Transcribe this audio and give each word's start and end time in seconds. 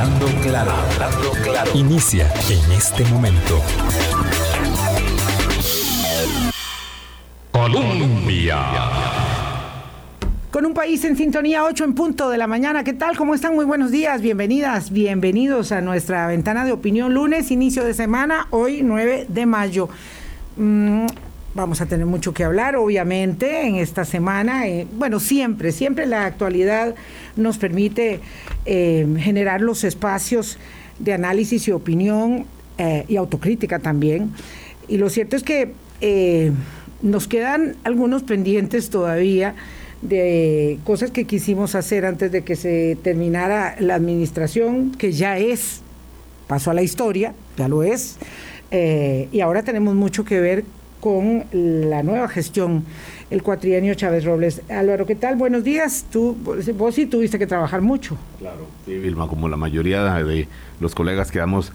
Hablando 0.00 0.26
claro, 0.40 0.70
hablando 0.70 1.30
claro. 1.42 1.70
Inicia 1.74 2.26
en 2.48 2.72
este 2.72 3.04
momento. 3.04 3.60
Colombia. 7.52 8.60
Con 10.50 10.64
un 10.64 10.72
país 10.72 11.04
en 11.04 11.18
sintonía 11.18 11.64
8 11.64 11.84
en 11.84 11.94
punto 11.94 12.30
de 12.30 12.38
la 12.38 12.46
mañana. 12.46 12.82
¿Qué 12.82 12.94
tal? 12.94 13.14
¿Cómo 13.18 13.34
están? 13.34 13.54
Muy 13.54 13.66
buenos 13.66 13.90
días. 13.90 14.22
Bienvenidas, 14.22 14.90
bienvenidos 14.90 15.70
a 15.70 15.82
nuestra 15.82 16.26
ventana 16.28 16.64
de 16.64 16.72
opinión 16.72 17.12
lunes, 17.12 17.50
inicio 17.50 17.84
de 17.84 17.92
semana, 17.92 18.46
hoy 18.48 18.80
9 18.82 19.26
de 19.28 19.44
mayo. 19.44 19.90
Mm, 20.56 21.08
vamos 21.60 21.80
a 21.82 21.86
tener 21.86 22.06
mucho 22.06 22.32
que 22.32 22.42
hablar, 22.42 22.74
obviamente, 22.76 23.66
en 23.66 23.76
esta 23.76 24.04
semana. 24.04 24.66
Eh, 24.66 24.86
bueno, 24.96 25.20
siempre, 25.20 25.72
siempre 25.72 26.06
la 26.06 26.24
actualidad 26.24 26.94
nos 27.36 27.58
permite 27.58 28.20
eh, 28.64 29.06
generar 29.18 29.60
los 29.60 29.84
espacios 29.84 30.58
de 30.98 31.12
análisis 31.12 31.68
y 31.68 31.72
opinión 31.72 32.46
eh, 32.78 33.04
y 33.08 33.16
autocrítica 33.16 33.78
también. 33.78 34.32
Y 34.88 34.96
lo 34.96 35.10
cierto 35.10 35.36
es 35.36 35.42
que 35.42 35.72
nos 37.02 37.28
quedan 37.28 37.76
algunos 37.84 38.22
pendientes 38.22 38.88
todavía 38.88 39.54
de 40.00 40.78
cosas 40.84 41.10
que 41.10 41.26
quisimos 41.26 41.74
hacer 41.74 42.06
antes 42.06 42.32
de 42.32 42.42
que 42.42 42.56
se 42.56 42.96
terminara 43.02 43.76
la 43.80 43.96
administración, 43.96 44.92
que 44.92 45.12
ya 45.12 45.36
es, 45.36 45.82
pasó 46.46 46.70
a 46.70 46.74
la 46.74 46.82
historia, 46.82 47.34
ya 47.58 47.68
lo 47.68 47.82
es, 47.82 48.16
y 48.72 49.40
ahora 49.40 49.62
tenemos 49.62 49.94
mucho 49.94 50.24
que 50.24 50.40
ver 50.40 50.64
con 51.00 51.44
la 51.52 52.02
nueva 52.02 52.28
gestión, 52.28 52.84
el 53.30 53.42
cuatrienio 53.42 53.94
Chávez 53.94 54.24
Robles. 54.24 54.62
Álvaro, 54.68 55.06
¿qué 55.06 55.14
tal? 55.14 55.36
Buenos 55.36 55.64
días. 55.64 56.06
Tú, 56.10 56.36
vos 56.76 56.94
sí 56.94 57.06
tuviste 57.06 57.38
que 57.38 57.46
trabajar 57.46 57.80
mucho. 57.80 58.16
Claro, 58.38 58.66
sí, 58.84 58.98
Vilma, 58.98 59.26
como 59.26 59.48
la 59.48 59.56
mayoría 59.56 60.04
de 60.04 60.46
los 60.78 60.94
colegas 60.94 61.30
que 61.30 61.38
damos 61.38 61.72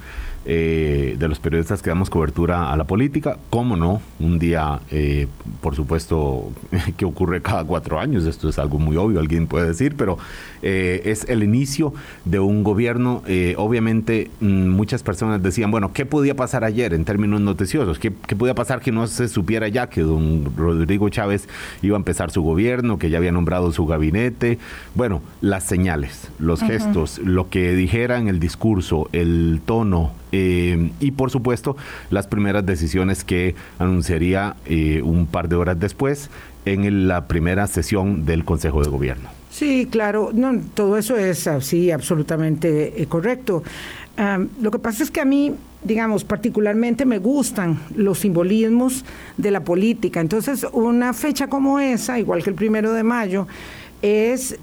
eh, 0.47 1.15
de 1.17 1.27
los 1.27 1.39
periodistas 1.39 1.81
que 1.81 1.89
damos 1.89 2.09
cobertura 2.09 2.71
a 2.71 2.77
la 2.77 2.83
política. 2.83 3.37
¿Cómo 3.49 3.75
no? 3.75 4.01
Un 4.19 4.37
día, 4.37 4.79
eh, 4.91 5.27
por 5.61 5.75
supuesto, 5.75 6.51
que 6.97 7.05
ocurre 7.05 7.41
cada 7.41 7.63
cuatro 7.63 7.99
años, 7.99 8.25
esto 8.25 8.49
es 8.49 8.59
algo 8.59 8.77
muy 8.77 8.95
obvio, 8.95 9.19
alguien 9.19 9.47
puede 9.47 9.67
decir, 9.67 9.95
pero 9.97 10.19
eh, 10.61 11.01
es 11.05 11.27
el 11.29 11.41
inicio 11.43 11.93
de 12.25 12.39
un 12.39 12.63
gobierno. 12.63 13.23
obviamente, 13.57 14.29
mm, 14.39 14.67
muchas 14.67 15.01
personas 15.01 15.41
decían, 15.41 15.71
bueno, 15.71 15.93
¿qué 15.93 16.05
podía 16.05 16.35
pasar 16.35 16.63
ayer 16.63 16.93
en 16.93 17.05
términos 17.05 17.41
noticiosos? 17.41 17.97
¿Qué, 17.97 18.13
¿Qué 18.27 18.35
podía 18.35 18.53
pasar 18.53 18.81
que 18.81 18.91
no 18.91 19.07
se 19.07 19.27
supiera 19.27 19.67
ya 19.67 19.87
que 19.87 20.01
don 20.01 20.53
Rodrigo 20.55 21.09
Chávez 21.09 21.49
iba 21.81 21.95
a 21.95 21.99
empezar 21.99 22.29
su 22.29 22.43
gobierno, 22.43 22.99
que 22.99 23.09
ya 23.09 23.17
había 23.17 23.31
nombrado 23.31 23.71
su 23.71 23.85
gabinete? 23.85 24.59
Bueno, 24.93 25.21
las 25.41 25.63
señales, 25.63 26.29
los 26.39 26.61
gestos, 26.61 27.19
lo 27.19 27.49
que 27.49 27.71
dijera 27.73 28.17
en 28.17 28.27
el 28.27 28.39
discurso, 28.39 29.09
el 29.11 29.61
tono, 29.65 30.11
eh, 30.31 30.91
y 30.99 31.11
por 31.11 31.29
supuesto 31.31 31.77
las 32.09 32.27
primeras 32.27 32.65
decisiones 32.65 33.23
que 33.23 33.55
anunciaría 33.79 34.55
eh, 34.65 35.01
un 35.01 35.27
par 35.27 35.49
de 35.49 35.55
horas 35.55 35.79
después 35.79 36.29
en 36.65 37.07
la 37.07 37.27
primera 37.27 37.67
sesión 37.67 38.25
del 38.25 38.43
Consejo 38.43 38.83
de 38.83 38.89
Gobierno. 38.89 39.29
Sí, 39.51 39.87
claro, 39.89 40.31
no, 40.33 40.59
todo 40.73 40.97
eso 40.97 41.15
es 41.15 41.47
así, 41.47 41.91
absolutamente 41.91 43.01
eh, 43.01 43.05
correcto. 43.05 43.63
lo 44.61 44.71
que 44.71 44.79
pasa 44.79 45.03
es 45.03 45.11
que 45.11 45.21
a 45.21 45.25
mí, 45.25 45.53
digamos, 45.83 46.23
particularmente 46.23 47.05
me 47.05 47.19
gustan 47.19 47.79
los 47.95 48.19
simbolismos 48.19 49.05
de 49.37 49.51
la 49.51 49.63
política. 49.63 50.19
Entonces, 50.19 50.65
una 50.73 51.13
fecha 51.13 51.47
como 51.47 51.79
esa, 51.79 52.19
igual 52.19 52.43
que 52.43 52.49
el 52.49 52.55
primero 52.55 52.91
de 52.91 53.03
mayo, 53.03 53.47
es, 54.01 54.57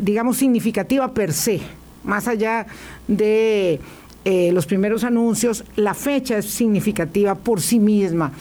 digamos, 0.00 0.38
significativa 0.38 1.12
per 1.12 1.32
se, 1.32 1.60
más 2.04 2.26
allá 2.28 2.66
de 3.06 3.80
eh, 4.24 4.50
los 4.52 4.66
primeros 4.66 5.04
anuncios, 5.04 5.64
la 5.76 5.94
fecha 5.94 6.38
es 6.38 6.46
significativa 6.46 7.34
por 7.34 7.60
sí 7.60 7.78
misma. 7.78 8.32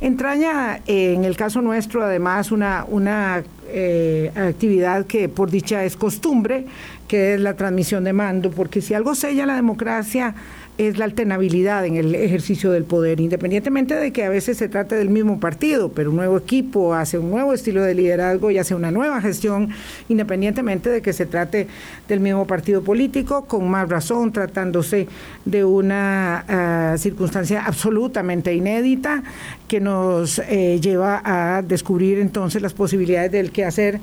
Entraña 0.00 0.80
eh, 0.86 1.14
en 1.14 1.24
el 1.24 1.36
caso 1.36 1.62
nuestro 1.62 2.02
además 2.02 2.52
una, 2.52 2.84
una 2.88 3.42
eh, 3.68 4.30
actividad 4.34 5.06
que 5.06 5.28
por 5.28 5.50
dicha 5.50 5.84
es 5.84 5.96
costumbre, 5.96 6.66
que 7.08 7.34
es 7.34 7.40
la 7.40 7.54
transmisión 7.54 8.04
de 8.04 8.12
mando, 8.12 8.50
porque 8.50 8.80
si 8.80 8.94
algo 8.94 9.14
sella 9.14 9.46
la 9.46 9.56
democracia 9.56 10.34
es 10.78 10.98
la 10.98 11.06
alternabilidad 11.06 11.86
en 11.86 11.96
el 11.96 12.14
ejercicio 12.14 12.70
del 12.70 12.84
poder, 12.84 13.20
independientemente 13.20 13.94
de 13.94 14.12
que 14.12 14.24
a 14.24 14.28
veces 14.28 14.58
se 14.58 14.68
trate 14.68 14.94
del 14.94 15.08
mismo 15.08 15.40
partido, 15.40 15.90
pero 15.90 16.10
un 16.10 16.16
nuevo 16.16 16.36
equipo 16.36 16.94
hace 16.94 17.18
un 17.18 17.30
nuevo 17.30 17.54
estilo 17.54 17.82
de 17.82 17.94
liderazgo 17.94 18.50
y 18.50 18.58
hace 18.58 18.74
una 18.74 18.90
nueva 18.90 19.20
gestión, 19.20 19.70
independientemente 20.08 20.90
de 20.90 21.00
que 21.00 21.12
se 21.12 21.24
trate 21.24 21.66
del 22.08 22.20
mismo 22.20 22.46
partido 22.46 22.82
político, 22.82 23.46
con 23.46 23.68
más 23.70 23.88
razón, 23.88 24.32
tratándose 24.32 25.08
de 25.44 25.64
una 25.64 26.44
ah, 26.46 26.98
circunstancia 26.98 27.64
absolutamente 27.64 28.54
inédita 28.54 29.22
que 29.68 29.80
nos 29.80 30.38
eh, 30.40 30.78
lleva 30.80 31.22
a 31.24 31.62
descubrir 31.62 32.18
entonces 32.18 32.60
las 32.60 32.74
posibilidades 32.74 33.32
del 33.32 33.50
que 33.50 33.64
hacer 33.64 33.98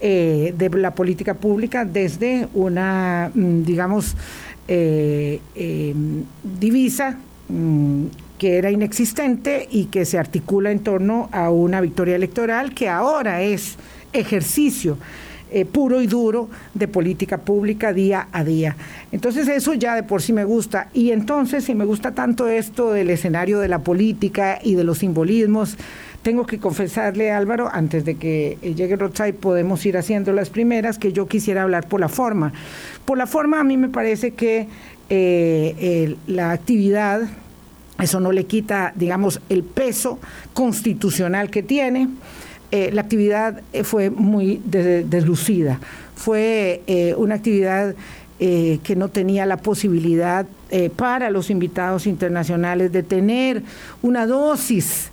eh, 0.00 0.54
de 0.56 0.68
la 0.70 0.94
política 0.94 1.34
pública 1.34 1.84
desde 1.84 2.48
una, 2.54 3.30
mm, 3.34 3.62
digamos, 3.62 4.16
eh, 4.68 5.40
em, 5.54 6.24
divisa 6.42 7.18
mm, 7.48 8.04
que 8.38 8.58
era 8.58 8.70
inexistente 8.70 9.68
y 9.70 9.86
que 9.86 10.04
se 10.04 10.18
articula 10.18 10.70
en 10.70 10.80
torno 10.80 11.28
a 11.32 11.50
una 11.50 11.80
victoria 11.80 12.16
electoral 12.16 12.74
que 12.74 12.88
ahora 12.88 13.42
es 13.42 13.76
ejercicio 14.12 14.98
eh, 15.50 15.64
puro 15.64 16.02
y 16.02 16.08
duro 16.08 16.48
de 16.74 16.88
política 16.88 17.38
pública 17.38 17.92
día 17.92 18.26
a 18.32 18.42
día. 18.42 18.76
Entonces 19.12 19.46
eso 19.46 19.72
ya 19.74 19.94
de 19.94 20.02
por 20.02 20.20
sí 20.20 20.32
me 20.32 20.44
gusta. 20.44 20.88
Y 20.92 21.12
entonces 21.12 21.62
si 21.62 21.76
me 21.76 21.84
gusta 21.84 22.12
tanto 22.12 22.48
esto 22.48 22.90
del 22.92 23.10
escenario 23.10 23.60
de 23.60 23.68
la 23.68 23.78
política 23.78 24.58
y 24.60 24.74
de 24.74 24.82
los 24.82 24.98
simbolismos, 24.98 25.76
tengo 26.24 26.46
que 26.46 26.58
confesarle, 26.58 27.30
Álvaro, 27.30 27.68
antes 27.70 28.04
de 28.06 28.16
que 28.16 28.56
llegue 28.62 28.96
Rothschild, 28.96 29.34
podemos 29.34 29.84
ir 29.84 29.98
haciendo 29.98 30.32
las 30.32 30.48
primeras, 30.48 30.98
que 30.98 31.12
yo 31.12 31.28
quisiera 31.28 31.62
hablar 31.62 31.86
por 31.86 32.00
la 32.00 32.08
forma. 32.08 32.52
Por 33.04 33.18
la 33.18 33.26
forma, 33.26 33.60
a 33.60 33.64
mí 33.64 33.76
me 33.76 33.90
parece 33.90 34.32
que 34.32 34.66
eh, 35.10 36.16
la 36.26 36.52
actividad, 36.52 37.28
eso 38.00 38.20
no 38.20 38.32
le 38.32 38.44
quita, 38.46 38.94
digamos, 38.96 39.40
el 39.50 39.64
peso 39.64 40.18
constitucional 40.54 41.50
que 41.50 41.62
tiene. 41.62 42.08
Eh, 42.70 42.90
la 42.90 43.02
actividad 43.02 43.60
eh, 43.74 43.84
fue 43.84 44.08
muy 44.08 44.62
deslucida. 44.64 45.78
Fue 46.16 47.14
una 47.18 47.34
actividad 47.34 47.94
que 48.38 48.96
no 48.96 49.08
tenía 49.08 49.46
la 49.46 49.56
posibilidad 49.56 50.46
para 50.96 51.30
los 51.30 51.50
invitados 51.50 52.06
internacionales 52.06 52.92
de 52.92 53.02
tener 53.02 53.62
una 54.00 54.26
dosis 54.26 55.10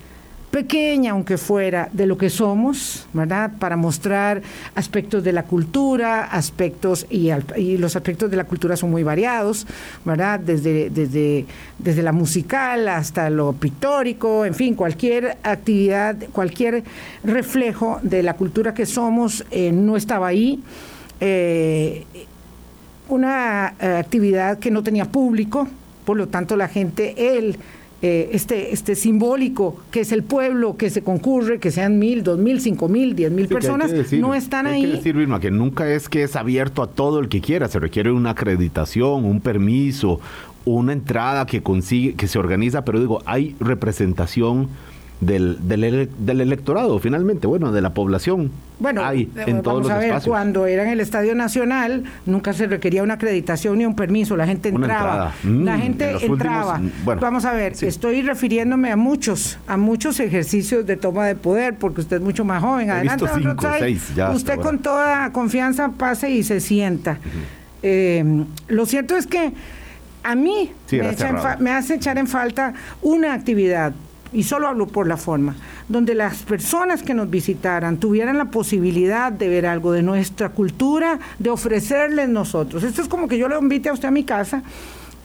pequeña 0.52 1.12
aunque 1.12 1.38
fuera, 1.38 1.88
de 1.92 2.06
lo 2.06 2.18
que 2.18 2.28
somos, 2.28 3.08
¿verdad? 3.14 3.52
Para 3.58 3.76
mostrar 3.76 4.42
aspectos 4.74 5.24
de 5.24 5.32
la 5.32 5.44
cultura, 5.44 6.24
aspectos, 6.26 7.06
y, 7.08 7.30
los 7.78 7.96
aspectos 7.96 8.30
de 8.30 8.36
la 8.36 8.44
cultura 8.44 8.76
son 8.76 8.90
muy 8.90 9.02
variados, 9.02 9.66
¿verdad? 10.04 10.38
Desde, 10.38 10.90
desde, 10.90 11.46
desde 11.78 12.02
la 12.02 12.12
musical 12.12 12.86
hasta 12.88 13.30
lo 13.30 13.54
pictórico, 13.54 14.44
en 14.44 14.54
fin, 14.54 14.74
cualquier 14.74 15.38
actividad, 15.42 16.16
cualquier 16.32 16.84
reflejo 17.24 17.98
de 18.02 18.22
la 18.22 18.34
cultura 18.34 18.74
que 18.74 18.84
somos 18.84 19.44
eh, 19.50 19.72
no 19.72 19.96
estaba 19.96 20.28
ahí. 20.28 20.62
Eh, 21.18 22.04
una 23.08 23.74
eh, 23.80 23.86
actividad 23.86 24.58
que 24.58 24.70
no 24.70 24.82
tenía 24.82 25.06
público, 25.06 25.66
por 26.04 26.18
lo 26.18 26.28
tanto 26.28 26.56
la 26.56 26.68
gente, 26.68 27.38
él, 27.38 27.56
eh, 28.02 28.30
este, 28.32 28.72
este 28.72 28.96
simbólico 28.96 29.76
que 29.92 30.00
es 30.00 30.10
el 30.10 30.24
pueblo 30.24 30.76
que 30.76 30.90
se 30.90 31.02
concurre, 31.02 31.60
que 31.60 31.70
sean 31.70 31.98
mil, 32.00 32.24
dos 32.24 32.38
mil, 32.38 32.60
cinco 32.60 32.88
mil, 32.88 33.14
diez 33.14 33.30
mil 33.30 33.46
personas, 33.46 33.92
no 34.12 34.34
están 34.34 34.66
ahí. 34.66 34.82
Que 34.82 34.88
decir, 34.88 35.16
Vilma, 35.16 35.38
que 35.38 35.52
nunca 35.52 35.88
es 35.88 36.08
que 36.08 36.24
es 36.24 36.34
abierto 36.34 36.82
a 36.82 36.88
todo 36.88 37.20
el 37.20 37.28
que 37.28 37.40
quiera, 37.40 37.68
se 37.68 37.78
requiere 37.78 38.10
una 38.10 38.30
acreditación, 38.30 39.24
un 39.24 39.40
permiso, 39.40 40.20
una 40.64 40.92
entrada 40.92 41.46
que 41.46 41.62
consigue, 41.62 42.14
que 42.14 42.26
se 42.26 42.38
organiza, 42.38 42.84
pero 42.84 42.98
digo, 42.98 43.22
hay 43.24 43.54
representación 43.60 44.68
del, 45.22 45.56
del, 45.68 46.40
electorado, 46.40 46.98
finalmente, 46.98 47.46
bueno, 47.46 47.70
de 47.70 47.80
la 47.80 47.94
población. 47.94 48.50
Bueno, 48.80 49.04
hay 49.04 49.30
eh, 49.36 49.44
en 49.46 49.62
todos 49.62 49.88
a 49.88 49.98
ver, 49.98 50.14
cuando 50.24 50.66
era 50.66 50.82
en 50.82 50.88
el 50.88 51.00
Estadio 51.00 51.36
Nacional, 51.36 52.02
nunca 52.26 52.52
se 52.52 52.66
requería 52.66 53.04
una 53.04 53.14
acreditación 53.14 53.78
ni 53.78 53.86
un 53.86 53.94
permiso, 53.94 54.36
la 54.36 54.46
gente 54.48 54.70
entraba. 54.70 55.32
la 55.44 55.76
mm, 55.76 55.80
gente 55.80 56.26
entraba. 56.26 56.78
Mm, 56.78 57.20
vamos 57.20 57.44
a 57.44 57.52
ver, 57.52 57.74
estoy 57.80 58.22
refiriéndome 58.22 58.90
a 58.90 58.96
muchos, 58.96 59.58
a 59.68 59.76
muchos 59.76 60.18
ejercicios 60.18 60.84
de 60.86 60.96
toma 60.96 61.26
de 61.26 61.36
poder, 61.36 61.76
porque 61.76 62.00
usted 62.00 62.16
es 62.16 62.22
mucho 62.22 62.44
más 62.44 62.60
joven. 62.60 62.90
Adelante, 62.90 63.24
usted 64.34 64.58
con 64.58 64.80
toda 64.80 65.30
confianza 65.30 65.90
pase 65.90 66.30
y 66.30 66.42
se 66.42 66.58
sienta. 66.58 67.18
Eh, 67.84 68.44
lo 68.66 68.86
cierto 68.86 69.16
es 69.16 69.28
que 69.28 69.52
a 70.24 70.34
mí 70.34 70.72
me, 70.90 71.16
me 71.60 71.70
hace 71.70 71.94
echar 71.94 72.18
en 72.18 72.26
falta 72.26 72.74
una 73.02 73.34
actividad 73.34 73.92
y 74.32 74.42
solo 74.44 74.68
hablo 74.68 74.86
por 74.86 75.06
la 75.06 75.16
forma, 75.16 75.56
donde 75.88 76.14
las 76.14 76.42
personas 76.42 77.02
que 77.02 77.14
nos 77.14 77.28
visitaran 77.28 77.98
tuvieran 77.98 78.38
la 78.38 78.46
posibilidad 78.46 79.30
de 79.30 79.48
ver 79.48 79.66
algo 79.66 79.92
de 79.92 80.02
nuestra 80.02 80.50
cultura, 80.50 81.18
de 81.38 81.50
ofrecerles 81.50 82.28
nosotros. 82.28 82.82
Esto 82.82 83.02
es 83.02 83.08
como 83.08 83.28
que 83.28 83.38
yo 83.38 83.48
le 83.48 83.58
invite 83.58 83.88
a 83.88 83.92
usted 83.92 84.08
a 84.08 84.10
mi 84.10 84.24
casa 84.24 84.62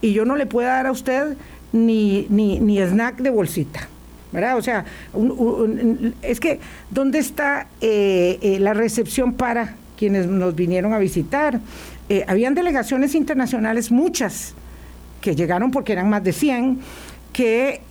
y 0.02 0.14
yo 0.14 0.26
no 0.26 0.36
le 0.36 0.46
pueda 0.46 0.70
dar 0.70 0.88
a 0.88 0.92
usted 0.92 1.38
ni, 1.72 2.28
ni, 2.30 2.80
snack 2.80 3.18
de 3.18 3.30
bolsita. 3.30 3.88
¿verdad? 4.32 4.58
O 4.58 4.62
sea, 4.62 4.84
es 6.22 6.40
que, 6.42 6.60
¿dónde 6.92 7.20
está 7.20 7.68
eh, 7.80 8.38
eh, 8.42 8.60
la 8.60 8.74
recepción 8.74 9.34
para 9.34 9.76
quienes 9.98 10.28
nos 10.28 10.54
vinieron 10.54 10.94
a 10.94 11.00
visitar? 11.00 11.62
Eh, 12.10 12.26
habían 12.28 12.54
delegaciones 12.54 13.16
internacionales, 13.16 13.90
muchas, 13.90 14.54
que 15.22 15.34
llegaron 15.36 15.72
porque 15.72 15.94
eran 15.94 16.10
más 16.10 16.24
de 16.24 16.34
100, 16.34 16.80
que 17.38 17.82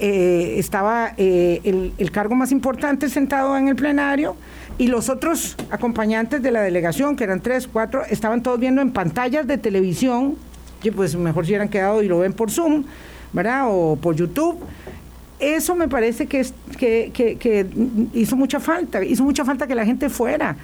estaba 0.59 1.15
el, 1.17 1.93
el 1.97 2.11
cargo 2.11 2.35
más 2.35 2.51
importante 2.51 3.09
sentado 3.09 3.57
en 3.57 3.69
el 3.69 3.77
plenario 3.77 4.35
y 4.77 4.89
los 4.89 5.09
otros 5.09 5.55
acompañantes 5.71 6.43
de 6.43 6.51
la 6.51 6.63
delegación, 6.63 7.15
que 7.15 7.23
eran 7.23 7.41
tres, 7.41 7.69
cuatro, 7.73 8.03
estaban 8.11 8.43
todos 8.43 8.59
viendo 8.59 8.83
en 8.83 8.91
pantallas 8.91 9.47
de 9.47 9.57
televisión, 9.57 10.35
que 10.83 10.91
pues 10.91 11.15
mejor 11.15 11.47
si 11.47 11.53
hubieran 11.53 11.69
quedado 11.69 12.03
y 12.03 12.09
lo 12.09 12.19
ven 12.19 12.33
por 12.33 12.51
Zoom, 12.51 12.87
¿verdad? 13.33 13.67
O 13.69 13.95
por 13.95 14.17
YouTube 14.17 14.59
eso 15.39 15.77
me 15.77 15.87
parece 15.87 16.27
que, 16.27 16.41
es, 16.41 16.55
que, 16.77 17.13
que, 17.13 17.67
hizo 18.15 18.35
mucha 18.35 18.59
falta, 18.59 19.05
hizo 19.05 19.23
mucha 19.23 19.45
falta 19.45 19.69
que 19.69 19.75
la 19.75 19.85
gente 19.85 20.09
fuera. 20.09 20.57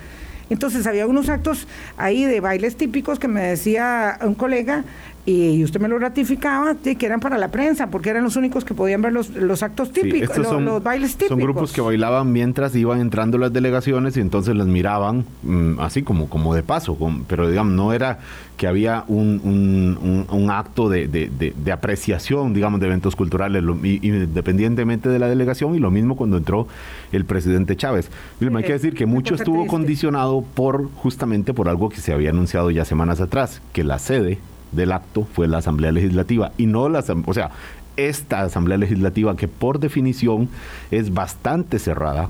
Entonces 0.50 0.86
había 0.86 1.06
unos 1.06 1.28
actos 1.28 1.66
ahí 1.96 2.24
de 2.24 2.40
bailes 2.40 2.76
típicos 2.76 3.18
que 3.18 3.28
me 3.28 3.42
decía 3.42 4.18
un 4.22 4.34
colega, 4.34 4.84
y 5.24 5.62
usted 5.62 5.80
me 5.80 5.86
lo 5.86 6.00
ratificaba, 6.00 6.74
que 6.74 7.06
eran 7.06 7.20
para 7.20 7.38
la 7.38 7.48
prensa, 7.48 7.86
porque 7.88 8.10
eran 8.10 8.24
los 8.24 8.34
únicos 8.34 8.64
que 8.64 8.74
podían 8.74 9.02
ver 9.02 9.12
los, 9.12 9.30
los 9.30 9.62
actos 9.62 9.92
típicos, 9.92 10.36
los, 10.36 10.82
bailes 10.82 11.12
típicos. 11.12 11.28
Son 11.28 11.38
grupos 11.38 11.72
que 11.72 11.80
bailaban 11.80 12.32
mientras 12.32 12.74
iban 12.74 13.00
entrando 13.00 13.38
las 13.38 13.52
delegaciones 13.52 14.16
y 14.16 14.20
entonces 14.20 14.56
las 14.56 14.66
miraban 14.66 15.24
mm, 15.44 15.78
así 15.78 16.02
como, 16.02 16.28
como 16.28 16.56
de 16.56 16.64
paso, 16.64 16.98
pero 17.28 17.48
digamos, 17.48 17.72
no 17.72 17.92
era 17.92 18.18
que 18.56 18.66
había 18.66 19.04
un, 19.06 20.26
un, 20.28 20.50
acto 20.50 20.88
de, 20.88 21.06
de, 21.08 21.72
apreciación, 21.72 22.52
digamos, 22.52 22.80
de 22.80 22.86
eventos 22.86 23.16
culturales, 23.16 23.62
independientemente 23.82 25.08
de 25.08 25.18
la 25.18 25.28
delegación, 25.28 25.74
y 25.74 25.78
lo 25.78 25.90
mismo 25.90 26.16
cuando 26.16 26.36
entró 26.36 26.68
el 27.12 27.24
presidente 27.24 27.76
Chávez. 27.76 28.10
hay 28.40 28.62
que 28.62 28.72
decir 28.72 28.94
que 28.94 29.06
mucho 29.06 29.34
estuvo 29.34 29.66
condicionado 29.66 30.44
por 30.54 30.90
justamente 30.96 31.54
por 31.54 31.68
algo 31.68 31.88
que 31.88 32.00
se 32.00 32.12
había 32.12 32.30
anunciado 32.30 32.70
ya 32.70 32.84
semanas 32.84 33.20
atrás, 33.20 33.60
que 33.72 33.84
la 33.84 33.98
sede 33.98 34.38
del 34.72 34.92
acto 34.92 35.26
fue 35.32 35.48
la 35.48 35.58
Asamblea 35.58 35.92
Legislativa. 35.92 36.52
Y 36.58 36.66
no 36.66 36.88
la, 36.88 37.04
o 37.26 37.34
sea, 37.34 37.50
esta 37.96 38.40
Asamblea 38.40 38.78
Legislativa 38.78 39.36
que 39.36 39.48
por 39.48 39.78
definición 39.78 40.48
es 40.90 41.12
bastante 41.12 41.78
cerrada, 41.78 42.28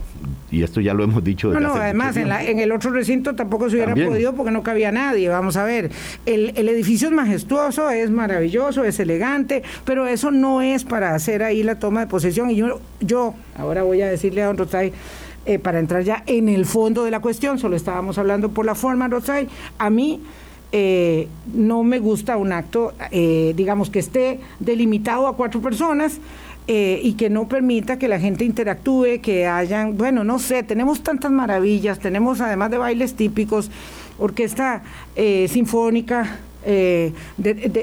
y 0.50 0.62
esto 0.62 0.80
ya 0.80 0.94
lo 0.94 1.04
hemos 1.04 1.22
dicho. 1.22 1.50
Desde 1.50 1.60
no, 1.60 1.68
no, 1.68 1.74
además 1.80 2.16
en, 2.16 2.30
en, 2.32 2.58
el 2.58 2.72
otro 2.72 2.90
recinto 2.90 3.34
tampoco 3.34 3.70
se 3.70 3.76
hubiera 3.76 3.94
podido 3.94 4.34
porque 4.34 4.50
no 4.50 4.62
cabía 4.62 4.90
nadie, 4.90 5.28
vamos 5.28 5.56
a 5.56 5.64
ver, 5.64 5.90
el, 6.26 6.52
el, 6.56 6.68
edificio 6.68 7.08
es 7.08 7.14
majestuoso, 7.14 7.90
es 7.90 8.10
maravilloso, 8.10 8.84
es 8.84 8.98
elegante, 8.98 9.62
pero 9.84 10.06
eso 10.06 10.30
no 10.30 10.62
es 10.62 10.84
para 10.84 11.14
hacer 11.14 11.42
ahí 11.42 11.62
la 11.62 11.78
toma 11.78 12.00
de 12.00 12.06
posesión, 12.06 12.50
y 12.50 12.56
yo, 12.56 12.80
yo 13.00 13.34
ahora 13.56 13.82
voy 13.82 14.02
a 14.02 14.08
decirle 14.08 14.42
a 14.42 14.46
don 14.46 14.58
Rotay, 14.58 14.92
eh, 15.44 15.58
para 15.58 15.80
entrar 15.80 16.02
ya 16.02 16.22
en 16.26 16.48
el 16.48 16.66
fondo 16.66 17.04
de 17.04 17.10
la 17.10 17.20
cuestión, 17.20 17.58
solo 17.58 17.76
estábamos 17.76 18.18
hablando 18.18 18.50
por 18.50 18.66
la 18.66 18.74
forma, 18.74 19.08
Rotay, 19.08 19.48
a 19.78 19.90
mí 19.90 20.20
eh, 20.72 21.28
no 21.52 21.82
me 21.82 21.98
gusta 21.98 22.38
un 22.38 22.50
acto, 22.50 22.94
eh, 23.10 23.52
digamos, 23.54 23.90
que 23.90 23.98
esté 23.98 24.40
delimitado 24.58 25.26
a 25.28 25.36
cuatro 25.36 25.60
personas. 25.60 26.19
Eh, 26.69 27.00
y 27.02 27.14
que 27.14 27.28
no 27.28 27.48
permita 27.48 27.98
que 27.98 28.06
la 28.06 28.20
gente 28.20 28.44
interactúe, 28.44 29.20
que 29.20 29.48
hayan, 29.48 29.96
bueno, 29.96 30.22
no 30.22 30.38
sé, 30.38 30.62
tenemos 30.62 31.02
tantas 31.02 31.32
maravillas, 31.32 31.98
tenemos 31.98 32.40
además 32.40 32.70
de 32.70 32.78
bailes 32.78 33.14
típicos, 33.14 33.69
orquesta 34.16 34.84
sinfónica, 35.48 36.38
de, 36.64 37.12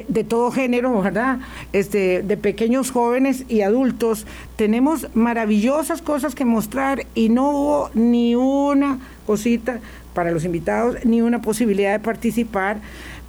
de, 0.07 0.23
todo 0.23 0.49
género, 0.51 1.01
¿verdad? 1.01 1.39
Este, 1.73 2.23
de 2.23 2.37
pequeños 2.37 2.91
jóvenes 2.91 3.43
y 3.49 3.61
adultos. 3.61 4.25
Tenemos 4.55 5.13
maravillosas 5.13 6.01
cosas 6.01 6.33
que 6.33 6.45
mostrar 6.45 7.05
y 7.15 7.27
no 7.27 7.49
hubo 7.49 7.89
ni 7.93 8.35
una 8.35 8.97
cosita 9.27 9.81
para 10.19 10.31
los 10.31 10.43
invitados, 10.43 10.97
ni 11.05 11.21
una 11.21 11.41
posibilidad 11.41 11.93
de 11.93 11.99
participar 11.99 12.81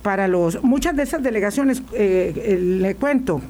para 0.03 0.27
los... 0.27 0.61
Muchas 0.65 0.97
de 0.97 1.05
esas 1.05 1.23
delegaciones, 1.23 1.85
eh, 1.93 2.59
le 2.61 2.97
cuento, 2.97 3.41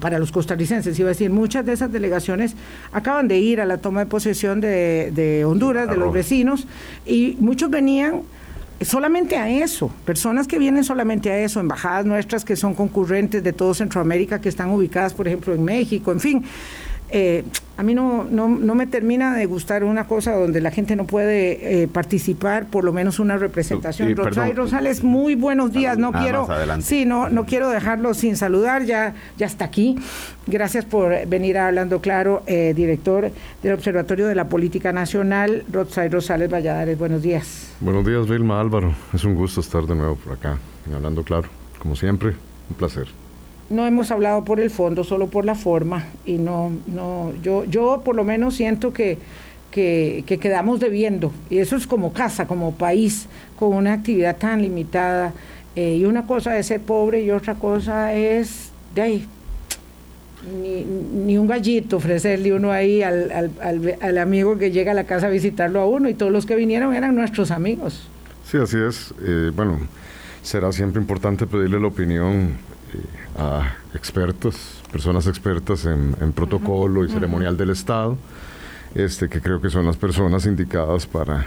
para 0.00 0.18
los 0.18 0.32
costarricenses, 0.32 0.98
iba 0.98 1.06
a 1.06 1.10
decir, 1.10 1.30
muchas 1.30 1.64
de 1.64 1.74
esas 1.74 1.92
delegaciones 1.92 2.56
acaban 2.90 3.28
de 3.28 3.38
ir 3.38 3.60
a 3.60 3.66
la 3.66 3.78
toma 3.78 4.00
de 4.00 4.06
posesión 4.06 4.60
de, 4.60 5.12
de 5.14 5.44
Honduras, 5.44 5.88
de 5.88 5.96
los 5.96 6.12
vecinos, 6.12 6.66
y 7.06 7.36
muchos 7.38 7.70
venían 7.70 8.22
solamente 8.80 9.36
a 9.36 9.48
eso, 9.48 9.92
personas 10.04 10.48
que 10.48 10.58
vienen 10.58 10.82
solamente 10.82 11.30
a 11.30 11.38
eso, 11.38 11.60
embajadas 11.60 12.04
nuestras 12.04 12.44
que 12.44 12.56
son 12.56 12.74
concurrentes 12.74 13.44
de 13.44 13.52
todo 13.52 13.74
Centroamérica, 13.74 14.40
que 14.40 14.48
están 14.48 14.70
ubicadas, 14.70 15.14
por 15.14 15.28
ejemplo, 15.28 15.54
en 15.54 15.62
México, 15.62 16.10
en 16.10 16.18
fin. 16.18 16.44
Eh, 17.10 17.44
a 17.76 17.82
mí 17.82 17.94
no, 17.94 18.24
no, 18.24 18.48
no, 18.48 18.74
me 18.74 18.86
termina 18.86 19.34
de 19.34 19.44
gustar 19.44 19.84
una 19.84 20.06
cosa 20.06 20.32
donde 20.32 20.60
la 20.60 20.70
gente 20.70 20.96
no 20.96 21.06
puede 21.06 21.82
eh, 21.82 21.88
participar, 21.88 22.66
por 22.66 22.84
lo 22.84 22.92
menos 22.92 23.18
una 23.18 23.36
representación. 23.36 24.16
Rosales, 24.16 24.56
Rosales, 24.56 25.04
muy 25.04 25.34
buenos 25.34 25.72
días. 25.72 25.98
No 25.98 26.10
quiero, 26.10 26.48
sí, 26.80 27.04
no, 27.04 27.28
no 27.28 27.44
quiero 27.44 27.68
dejarlo 27.68 28.14
sin 28.14 28.36
saludar. 28.36 28.84
Ya, 28.84 29.14
ya 29.36 29.46
está 29.46 29.66
aquí. 29.66 29.96
Gracias 30.46 30.86
por 30.86 31.26
venir 31.26 31.58
a 31.58 31.68
hablando 31.68 32.00
claro, 32.00 32.42
eh, 32.46 32.72
director 32.74 33.30
del 33.62 33.72
Observatorio 33.74 34.26
de 34.26 34.34
la 34.34 34.48
Política 34.48 34.92
Nacional, 34.92 35.64
Rosales 35.70 36.12
Rosales 36.12 36.50
Valladares. 36.50 36.98
Buenos 36.98 37.22
días. 37.22 37.74
Buenos 37.80 38.06
días, 38.06 38.26
Vilma 38.26 38.58
Álvaro. 38.58 38.94
Es 39.12 39.24
un 39.24 39.34
gusto 39.34 39.60
estar 39.60 39.84
de 39.84 39.94
nuevo 39.94 40.16
por 40.16 40.32
acá, 40.32 40.56
hablando 40.94 41.22
claro. 41.22 41.48
Como 41.78 41.94
siempre, 41.94 42.30
un 42.70 42.76
placer 42.76 43.25
no 43.70 43.86
hemos 43.86 44.10
hablado 44.10 44.44
por 44.44 44.60
el 44.60 44.70
fondo, 44.70 45.04
solo 45.04 45.26
por 45.28 45.44
la 45.44 45.54
forma, 45.54 46.06
y 46.24 46.38
no, 46.38 46.72
no, 46.86 47.32
yo, 47.42 47.64
yo 47.64 48.02
por 48.04 48.14
lo 48.14 48.24
menos 48.24 48.54
siento 48.54 48.92
que, 48.92 49.18
que, 49.70 50.24
quedamos 50.40 50.80
debiendo, 50.80 51.32
y 51.50 51.58
eso 51.58 51.76
es 51.76 51.86
como 51.86 52.12
casa, 52.12 52.46
como 52.46 52.74
país, 52.74 53.28
con 53.58 53.74
una 53.74 53.94
actividad 53.94 54.36
tan 54.36 54.62
limitada, 54.62 55.32
eh, 55.74 55.96
y 55.96 56.04
una 56.04 56.26
cosa 56.26 56.58
es 56.58 56.66
ser 56.66 56.80
pobre 56.80 57.22
y 57.22 57.30
otra 57.30 57.54
cosa 57.56 58.14
es 58.14 58.70
de 58.94 59.02
ahí. 59.02 59.26
Ni, 60.62 60.84
ni 60.84 61.38
un 61.38 61.48
gallito 61.48 61.96
ofrecerle 61.96 62.52
uno 62.52 62.70
ahí 62.70 63.02
al, 63.02 63.32
al, 63.32 63.50
al, 63.60 63.96
al, 64.00 64.18
amigo 64.18 64.56
que 64.58 64.70
llega 64.70 64.92
a 64.92 64.94
la 64.94 65.04
casa 65.04 65.26
a 65.26 65.30
visitarlo 65.30 65.80
a 65.80 65.86
uno 65.86 66.08
y 66.08 66.14
todos 66.14 66.30
los 66.30 66.46
que 66.46 66.54
vinieron 66.54 66.94
eran 66.94 67.16
nuestros 67.16 67.50
amigos. 67.50 68.08
Sí, 68.48 68.56
así 68.58 68.76
es. 68.78 69.12
Eh, 69.22 69.50
bueno, 69.54 69.80
será 70.42 70.70
siempre 70.70 71.00
importante 71.00 71.46
pedirle 71.46 71.80
la 71.80 71.88
opinión 71.88 72.52
a 73.38 73.74
expertos, 73.94 74.82
personas 74.92 75.26
expertas 75.26 75.84
en, 75.86 76.32
protocolo 76.32 77.04
y 77.04 77.10
ceremonial 77.10 77.56
del 77.56 77.70
Estado, 77.70 78.16
este, 78.94 79.28
que 79.28 79.40
creo 79.40 79.60
que 79.60 79.70
son 79.70 79.86
las 79.86 79.96
personas 79.96 80.46
indicadas 80.46 81.06
para 81.06 81.46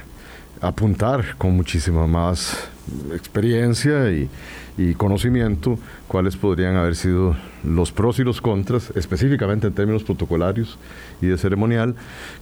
apuntar 0.61 1.35
con 1.37 1.55
muchísima 1.55 2.05
más 2.05 2.69
experiencia 3.13 4.11
y, 4.11 4.29
y, 4.77 4.93
conocimiento 4.93 5.79
cuáles 6.07 6.35
podrían 6.35 6.75
haber 6.75 6.95
sido 6.95 7.35
los 7.63 7.91
pros 7.91 8.19
y 8.19 8.23
los 8.23 8.41
contras, 8.41 8.91
específicamente 8.95 9.67
en 9.67 9.73
términos 9.73 10.03
protocolarios 10.03 10.77
y 11.21 11.27
de 11.27 11.37
ceremonial, 11.37 11.95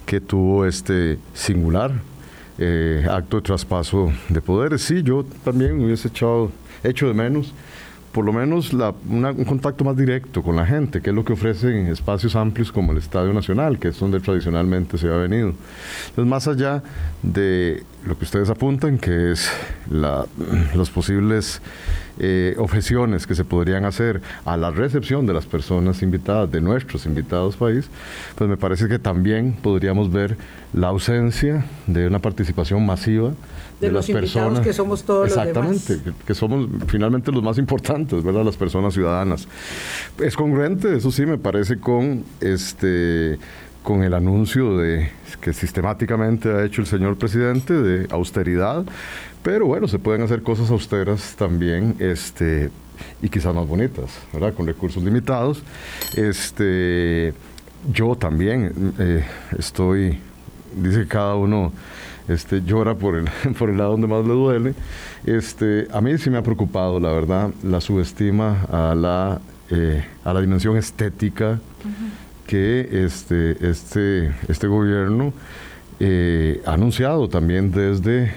que 0.05 0.19
tuvo 0.19 0.65
este 0.65 1.19
singular 1.33 1.91
eh, 2.59 3.05
acto 3.07 3.37
de 3.37 3.43
traspaso 3.43 4.11
de 4.29 4.41
poderes. 4.41 4.81
Sí, 4.81 5.03
yo 5.03 5.23
también 5.43 5.79
hubiese 5.83 6.07
echado, 6.07 6.51
hecho 6.83 7.07
de 7.07 7.13
menos 7.13 7.53
por 8.17 8.25
lo 8.25 8.33
menos 8.33 8.73
un 8.73 9.45
contacto 9.45 9.83
más 9.83 9.95
directo 9.95 10.41
con 10.41 10.55
la 10.55 10.65
gente, 10.65 11.01
que 11.01 11.11
es 11.11 11.15
lo 11.15 11.23
que 11.23 11.33
ofrecen 11.33 11.85
espacios 11.85 12.35
amplios 12.35 12.71
como 12.71 12.91
el 12.91 12.97
Estadio 12.97 13.31
Nacional, 13.31 13.77
que 13.77 13.89
es 13.89 13.99
donde 13.99 14.19
tradicionalmente 14.19 14.97
se 14.97 15.07
ha 15.07 15.17
venido. 15.17 15.53
Entonces, 16.09 16.25
más 16.25 16.47
allá 16.47 16.81
de 17.21 17.83
lo 18.07 18.17
que 18.17 18.25
ustedes 18.25 18.49
apuntan, 18.49 18.97
que 18.97 19.33
es 19.33 19.51
la, 19.91 20.25
los 20.73 20.89
posibles 20.89 21.61
eh, 22.17 22.55
objeciones 22.57 23.27
que 23.27 23.35
se 23.35 23.45
podrían 23.45 23.85
hacer 23.85 24.19
a 24.45 24.57
la 24.57 24.71
recepción 24.71 25.27
de 25.27 25.33
las 25.33 25.45
personas 25.45 26.01
invitadas, 26.01 26.51
de 26.51 26.59
nuestros 26.59 27.05
invitados 27.05 27.55
país, 27.55 27.87
pues 28.35 28.49
me 28.49 28.57
parece 28.57 28.87
que 28.87 28.97
también 28.97 29.55
podríamos 29.61 30.11
ver 30.11 30.37
la 30.73 30.87
ausencia 30.87 31.65
de 31.85 32.07
una 32.07 32.17
participación 32.17 32.83
masiva 32.83 33.33
de, 33.79 33.91
las 33.91 34.07
personas 34.07 34.61
que 34.61 34.73
somos 34.73 35.03
todos 35.03 35.27
exactamente, 35.27 35.73
los 35.73 35.87
demás. 35.87 36.15
Que, 36.19 36.25
que, 36.25 36.33
somos 36.33 36.67
finalmente 36.87 37.31
los 37.31 37.43
más 37.43 37.57
importantes, 37.57 38.23
¿verdad? 38.23 38.43
Las 38.43 38.57
personas 38.57 38.93
ciudadanas. 38.93 39.47
Es 40.19 40.35
congruente, 40.35 40.97
eso 40.97 41.11
sí, 41.11 41.25
me 41.25 41.37
parece 41.37 41.79
con 41.79 42.23
este 42.41 43.37
con 43.83 44.03
el 44.03 44.13
anuncio 44.13 44.77
de 44.77 45.09
que 45.39 45.53
sistemáticamente 45.53 46.49
ha 46.49 46.65
hecho 46.65 46.81
el 46.81 46.87
señor 46.87 47.17
presidente 47.17 47.73
de 47.73 48.05
austeridad, 48.11 48.83
pero 49.43 49.65
bueno, 49.65 49.87
se 49.87 49.97
pueden 49.97 50.23
hacer 50.23 50.41
cosas 50.41 50.69
austeras 50.71 51.35
también, 51.37 51.95
este 51.99 52.69
y 53.21 53.29
quizás 53.29 53.55
más 53.55 53.65
bonitas, 53.65 54.19
¿verdad? 54.33 54.53
Con 54.53 54.67
recursos 54.67 55.01
limitados. 55.03 55.63
Este 56.17 57.33
yo 57.93 58.15
también 58.15 58.93
eh, 58.99 59.23
estoy, 59.57 60.19
dice 60.75 61.03
que 61.03 61.07
cada 61.07 61.35
uno 61.35 61.71
este, 62.27 62.61
llora 62.63 62.95
por 62.95 63.15
el, 63.15 63.25
por 63.59 63.69
el 63.69 63.77
lado 63.77 63.91
donde 63.91 64.07
más 64.07 64.25
le 64.25 64.33
duele. 64.33 64.73
Este, 65.25 65.87
a 65.91 66.01
mí 66.01 66.17
sí 66.17 66.29
me 66.29 66.37
ha 66.37 66.43
preocupado, 66.43 66.99
la 66.99 67.11
verdad, 67.11 67.51
la 67.63 67.81
subestima 67.81 68.63
a 68.71 68.95
la, 68.95 69.39
eh, 69.69 70.03
a 70.23 70.33
la 70.33 70.41
dimensión 70.41 70.77
estética 70.77 71.59
que 72.45 73.05
este, 73.05 73.69
este, 73.69 74.33
este 74.47 74.67
gobierno 74.67 75.33
eh, 75.99 76.61
ha 76.65 76.73
anunciado 76.73 77.27
también 77.27 77.71
desde, 77.71 78.31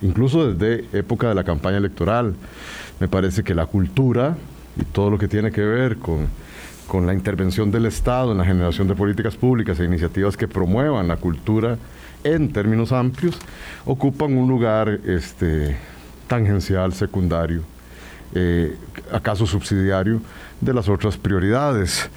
incluso 0.00 0.52
desde 0.52 0.86
época 0.98 1.28
de 1.28 1.34
la 1.34 1.44
campaña 1.44 1.76
electoral. 1.76 2.34
Me 3.00 3.08
parece 3.08 3.42
que 3.42 3.54
la 3.54 3.66
cultura 3.66 4.36
y 4.80 4.84
todo 4.84 5.10
lo 5.10 5.18
que 5.18 5.28
tiene 5.28 5.50
que 5.50 5.62
ver 5.62 5.96
con, 5.96 6.28
con 6.86 7.06
la 7.06 7.14
intervención 7.14 7.70
del 7.70 7.86
Estado 7.86 8.32
en 8.32 8.38
la 8.38 8.44
generación 8.44 8.88
de 8.88 8.94
políticas 8.94 9.36
públicas 9.36 9.78
e 9.80 9.84
iniciativas 9.84 10.36
que 10.36 10.48
promuevan 10.48 11.08
la 11.08 11.16
cultura 11.16 11.78
en 12.24 12.52
términos 12.52 12.92
amplios, 12.92 13.38
ocupan 13.84 14.36
un 14.36 14.48
lugar 14.48 15.00
este, 15.06 15.76
tangencial, 16.26 16.92
secundario, 16.92 17.62
eh, 18.34 18.76
acaso 19.12 19.46
subsidiario, 19.46 20.20
de 20.60 20.74
las 20.74 20.88
otras 20.88 21.16
prioridades. 21.16 22.08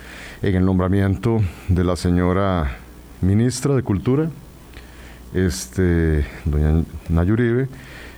En 0.41 0.55
el 0.55 0.65
nombramiento 0.65 1.41
de 1.69 1.83
la 1.83 1.95
señora 1.95 2.77
ministra 3.21 3.75
de 3.75 3.83
Cultura, 3.83 4.29
este, 5.33 6.25
doña 6.45 6.83
Nayuribe, 7.09 7.69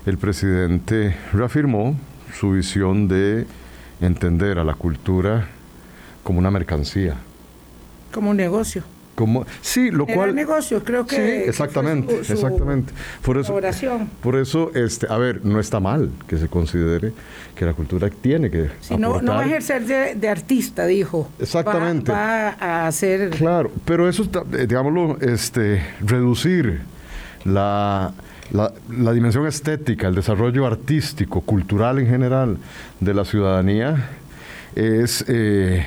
el 0.05 0.17
presidente 0.17 1.15
reafirmó 1.33 1.97
su 2.33 2.51
visión 2.51 3.07
de 3.07 3.45
entender 4.01 4.59
a 4.59 4.63
la 4.63 4.73
cultura 4.73 5.47
como 6.23 6.39
una 6.39 6.51
mercancía. 6.51 7.15
Como 8.11 8.31
un 8.31 8.37
negocio. 8.37 8.83
Como, 9.15 9.45
sí, 9.61 9.91
lo 9.91 10.03
Era 10.03 10.13
cual... 10.15 10.35
negocio, 10.35 10.83
creo 10.83 11.07
que... 11.07 11.15
Sí, 11.15 11.49
exactamente, 11.49 12.17
su- 12.17 12.25
su 12.25 12.33
exactamente. 12.33 12.91
Por 13.21 13.37
eso, 13.37 13.57
por 14.21 14.35
eso, 14.35 14.71
este, 14.75 15.07
a 15.09 15.17
ver, 15.17 15.45
no 15.45 15.59
está 15.61 15.79
mal 15.79 16.09
que 16.27 16.37
se 16.37 16.49
considere 16.49 17.13
que 17.55 17.63
la 17.63 17.73
cultura 17.73 18.09
tiene 18.09 18.51
que 18.51 18.69
Si 18.81 18.97
no, 18.97 19.21
no 19.21 19.35
va 19.35 19.41
a 19.43 19.45
ejercer 19.45 19.85
de, 19.85 20.15
de 20.15 20.27
artista, 20.27 20.85
dijo. 20.85 21.29
Exactamente. 21.39 22.11
Va, 22.11 22.17
va 22.17 22.55
a 22.59 22.87
hacer... 22.87 23.29
Claro, 23.29 23.71
pero 23.85 24.09
eso, 24.09 24.23
eh, 24.51 24.65
digámoslo, 24.67 25.17
este, 25.21 25.81
reducir 26.01 26.81
la, 27.45 28.11
la, 28.51 28.73
la 28.91 29.13
dimensión 29.13 29.47
estética, 29.47 30.09
el 30.09 30.15
desarrollo 30.15 30.65
artístico, 30.65 31.39
cultural 31.39 31.99
en 31.99 32.07
general 32.07 32.57
de 32.99 33.13
la 33.13 33.23
ciudadanía, 33.23 34.09
es, 34.75 35.23
eh, 35.29 35.85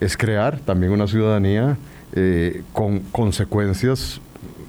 es 0.00 0.16
crear 0.16 0.58
también 0.60 0.92
una 0.92 1.06
ciudadanía 1.06 1.76
eh, 2.12 2.62
con 2.72 3.00
consecuencias, 3.00 4.20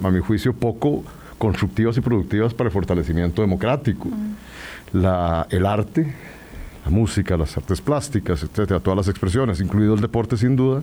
a 0.03 0.10
mi 0.10 0.20
juicio, 0.20 0.53
poco 0.53 1.03
constructivas 1.38 1.98
y 1.98 2.01
productivas 2.01 2.53
para 2.53 2.67
el 2.67 2.74
fortalecimiento 2.74 3.41
democrático. 3.41 4.10
La, 4.94 5.46
el 5.50 5.65
arte, 5.65 6.13
la 6.86 6.91
música, 6.91 7.36
las 7.38 7.58
artes 7.58 7.82
plásticas, 7.82 8.44
etcétera, 8.44 8.79
todas 8.79 8.98
las 8.98 9.08
expresiones, 9.10 9.60
incluido 9.60 9.94
el 9.94 10.01
deporte 10.01 10.38
sin 10.38 10.56
duda, 10.56 10.82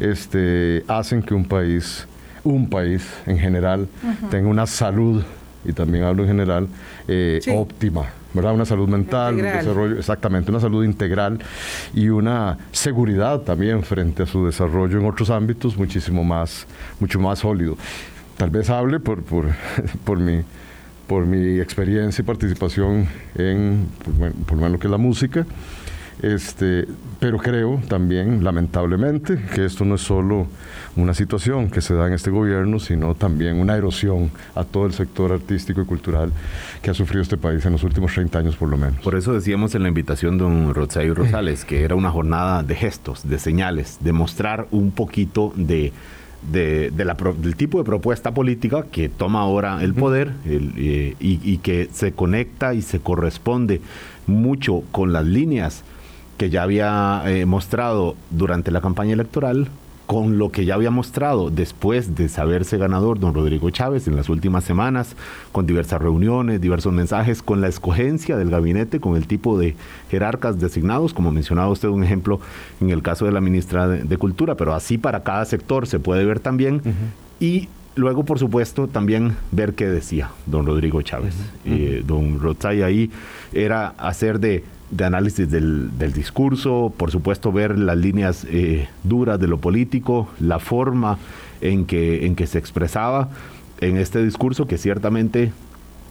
este, 0.00 0.84
hacen 0.88 1.22
que 1.22 1.34
un 1.34 1.44
país, 1.44 2.06
un 2.42 2.68
país 2.68 3.06
en 3.26 3.38
general, 3.38 3.88
tenga 4.30 4.48
una 4.48 4.66
salud, 4.66 5.22
y 5.64 5.72
también 5.72 6.04
hablo 6.04 6.22
en 6.22 6.28
general, 6.28 6.68
eh, 7.08 7.38
Sí. 7.42 7.50
óptima, 7.54 8.06
¿verdad? 8.32 8.54
Una 8.54 8.64
salud 8.64 8.88
mental, 8.88 9.34
un 9.36 9.42
desarrollo, 9.42 9.98
exactamente, 9.98 10.50
una 10.50 10.60
salud 10.60 10.84
integral 10.84 11.38
y 11.94 12.08
una 12.08 12.58
seguridad 12.72 13.40
también 13.40 13.82
frente 13.82 14.22
a 14.22 14.26
su 14.26 14.46
desarrollo 14.46 14.98
en 14.98 15.06
otros 15.06 15.30
ámbitos 15.30 15.76
muchísimo 15.76 16.24
más, 16.24 16.66
mucho 16.98 17.18
más 17.20 17.40
sólido. 17.40 17.76
Tal 18.36 18.50
vez 18.50 18.70
hable 18.70 19.00
por, 19.00 19.22
por, 19.22 19.46
por 20.04 20.18
mi 20.18 20.42
por 21.06 21.26
mi 21.26 21.58
experiencia 21.58 22.22
y 22.22 22.24
participación 22.24 23.08
en, 23.34 23.88
por, 24.04 24.32
por 24.46 24.56
lo 24.58 24.62
menos 24.62 24.80
que 24.80 24.86
es 24.86 24.90
la 24.92 24.96
música, 24.96 25.44
este, 26.22 26.86
pero 27.18 27.38
creo 27.38 27.80
también, 27.88 28.42
lamentablemente, 28.44 29.38
que 29.54 29.64
esto 29.64 29.84
no 29.84 29.94
es 29.96 30.00
solo 30.00 30.46
una 30.96 31.14
situación 31.14 31.70
que 31.70 31.80
se 31.80 31.94
da 31.94 32.06
en 32.08 32.12
este 32.14 32.30
gobierno, 32.30 32.78
sino 32.80 33.14
también 33.14 33.60
una 33.60 33.76
erosión 33.76 34.30
a 34.54 34.64
todo 34.64 34.86
el 34.86 34.92
sector 34.92 35.32
artístico 35.32 35.80
y 35.82 35.84
cultural 35.84 36.32
que 36.82 36.90
ha 36.90 36.94
sufrido 36.94 37.22
este 37.22 37.36
país 37.36 37.64
en 37.66 37.72
los 37.72 37.84
últimos 37.84 38.12
30 38.12 38.38
años 38.38 38.56
por 38.56 38.68
lo 38.68 38.76
menos. 38.76 39.00
Por 39.00 39.14
eso 39.14 39.32
decíamos 39.32 39.74
en 39.74 39.82
la 39.82 39.88
invitación 39.88 40.36
de 40.38 40.44
don 40.44 40.74
Rosario 40.74 41.14
Rosales 41.14 41.64
que 41.64 41.82
era 41.84 41.94
una 41.94 42.10
jornada 42.10 42.62
de 42.62 42.74
gestos, 42.74 43.28
de 43.28 43.38
señales, 43.38 43.98
de 44.00 44.12
mostrar 44.12 44.66
un 44.72 44.90
poquito 44.90 45.52
de, 45.56 45.92
de- 46.52 46.90
de 46.90 47.04
la 47.04 47.14
del 47.38 47.54
tipo 47.54 47.78
de 47.78 47.84
propuesta 47.84 48.32
política 48.34 48.84
que 48.90 49.08
toma 49.08 49.40
ahora 49.42 49.82
el 49.84 49.94
poder 49.94 50.32
el, 50.44 50.72
eh, 50.76 51.14
y, 51.20 51.38
y 51.42 51.58
que 51.58 51.88
se 51.92 52.12
conecta 52.12 52.74
y 52.74 52.82
se 52.82 52.98
corresponde 53.00 53.80
mucho 54.26 54.82
con 54.90 55.12
las 55.12 55.24
líneas 55.24 55.84
que 56.40 56.48
ya 56.48 56.62
había 56.62 57.22
eh, 57.26 57.44
mostrado 57.44 58.16
durante 58.30 58.70
la 58.70 58.80
campaña 58.80 59.12
electoral 59.12 59.68
con 60.06 60.38
lo 60.38 60.50
que 60.50 60.64
ya 60.64 60.74
había 60.74 60.90
mostrado 60.90 61.50
después 61.50 62.14
de 62.14 62.30
saberse 62.30 62.78
ganador 62.78 63.20
don 63.20 63.34
Rodrigo 63.34 63.68
Chávez 63.68 64.08
en 64.08 64.16
las 64.16 64.30
últimas 64.30 64.64
semanas, 64.64 65.16
con 65.52 65.66
diversas 65.66 66.00
reuniones, 66.00 66.62
diversos 66.62 66.94
mensajes, 66.94 67.42
con 67.42 67.60
la 67.60 67.68
escogencia 67.68 68.38
del 68.38 68.48
gabinete, 68.48 69.00
con 69.00 69.16
el 69.16 69.26
tipo 69.26 69.58
de 69.58 69.76
jerarcas 70.10 70.58
designados, 70.58 71.12
como 71.12 71.30
mencionaba 71.30 71.68
usted 71.68 71.88
un 71.88 72.04
ejemplo 72.04 72.40
en 72.80 72.88
el 72.88 73.02
caso 73.02 73.26
de 73.26 73.32
la 73.32 73.42
ministra 73.42 73.86
de, 73.86 74.04
de 74.04 74.16
Cultura, 74.16 74.54
pero 74.54 74.72
así 74.72 74.96
para 74.96 75.22
cada 75.22 75.44
sector 75.44 75.86
se 75.86 76.00
puede 76.00 76.24
ver 76.24 76.40
también. 76.40 76.80
Y 77.38 77.68
luego, 77.96 78.24
por 78.24 78.38
supuesto, 78.38 78.88
también 78.88 79.36
ver 79.52 79.74
qué 79.74 79.86
decía 79.86 80.30
don 80.46 80.66
Rodrigo 80.66 81.02
Chávez. 81.02 81.34
Eh, 81.64 82.02
don 82.06 82.40
Rotzay 82.40 82.82
ahí 82.82 83.10
era 83.52 83.88
hacer 83.98 84.40
de 84.40 84.64
de 84.90 85.04
análisis 85.04 85.50
del, 85.50 85.96
del 85.98 86.12
discurso, 86.12 86.92
por 86.96 87.10
supuesto 87.10 87.52
ver 87.52 87.78
las 87.78 87.96
líneas 87.96 88.46
eh, 88.50 88.88
duras 89.04 89.38
de 89.38 89.46
lo 89.46 89.58
político, 89.58 90.28
la 90.40 90.58
forma 90.58 91.18
en 91.60 91.86
que, 91.86 92.26
en 92.26 92.34
que 92.34 92.46
se 92.46 92.58
expresaba 92.58 93.28
en 93.80 93.96
este 93.96 94.22
discurso, 94.22 94.66
que 94.66 94.78
ciertamente, 94.78 95.52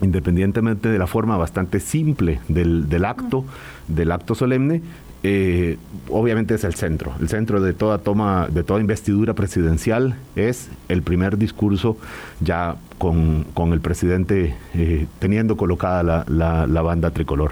independientemente 0.02 0.90
de 0.90 0.98
la 0.98 1.08
forma 1.08 1.38
bastante 1.38 1.80
simple 1.80 2.40
del, 2.48 2.90
del 2.90 3.06
acto, 3.06 3.46
del 3.88 4.12
acto 4.12 4.36
solemne, 4.36 4.82
eh, 5.22 5.78
obviamente 6.10 6.56
es 6.56 6.64
el 6.64 6.76
centro. 6.76 7.14
El 7.20 7.28
centro 7.28 7.60
de 7.62 7.74
toda 7.74 7.98
toma, 7.98 8.48
de 8.50 8.64
toda 8.64 8.80
investidura 8.80 9.34
presidencial 9.34 10.16
es 10.36 10.70
el 10.88 11.02
primer 11.02 11.38
discurso 11.38 11.98
ya 12.40 12.78
con, 12.98 13.46
con 13.54 13.74
el 13.74 13.82
presidente 13.82 14.56
eh, 14.74 15.08
teniendo 15.20 15.58
colocada 15.58 16.04
la, 16.04 16.26
la, 16.28 16.68
la 16.68 16.82
banda 16.82 17.12
tricolor. 17.12 17.52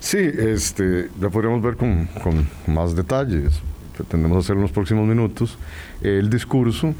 Sí, 0.00 0.18
este, 0.18 1.08
la 1.20 1.30
podríamos 1.30 1.62
ver 1.62 1.76
con, 1.76 2.06
con 2.22 2.46
más 2.66 2.94
detalles. 2.94 3.60
Tendremos 4.08 4.36
a 4.36 4.40
hacer 4.40 4.56
en 4.56 4.62
los 4.62 4.70
próximos 4.72 5.06
minutos 5.06 5.58
el 6.00 6.30
discurso, 6.30 6.94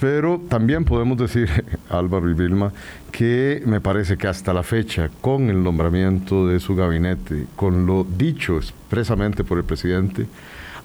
pero 0.00 0.40
también 0.48 0.84
podemos 0.84 1.18
decir, 1.18 1.48
Álvaro 1.90 2.30
y 2.30 2.34
Vilma, 2.34 2.72
que 3.12 3.62
me 3.66 3.80
parece 3.80 4.16
que 4.16 4.26
hasta 4.26 4.54
la 4.54 4.62
fecha, 4.62 5.10
con 5.20 5.50
el 5.50 5.62
nombramiento 5.62 6.48
de 6.48 6.58
su 6.58 6.74
gabinete, 6.74 7.46
con 7.54 7.84
lo 7.86 8.04
dicho 8.04 8.56
expresamente 8.56 9.44
por 9.44 9.58
el 9.58 9.64
presidente, 9.64 10.26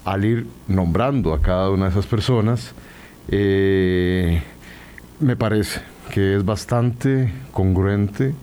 al 0.04 0.26
ir 0.26 0.46
nombrando 0.68 1.34
a 1.34 1.42
cada 1.42 1.70
una 1.70 1.86
de 1.86 1.92
esas 1.92 2.06
personas, 2.06 2.74
eh, 3.30 4.42
me 5.22 5.38
parece 5.38 5.80
que 6.14 6.36
es 6.36 6.46
bastante 6.46 7.32
congruente 7.52 8.34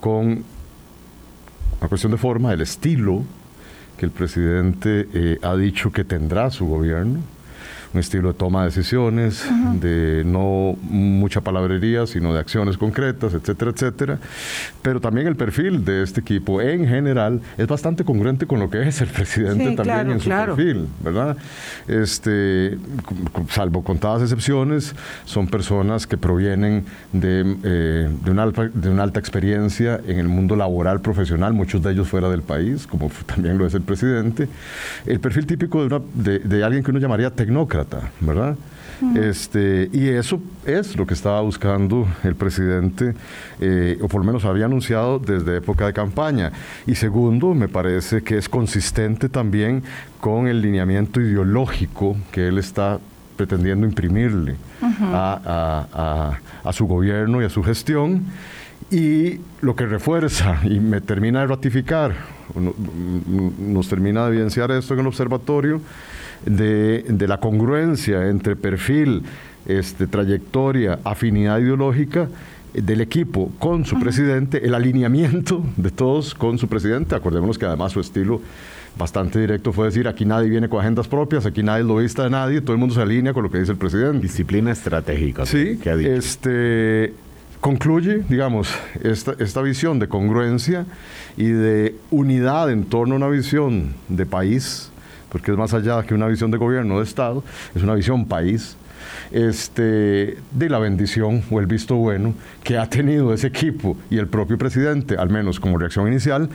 con 0.00 0.44
una 1.80 1.88
cuestión 1.88 2.12
de 2.12 2.18
forma, 2.18 2.52
el 2.52 2.60
estilo 2.60 3.24
que 3.98 4.06
el 4.06 4.12
presidente 4.12 5.08
eh, 5.12 5.38
ha 5.42 5.56
dicho 5.56 5.90
que 5.90 6.04
tendrá 6.04 6.50
su 6.50 6.66
gobierno, 6.66 7.20
un 7.92 8.00
estilo 8.00 8.28
de 8.28 8.34
toma 8.34 8.60
de 8.60 8.66
decisiones, 8.66 9.44
de 9.80 10.22
no 10.24 10.76
mucha 10.82 11.40
palabrería, 11.40 12.06
sino 12.06 12.32
de 12.32 12.38
acciones 12.40 12.76
concretas, 12.78 13.34
etcétera, 13.34 13.72
etcétera. 13.72 14.18
Pero 14.82 15.00
también 15.00 15.26
el 15.26 15.36
perfil 15.36 15.84
de 15.84 16.02
este 16.02 16.20
equipo 16.20 16.60
en 16.60 16.86
general 16.86 17.40
es 17.58 17.66
bastante 17.66 18.04
congruente 18.04 18.46
con 18.46 18.60
lo 18.60 18.70
que 18.70 18.86
es 18.86 19.00
el 19.00 19.08
presidente 19.08 19.70
Sí, 19.70 19.76
también 19.76 19.84
claro, 19.96 20.12
en 20.12 20.20
su 20.20 20.24
claro. 20.26 20.54
perfil, 20.56 20.86
¿verdad? 21.02 21.36
Este, 21.88 22.78
salvo 23.48 23.82
contadas 23.82 24.22
excepciones, 24.22 24.94
son 25.24 25.48
personas 25.48 26.06
que 26.06 26.16
provienen 26.16 26.84
de, 27.12 27.56
eh, 27.64 28.08
de, 28.24 28.30
una 28.30 28.44
alta, 28.44 28.68
de 28.72 28.88
una 28.88 29.02
alta 29.02 29.18
experiencia 29.18 30.00
en 30.06 30.18
el 30.18 30.28
mundo 30.28 30.54
laboral 30.54 31.00
profesional, 31.00 31.52
muchos 31.52 31.82
de 31.82 31.92
ellos 31.92 32.08
fuera 32.08 32.28
del 32.28 32.42
país, 32.42 32.86
como 32.86 33.10
también 33.26 33.58
lo 33.58 33.66
es 33.66 33.74
el 33.74 33.82
presidente. 33.82 34.48
El 35.06 35.18
perfil 35.20 35.46
típico 35.46 35.80
de, 35.80 35.86
una- 35.86 36.04
de- 36.14 36.38
de 36.38 36.64
alguien 36.64 36.84
que 36.84 36.90
uno 36.90 37.00
llamaría 37.00 37.30
tecnócrata, 37.30 37.79
¿verdad? 38.20 38.56
Este, 39.14 39.88
y 39.92 40.08
eso 40.08 40.40
es 40.66 40.96
lo 40.96 41.06
que 41.06 41.14
estaba 41.14 41.40
buscando 41.40 42.06
el 42.22 42.34
presidente, 42.34 43.14
eh, 43.60 43.98
o 44.02 44.08
por 44.08 44.20
lo 44.20 44.26
menos 44.26 44.44
había 44.44 44.66
anunciado 44.66 45.18
desde 45.18 45.56
época 45.56 45.86
de 45.86 45.92
campaña. 45.92 46.52
Y 46.86 46.94
segundo, 46.94 47.54
me 47.54 47.68
parece 47.68 48.22
que 48.22 48.36
es 48.36 48.48
consistente 48.48 49.28
también 49.28 49.82
con 50.20 50.48
el 50.48 50.60
lineamiento 50.60 51.20
ideológico 51.20 52.16
que 52.30 52.48
él 52.48 52.58
está 52.58 52.98
pretendiendo 53.36 53.86
imprimirle 53.86 54.56
a, 55.00 56.36
a, 56.62 56.72
su 56.74 56.86
gobierno 56.86 57.40
y 57.40 57.46
a 57.46 57.48
su 57.48 57.62
gestión. 57.62 58.24
Y 58.90 59.40
lo 59.60 59.76
que 59.76 59.86
refuerza 59.86 60.60
y 60.64 60.80
me 60.80 61.00
termina 61.00 61.40
de 61.40 61.46
ratificar, 61.46 62.14
nos 63.58 63.88
termina 63.88 64.24
de 64.24 64.32
evidenciar 64.32 64.70
esto 64.72 64.94
en 64.94 65.00
el 65.00 65.06
observatorio, 65.06 65.80
de, 66.44 67.04
de 67.08 67.28
la 67.28 67.38
congruencia 67.38 68.28
entre 68.28 68.56
perfil, 68.56 69.22
este, 69.66 70.06
trayectoria, 70.06 70.98
afinidad 71.04 71.58
ideológica 71.58 72.28
del 72.72 73.00
equipo 73.00 73.50
con 73.58 73.84
su 73.84 73.98
presidente, 73.98 74.64
el 74.64 74.74
alineamiento 74.74 75.64
de 75.76 75.90
todos 75.90 76.34
con 76.34 76.58
su 76.58 76.68
presidente. 76.68 77.14
Acordémonos 77.14 77.58
que 77.58 77.66
además 77.66 77.92
su 77.92 78.00
estilo 78.00 78.40
bastante 78.98 79.38
directo 79.38 79.72
fue 79.72 79.86
decir, 79.86 80.08
aquí 80.08 80.24
nadie 80.24 80.48
viene 80.48 80.68
con 80.68 80.80
agendas 80.80 81.08
propias, 81.08 81.46
aquí 81.46 81.62
nadie 81.62 81.82
es 81.82 81.86
lobista 81.86 82.24
de 82.24 82.30
nadie, 82.30 82.60
todo 82.60 82.72
el 82.72 82.78
mundo 82.78 82.94
se 82.94 83.02
alinea 83.02 83.32
con 83.32 83.42
lo 83.42 83.50
que 83.50 83.58
dice 83.58 83.72
el 83.72 83.78
presidente. 83.78 84.20
Disciplina 84.20 84.72
estratégica. 84.72 85.46
Sí, 85.46 85.78
que 85.82 85.90
ha 85.90 85.96
dicho. 85.96 86.10
Este, 86.10 87.12
concluye, 87.60 88.24
digamos, 88.28 88.74
esta, 89.02 89.34
esta 89.38 89.62
visión 89.62 89.98
de 89.98 90.08
congruencia 90.08 90.86
y 91.36 91.48
de 91.48 91.94
unidad 92.10 92.70
en 92.70 92.84
torno 92.84 93.14
a 93.14 93.16
una 93.16 93.28
visión 93.28 93.94
de 94.08 94.26
país, 94.26 94.90
porque 95.30 95.52
es 95.52 95.58
más 95.58 95.74
allá 95.74 96.02
que 96.02 96.14
una 96.14 96.26
visión 96.26 96.50
de 96.50 96.58
gobierno, 96.58 96.98
de 96.98 97.04
Estado, 97.04 97.44
es 97.74 97.82
una 97.82 97.94
visión 97.94 98.26
país 98.26 98.76
este, 99.32 100.38
de 100.52 100.68
la 100.68 100.78
bendición 100.78 101.42
o 101.50 101.60
el 101.60 101.66
visto 101.66 101.96
bueno 101.96 102.34
que 102.64 102.78
ha 102.78 102.88
tenido 102.88 103.32
ese 103.32 103.46
equipo 103.46 103.96
y 104.10 104.18
el 104.18 104.26
propio 104.26 104.58
presidente, 104.58 105.16
al 105.16 105.30
menos 105.30 105.60
como 105.60 105.78
reacción 105.78 106.08
inicial, 106.08 106.48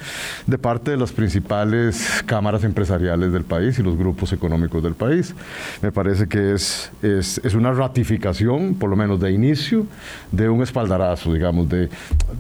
de 0.46 0.58
parte 0.58 0.92
de 0.92 0.98
las 0.98 1.12
principales 1.12 2.24
cámaras 2.26 2.64
empresariales 2.64 3.32
del 3.32 3.44
país 3.44 3.80
y 3.80 3.84
los 3.84 3.98
grupos 3.98 4.34
económicos 4.34 4.84
del 4.84 4.96
país. 4.96 5.34
Me 5.82 5.92
parece 5.92 6.28
que 6.28 6.54
es, 6.54 6.92
es, 7.02 7.40
es 7.44 7.54
una 7.54 7.72
ratificación, 7.72 8.76
por 8.76 8.90
lo 8.90 8.96
menos 8.96 9.20
de 9.20 9.32
inicio, 9.32 9.86
de 10.32 10.50
un 10.50 10.62
espaldarazo, 10.62 11.34
digamos, 11.34 11.70
de, 11.70 11.90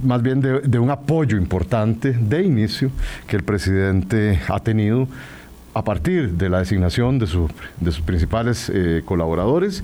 más 0.03 0.21
bien 0.21 0.41
de, 0.41 0.61
de 0.61 0.79
un 0.79 0.89
apoyo 0.89 1.37
importante 1.37 2.11
de 2.11 2.43
inicio 2.43 2.91
que 3.27 3.35
el 3.35 3.43
presidente 3.43 4.39
ha 4.47 4.59
tenido 4.59 5.07
a 5.75 5.83
partir 5.83 6.31
de 6.31 6.49
la 6.49 6.59
designación 6.59 7.19
de, 7.19 7.25
de 7.25 7.91
sus 7.91 8.01
principales 8.01 8.71
eh, 8.73 9.01
colaboradores 9.03 9.83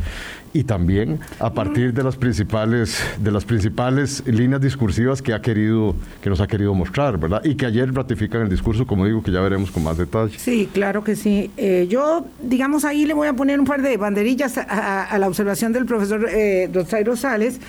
y 0.53 0.63
también 0.63 1.19
a 1.39 1.53
partir 1.53 1.93
de 1.93 2.03
las 2.03 2.17
principales 2.17 3.01
de 3.17 3.31
las 3.31 3.45
principales 3.45 4.23
líneas 4.25 4.61
discursivas 4.61 5.21
que 5.21 5.33
ha 5.33 5.41
querido 5.41 5.95
que 6.21 6.29
nos 6.29 6.41
ha 6.41 6.47
querido 6.47 6.73
mostrar, 6.73 7.17
¿verdad? 7.17 7.43
Y 7.43 7.55
que 7.55 7.65
ayer 7.65 7.93
ratifican 7.93 8.41
el 8.41 8.49
discurso, 8.49 8.85
como 8.85 9.05
digo, 9.05 9.23
que 9.23 9.31
ya 9.31 9.39
veremos 9.41 9.71
con 9.71 9.83
más 9.83 9.97
detalle. 9.97 10.37
Sí, 10.37 10.69
claro 10.73 11.03
que 11.03 11.15
sí. 11.15 11.51
Eh, 11.57 11.87
yo, 11.89 12.25
digamos, 12.41 12.85
ahí 12.85 13.05
le 13.05 13.13
voy 13.13 13.27
a 13.27 13.33
poner 13.33 13.59
un 13.59 13.65
par 13.65 13.81
de 13.81 13.95
banderillas 13.97 14.57
a, 14.57 15.17
la 15.17 15.27
observación 15.27 15.71
del 15.73 15.85
profesor 15.85 16.27
eh, 16.29 16.69
Rosales, 17.05 17.59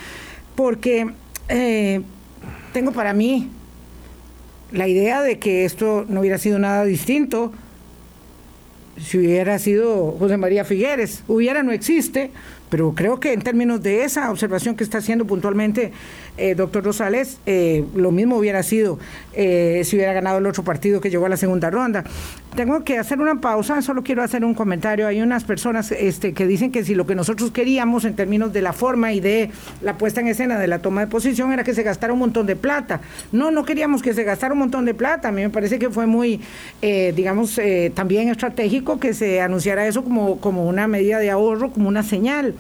porque 0.54 1.12
eh, 1.48 2.02
tengo 2.72 2.92
para 2.92 3.12
mí 3.12 3.50
la 4.72 4.88
idea 4.88 5.22
de 5.22 5.38
que 5.38 5.64
esto 5.64 6.04
no 6.08 6.20
hubiera 6.20 6.38
sido 6.38 6.58
nada 6.58 6.84
distinto 6.84 7.52
si 8.98 9.18
hubiera 9.18 9.58
sido 9.58 10.12
José 10.18 10.36
María 10.36 10.64
Figueres. 10.64 11.22
Hubiera 11.28 11.62
no 11.62 11.72
existe, 11.72 12.30
pero 12.72 12.94
creo 12.94 13.20
que 13.20 13.34
en 13.34 13.42
términos 13.42 13.82
de 13.82 14.02
esa 14.02 14.30
observación 14.30 14.76
que 14.76 14.82
está 14.82 14.96
haciendo 14.96 15.26
puntualmente 15.26 15.92
eh, 16.38 16.54
doctor 16.54 16.82
Rosales, 16.82 17.36
eh, 17.44 17.84
lo 17.94 18.10
mismo 18.10 18.38
hubiera 18.38 18.62
sido 18.62 18.98
eh, 19.34 19.82
si 19.84 19.96
hubiera 19.96 20.14
ganado 20.14 20.38
el 20.38 20.46
otro 20.46 20.64
partido 20.64 20.98
que 20.98 21.10
llegó 21.10 21.26
a 21.26 21.28
la 21.28 21.36
segunda 21.36 21.68
ronda. 21.68 22.02
Tengo 22.56 22.82
que 22.82 22.98
hacer 22.98 23.20
una 23.20 23.42
pausa, 23.42 23.82
solo 23.82 24.02
quiero 24.02 24.22
hacer 24.22 24.42
un 24.42 24.54
comentario. 24.54 25.06
Hay 25.06 25.20
unas 25.20 25.44
personas 25.44 25.92
este, 25.92 26.32
que 26.32 26.46
dicen 26.46 26.72
que 26.72 26.82
si 26.82 26.94
lo 26.94 27.06
que 27.06 27.14
nosotros 27.14 27.50
queríamos 27.50 28.06
en 28.06 28.16
términos 28.16 28.54
de 28.54 28.62
la 28.62 28.72
forma 28.72 29.12
y 29.12 29.20
de 29.20 29.50
la 29.82 29.98
puesta 29.98 30.22
en 30.22 30.28
escena 30.28 30.58
de 30.58 30.66
la 30.66 30.78
toma 30.78 31.02
de 31.02 31.08
posición 31.08 31.52
era 31.52 31.64
que 31.64 31.74
se 31.74 31.82
gastara 31.82 32.14
un 32.14 32.20
montón 32.20 32.46
de 32.46 32.56
plata. 32.56 33.02
No, 33.32 33.50
no 33.50 33.66
queríamos 33.66 34.00
que 34.00 34.14
se 34.14 34.24
gastara 34.24 34.54
un 34.54 34.60
montón 34.60 34.86
de 34.86 34.94
plata. 34.94 35.28
A 35.28 35.32
mí 35.32 35.42
me 35.42 35.50
parece 35.50 35.78
que 35.78 35.90
fue 35.90 36.06
muy, 36.06 36.40
digamos, 36.80 37.60
también 37.94 38.30
estratégico 38.30 38.98
que 38.98 39.12
se 39.12 39.42
anunciara 39.42 39.86
eso 39.86 40.04
como, 40.04 40.38
como 40.40 40.66
una 40.66 40.88
medida 40.88 41.18
de 41.18 41.30
ahorro, 41.30 41.70
como 41.70 41.88
una 41.88 42.02
señal. 42.02 42.54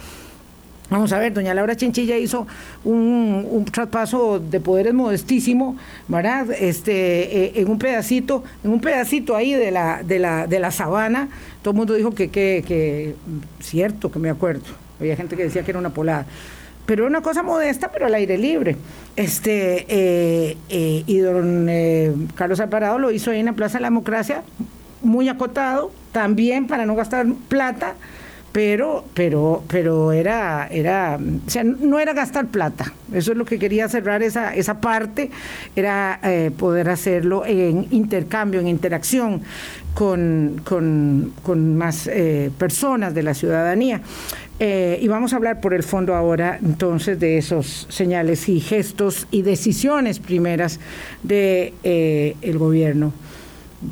Vamos 0.92 1.10
a 1.14 1.18
ver, 1.18 1.32
doña 1.32 1.54
Laura 1.54 1.74
Chinchilla 1.74 2.18
hizo 2.18 2.46
un, 2.84 3.64
traspaso 3.72 4.38
de 4.38 4.60
poderes 4.60 4.92
modestísimo, 4.92 5.74
¿verdad? 6.06 6.50
Este, 6.50 7.44
eh, 7.44 7.52
en 7.54 7.70
un 7.70 7.78
pedacito, 7.78 8.44
en 8.62 8.72
un 8.72 8.80
pedacito 8.82 9.34
ahí 9.34 9.54
de 9.54 9.70
la, 9.70 10.02
de 10.02 10.18
la, 10.18 10.46
de 10.46 10.58
la 10.58 10.70
sabana, 10.70 11.30
todo 11.62 11.70
el 11.70 11.78
mundo 11.78 11.94
dijo 11.94 12.10
que, 12.10 12.28
que, 12.28 13.14
cierto, 13.60 14.12
que 14.12 14.18
me 14.18 14.28
acuerdo. 14.28 14.64
Había 15.00 15.16
gente 15.16 15.34
que 15.34 15.44
decía 15.44 15.62
que 15.62 15.70
era 15.70 15.80
una 15.80 15.94
polada. 15.94 16.26
Pero 16.84 17.06
una 17.06 17.22
cosa 17.22 17.42
modesta, 17.42 17.90
pero 17.90 18.04
al 18.04 18.14
aire 18.14 18.36
libre. 18.36 18.76
Este, 19.16 19.86
eh, 19.88 20.58
eh, 20.68 21.04
y 21.06 21.18
don 21.20 21.70
Carlos 22.34 22.60
Alvarado 22.60 22.98
lo 22.98 23.10
hizo 23.12 23.30
ahí 23.30 23.40
en 23.40 23.46
la 23.46 23.54
Plaza 23.54 23.78
de 23.78 23.82
la 23.82 23.88
Democracia, 23.88 24.42
muy 25.00 25.30
acotado, 25.30 25.90
también 26.12 26.66
para 26.66 26.84
no 26.84 26.94
gastar 26.94 27.26
plata 27.48 27.94
pero, 28.52 29.04
pero, 29.14 29.64
pero 29.66 30.12
era, 30.12 30.68
era, 30.70 31.18
o 31.18 31.50
sea, 31.50 31.64
no 31.64 31.98
era 31.98 32.12
gastar 32.12 32.48
plata. 32.48 32.92
Eso 33.12 33.32
es 33.32 33.38
lo 33.38 33.46
que 33.46 33.58
quería 33.58 33.88
cerrar 33.88 34.22
esa, 34.22 34.54
esa 34.54 34.78
parte, 34.80 35.30
era 35.74 36.20
eh, 36.22 36.50
poder 36.56 36.90
hacerlo 36.90 37.46
en 37.46 37.86
intercambio, 37.90 38.60
en 38.60 38.68
interacción 38.68 39.40
con, 39.94 40.60
con, 40.64 41.76
más 41.76 42.06
eh, 42.06 42.50
personas 42.58 43.14
de 43.14 43.22
la 43.22 43.32
ciudadanía. 43.32 44.02
Eh, 44.60 44.98
y 45.00 45.08
vamos 45.08 45.32
a 45.32 45.36
hablar 45.36 45.60
por 45.60 45.72
el 45.72 45.82
fondo 45.82 46.14
ahora 46.14 46.58
entonces 46.62 47.18
de 47.18 47.38
esos 47.38 47.86
señales 47.88 48.48
y 48.48 48.60
gestos 48.60 49.26
y 49.30 49.42
decisiones 49.42 50.18
primeras 50.18 50.78
del 51.22 51.72
de, 51.82 52.36
el 52.42 52.58
gobierno. 52.58 53.12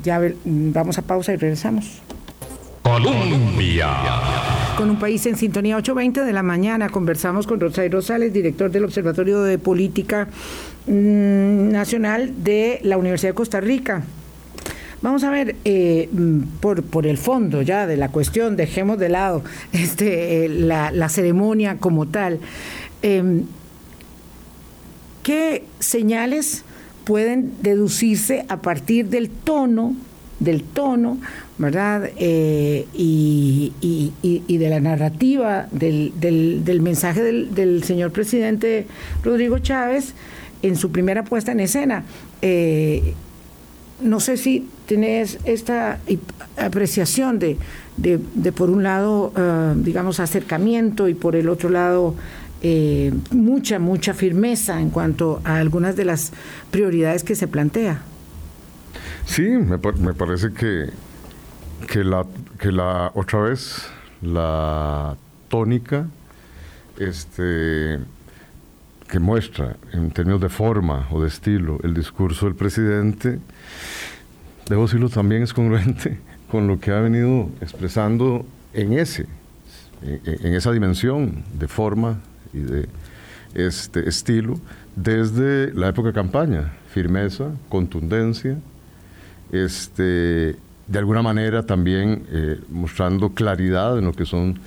Ya 0.03 0.21
vamos 0.45 0.97
a 0.99 1.01
pausa 1.01 1.33
y 1.33 1.37
regresamos. 1.37 2.01
Colombia. 2.83 3.89
Con 4.75 4.89
un 4.89 4.97
país 4.97 5.25
en 5.25 5.35
sintonía 5.35 5.77
8.20 5.77 6.25
de 6.25 6.33
la 6.33 6.43
mañana 6.43 6.89
conversamos 6.89 7.45
con 7.45 7.59
Rosario 7.59 7.91
Rosales, 7.91 8.33
director 8.33 8.71
del 8.71 8.85
Observatorio 8.85 9.41
de 9.43 9.59
Política 9.59 10.27
mm, 10.87 11.69
Nacional 11.69 12.43
de 12.43 12.79
la 12.83 12.97
Universidad 12.97 13.31
de 13.31 13.35
Costa 13.35 13.61
Rica. 13.61 14.03
Vamos 15.01 15.23
a 15.23 15.29
ver, 15.29 15.55
eh, 15.65 16.09
mm, 16.11 16.41
por, 16.59 16.83
por 16.83 17.05
el 17.05 17.17
fondo 17.17 17.61
ya 17.61 17.85
de 17.85 17.97
la 17.97 18.09
cuestión, 18.09 18.55
dejemos 18.55 18.97
de 18.97 19.09
lado 19.09 19.43
este, 19.73 20.45
eh, 20.45 20.49
la, 20.49 21.09
ceremonia 21.09 21.77
como 21.77 22.07
tal. 22.07 22.39
Em, 23.01 23.43
¿Qué 25.21 25.65
señales 25.79 26.63
pueden 27.03 27.53
deducirse 27.61 28.45
a 28.49 28.61
partir 28.61 29.09
del 29.09 29.29
tono 29.29 29.95
del 30.41 30.63
tono, 30.63 31.19
¿verdad? 31.61 32.09
Eh, 32.17 32.87
y, 32.93 33.71
de 34.47 34.69
la 34.69 34.79
narrativa 34.79 35.67
del, 35.71 36.79
mensaje 36.81 37.21
del, 37.21 37.83
señor 37.83 38.11
presidente 38.11 38.87
Rodrigo 39.23 39.59
Chávez 39.59 40.13
en 40.61 40.75
su 40.75 40.91
primera 40.91 41.23
puesta 41.23 41.51
en 41.51 41.59
escena. 41.59 42.03
Eh, 42.41 43.13
no 44.01 44.19
sé 44.19 44.37
si 44.37 44.67
tienes 44.87 45.39
esta 45.45 45.99
apreciación 46.57 47.39
de, 47.39 47.57
por 48.55 48.69
un 48.69 48.83
lado, 48.83 49.31
eh, 49.37 49.73
digamos, 49.77 50.19
acercamiento 50.19 51.07
y 51.07 51.13
por 51.13 51.35
el 51.35 51.47
otro 51.49 51.69
lado, 51.69 52.15
mucha, 53.31 53.79
mucha 53.79 54.13
firmeza 54.13 54.79
en 54.81 54.91
cuanto 54.91 55.41
a 55.43 55.57
algunas 55.57 55.95
de 55.95 56.05
las 56.05 56.31
prioridades 56.69 57.23
que 57.23 57.33
se 57.35 57.47
plantea. 57.47 58.03
Sí, 59.25 59.43
me, 59.43 59.77
parece 59.77 60.51
que, 60.51 60.89
que, 61.87 62.03
la, 62.03 62.25
que 62.59 62.71
la 62.71 63.11
otra 63.15 63.41
vez 63.41 63.87
la 64.21 65.15
tónica 65.49 66.07
este, 66.97 67.99
que 69.09 69.19
muestra 69.19 69.75
en 69.91 70.11
términos 70.11 70.41
de 70.41 70.49
forma 70.49 71.07
o 71.11 71.21
de 71.21 71.27
estilo 71.27 71.79
el 71.83 71.93
discurso 71.93 72.45
del 72.45 72.55
presidente, 72.55 73.39
debo 74.69 74.83
decirlo, 74.83 75.09
también 75.09 75.43
es 75.43 75.53
congruente 75.53 76.19
con 76.51 76.67
lo 76.67 76.79
que 76.79 76.91
ha 76.91 76.99
venido 76.99 77.49
expresando 77.59 78.45
en 78.73 78.93
ese, 78.93 79.25
en, 80.01 80.53
esa 80.53 80.71
dimensión 80.71 81.43
de 81.53 81.67
forma 81.67 82.19
y 82.53 82.59
de 82.59 82.87
este 83.53 84.07
estilo 84.07 84.59
desde 84.95 85.73
la 85.73 85.89
época 85.89 86.09
de 86.09 86.13
campaña, 86.13 86.73
firmeza, 86.89 87.51
contundencia, 87.69 88.57
este, 89.51 90.55
de 90.91 90.99
alguna 90.99 91.21
manera 91.21 91.63
también 91.65 92.23
eh, 92.31 92.59
mostrando 92.69 93.29
claridad 93.33 93.97
en 93.97 94.05
lo 94.05 94.13
que 94.13 94.25
son 94.25 94.59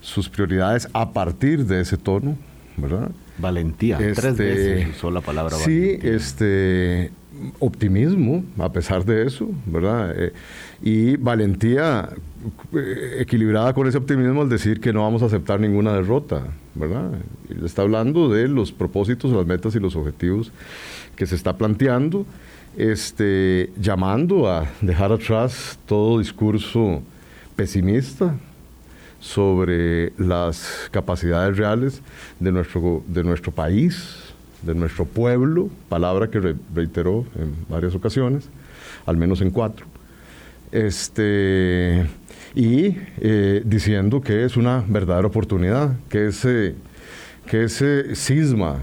sus 0.00 0.28
prioridades 0.28 0.88
a 0.92 1.12
partir 1.12 1.66
de 1.66 1.80
ese 1.80 1.96
tono, 1.96 2.36
¿verdad? 2.76 3.10
Valentía. 3.38 3.98
Tres 3.98 4.18
Este, 4.24 4.42
veces 4.44 4.96
usó 4.96 5.10
la 5.10 5.20
palabra 5.20 5.56
Sí, 5.56 5.80
valentía. 5.98 6.14
este 6.14 7.10
optimismo, 7.58 8.44
a 8.58 8.72
pesar 8.72 9.04
de 9.04 9.26
eso, 9.26 9.50
¿verdad? 9.66 10.14
Eh, 10.16 10.32
y 10.82 11.16
valentía 11.16 12.08
eh, 12.74 13.16
equilibrada 13.18 13.74
con 13.74 13.86
ese 13.86 13.98
optimismo 13.98 14.40
al 14.42 14.48
decir 14.48 14.80
que 14.80 14.92
no 14.92 15.02
vamos 15.02 15.22
a 15.22 15.26
aceptar 15.26 15.60
ninguna 15.60 15.92
derrota, 15.92 16.44
¿verdad? 16.74 17.10
Y 17.50 17.64
está 17.64 17.82
hablando 17.82 18.28
de 18.30 18.48
los 18.48 18.72
propósitos, 18.72 19.32
las 19.32 19.44
metas 19.46 19.74
y 19.74 19.80
los 19.80 19.96
objetivos 19.96 20.50
que 21.14 21.26
se 21.26 21.34
está 21.34 21.56
planteando, 21.58 22.24
este, 22.76 23.70
llamando 23.80 24.50
a 24.50 24.66
dejar 24.80 25.12
atrás 25.12 25.78
todo 25.86 26.18
discurso 26.18 27.02
pesimista 27.54 28.34
sobre 29.20 30.12
las 30.18 30.88
capacidades 30.90 31.56
reales 31.56 32.02
de 32.38 32.52
nuestro, 32.52 33.02
de 33.08 33.24
nuestro 33.24 33.50
país, 33.50 34.16
de 34.62 34.74
nuestro 34.74 35.04
pueblo, 35.04 35.70
palabra 35.88 36.28
que 36.28 36.38
re- 36.38 36.54
reiteró 36.74 37.24
en 37.36 37.54
varias 37.68 37.94
ocasiones, 37.94 38.48
al 39.06 39.16
menos 39.16 39.40
en 39.40 39.50
cuatro, 39.50 39.86
este, 40.72 42.06
y 42.54 42.96
eh, 43.18 43.62
diciendo 43.64 44.20
que 44.20 44.44
es 44.44 44.56
una 44.56 44.84
verdadera 44.86 45.26
oportunidad, 45.28 45.96
que 46.08 46.26
ese, 46.26 46.74
que 47.48 47.64
ese 47.64 48.14
cisma 48.14 48.80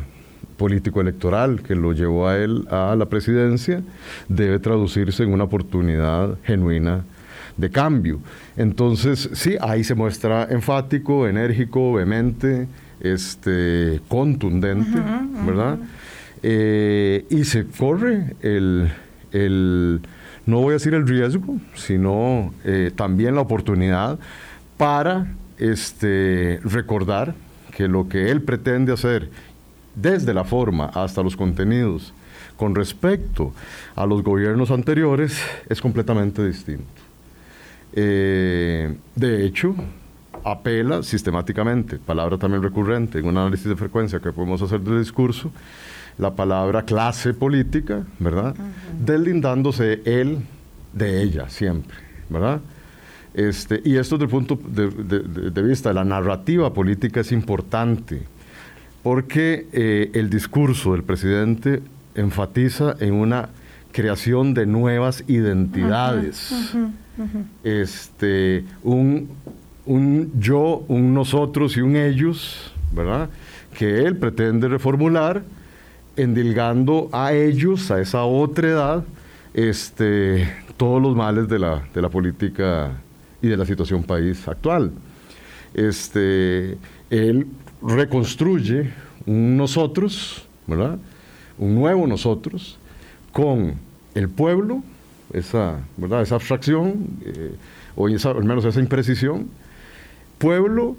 político-electoral 0.63 1.61
que 1.61 1.75
lo 1.75 1.91
llevó 1.91 2.29
a 2.29 2.37
él 2.37 2.65
a 2.71 2.95
la 2.95 3.07
presidencia 3.07 3.81
debe 4.29 4.59
traducirse 4.59 5.23
en 5.23 5.33
una 5.33 5.43
oportunidad 5.43 6.37
genuina 6.45 7.03
de 7.57 7.69
cambio. 7.69 8.21
Entonces, 8.55 9.29
sí, 9.33 9.57
ahí 9.59 9.83
se 9.83 9.93
muestra 9.93 10.47
enfático, 10.49 11.27
enérgico, 11.27 11.91
vehemente, 11.91 12.69
este, 13.01 13.99
contundente, 14.07 14.97
¿verdad? 15.45 15.79
Eh, 16.41 17.25
y 17.29 17.43
se 17.43 17.65
corre 17.65 18.37
el, 18.41 18.89
el, 19.33 19.99
no 20.45 20.61
voy 20.61 20.69
a 20.69 20.73
decir 20.73 20.93
el 20.93 21.05
riesgo, 21.05 21.57
sino 21.75 22.53
eh, 22.63 22.89
también 22.95 23.35
la 23.35 23.41
oportunidad 23.41 24.17
para 24.77 25.27
este, 25.57 26.61
recordar 26.63 27.35
que 27.75 27.89
lo 27.89 28.07
que 28.07 28.31
él 28.31 28.41
pretende 28.41 28.93
hacer 28.93 29.29
desde 29.95 30.33
la 30.33 30.43
forma 30.43 30.85
hasta 30.87 31.21
los 31.23 31.35
contenidos 31.35 32.13
con 32.57 32.75
respecto 32.75 33.53
a 33.95 34.05
los 34.05 34.23
gobiernos 34.23 34.71
anteriores 34.71 35.37
es 35.69 35.81
completamente 35.81 36.45
distinto. 36.45 36.85
Eh, 37.93 38.95
de 39.15 39.45
hecho, 39.45 39.75
apela 40.43 41.03
sistemáticamente, 41.03 41.97
palabra 41.97 42.37
también 42.37 42.63
recurrente 42.63 43.19
en 43.19 43.25
un 43.27 43.37
análisis 43.37 43.67
de 43.67 43.75
frecuencia 43.75 44.19
que 44.19 44.31
podemos 44.31 44.61
hacer 44.61 44.81
del 44.81 44.99
discurso, 44.99 45.51
la 46.17 46.31
palabra 46.35 46.83
clase 46.83 47.33
política, 47.33 48.03
¿verdad? 48.19 48.55
Deslindándose 48.99 50.01
él 50.05 50.39
de 50.93 51.23
ella 51.23 51.49
siempre, 51.49 51.97
¿verdad? 52.29 52.61
Este, 53.33 53.81
y 53.83 53.95
esto 53.97 54.15
desde 54.17 54.25
el 54.25 54.29
punto 54.31 54.59
de, 54.67 54.89
de- 54.89 55.49
de 55.49 55.61
vista 55.63 55.89
de 55.89 55.95
la 55.95 56.03
narrativa 56.03 56.71
política 56.71 57.21
es 57.21 57.31
importante, 57.31 58.21
porque 59.03 59.67
eh, 59.73 60.09
el 60.13 60.29
discurso 60.29 60.93
del 60.93 61.03
presidente 61.03 61.81
enfatiza 62.15 62.95
en 62.99 63.13
una 63.13 63.49
creación 63.91 64.53
de 64.53 64.65
nuevas 64.65 65.23
identidades. 65.27 66.73
Este, 67.63 68.65
un, 68.81 69.29
un 69.85 70.31
yo, 70.39 70.83
un 70.87 71.13
nosotros 71.13 71.77
y 71.77 71.81
un 71.81 71.95
ellos, 71.95 72.73
¿verdad? 72.91 73.29
Que 73.77 73.99
él 73.99 74.17
pretende 74.17 74.67
reformular, 74.67 75.43
endilgando 76.15 77.09
a 77.11 77.33
ellos, 77.33 77.91
a 77.91 78.01
esa 78.01 78.23
otra 78.23 78.67
edad, 78.69 79.03
este, 79.53 80.49
todos 80.77 81.01
los 81.01 81.15
males 81.15 81.47
de 81.49 81.59
la, 81.59 81.83
de 81.93 82.01
la 82.01 82.09
política 82.09 82.91
y 83.41 83.47
de 83.47 83.57
la 83.57 83.65
situación 83.65 84.01
país 84.03 84.47
actual. 84.47 84.91
Este, 85.73 86.77
él 87.09 87.47
reconstruye 87.83 88.91
un 89.25 89.57
nosotros, 89.57 90.45
¿verdad? 90.67 90.97
Un 91.57 91.75
nuevo 91.75 92.07
nosotros 92.07 92.77
con 93.31 93.75
el 94.15 94.29
pueblo, 94.29 94.83
esa, 95.33 95.79
¿verdad? 95.97 96.21
esa 96.21 96.35
abstracción, 96.35 97.07
eh, 97.25 97.55
o 97.95 98.09
esa- 98.09 98.31
al 98.31 98.43
menos 98.43 98.65
esa 98.65 98.79
imprecisión, 98.79 99.47
pueblo, 100.37 100.95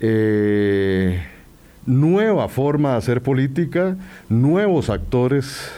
eh, 0.00 1.20
nueva 1.86 2.48
forma 2.48 2.92
de 2.92 2.96
hacer 2.98 3.22
política, 3.22 3.96
nuevos 4.28 4.90
actores 4.90 5.70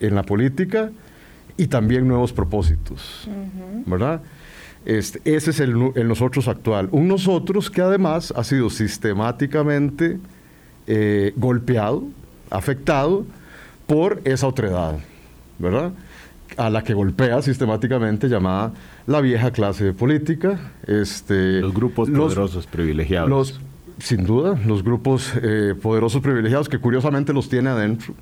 en 0.00 0.14
la 0.14 0.22
política 0.22 0.90
y 1.56 1.66
también 1.66 2.06
nuevos 2.08 2.32
propósitos, 2.32 3.28
¿verdad? 3.86 4.22
Este, 4.84 5.20
ese 5.24 5.50
es 5.50 5.60
el, 5.60 5.74
nosotros 6.08 6.48
actual. 6.48 6.88
Un 6.90 7.06
nosotros 7.08 7.70
que 7.70 7.82
además 7.82 8.32
ha 8.36 8.44
sido 8.44 8.70
sistemáticamente 8.70 10.18
eh, 10.86 11.32
golpeado, 11.36 12.04
afectado 12.50 13.24
por 13.86 14.20
esa 14.24 14.46
otredad, 14.46 14.96
¿verdad? 15.58 15.92
A 16.56 16.70
la 16.70 16.82
que 16.82 16.94
golpea 16.94 17.42
sistemáticamente 17.42 18.28
llamada 18.28 18.72
la 19.06 19.20
vieja 19.20 19.50
clase 19.52 19.92
política. 19.92 20.72
Este, 20.86 21.60
Los 21.60 21.74
grupos 21.74 22.08
poderosos 22.10 22.66
privilegiados. 22.66 23.28
los- 23.28 23.60
sin 23.98 24.24
duda, 24.24 24.58
los 24.66 24.82
grupos 24.82 25.30
eh, 25.42 25.74
poderosos 25.80 26.22
privilegiados 26.22 26.70
que 26.70 26.78
curiosamente 26.78 27.34
los 27.34 27.50
tiene 27.50 27.68
adentro. 27.68 28.14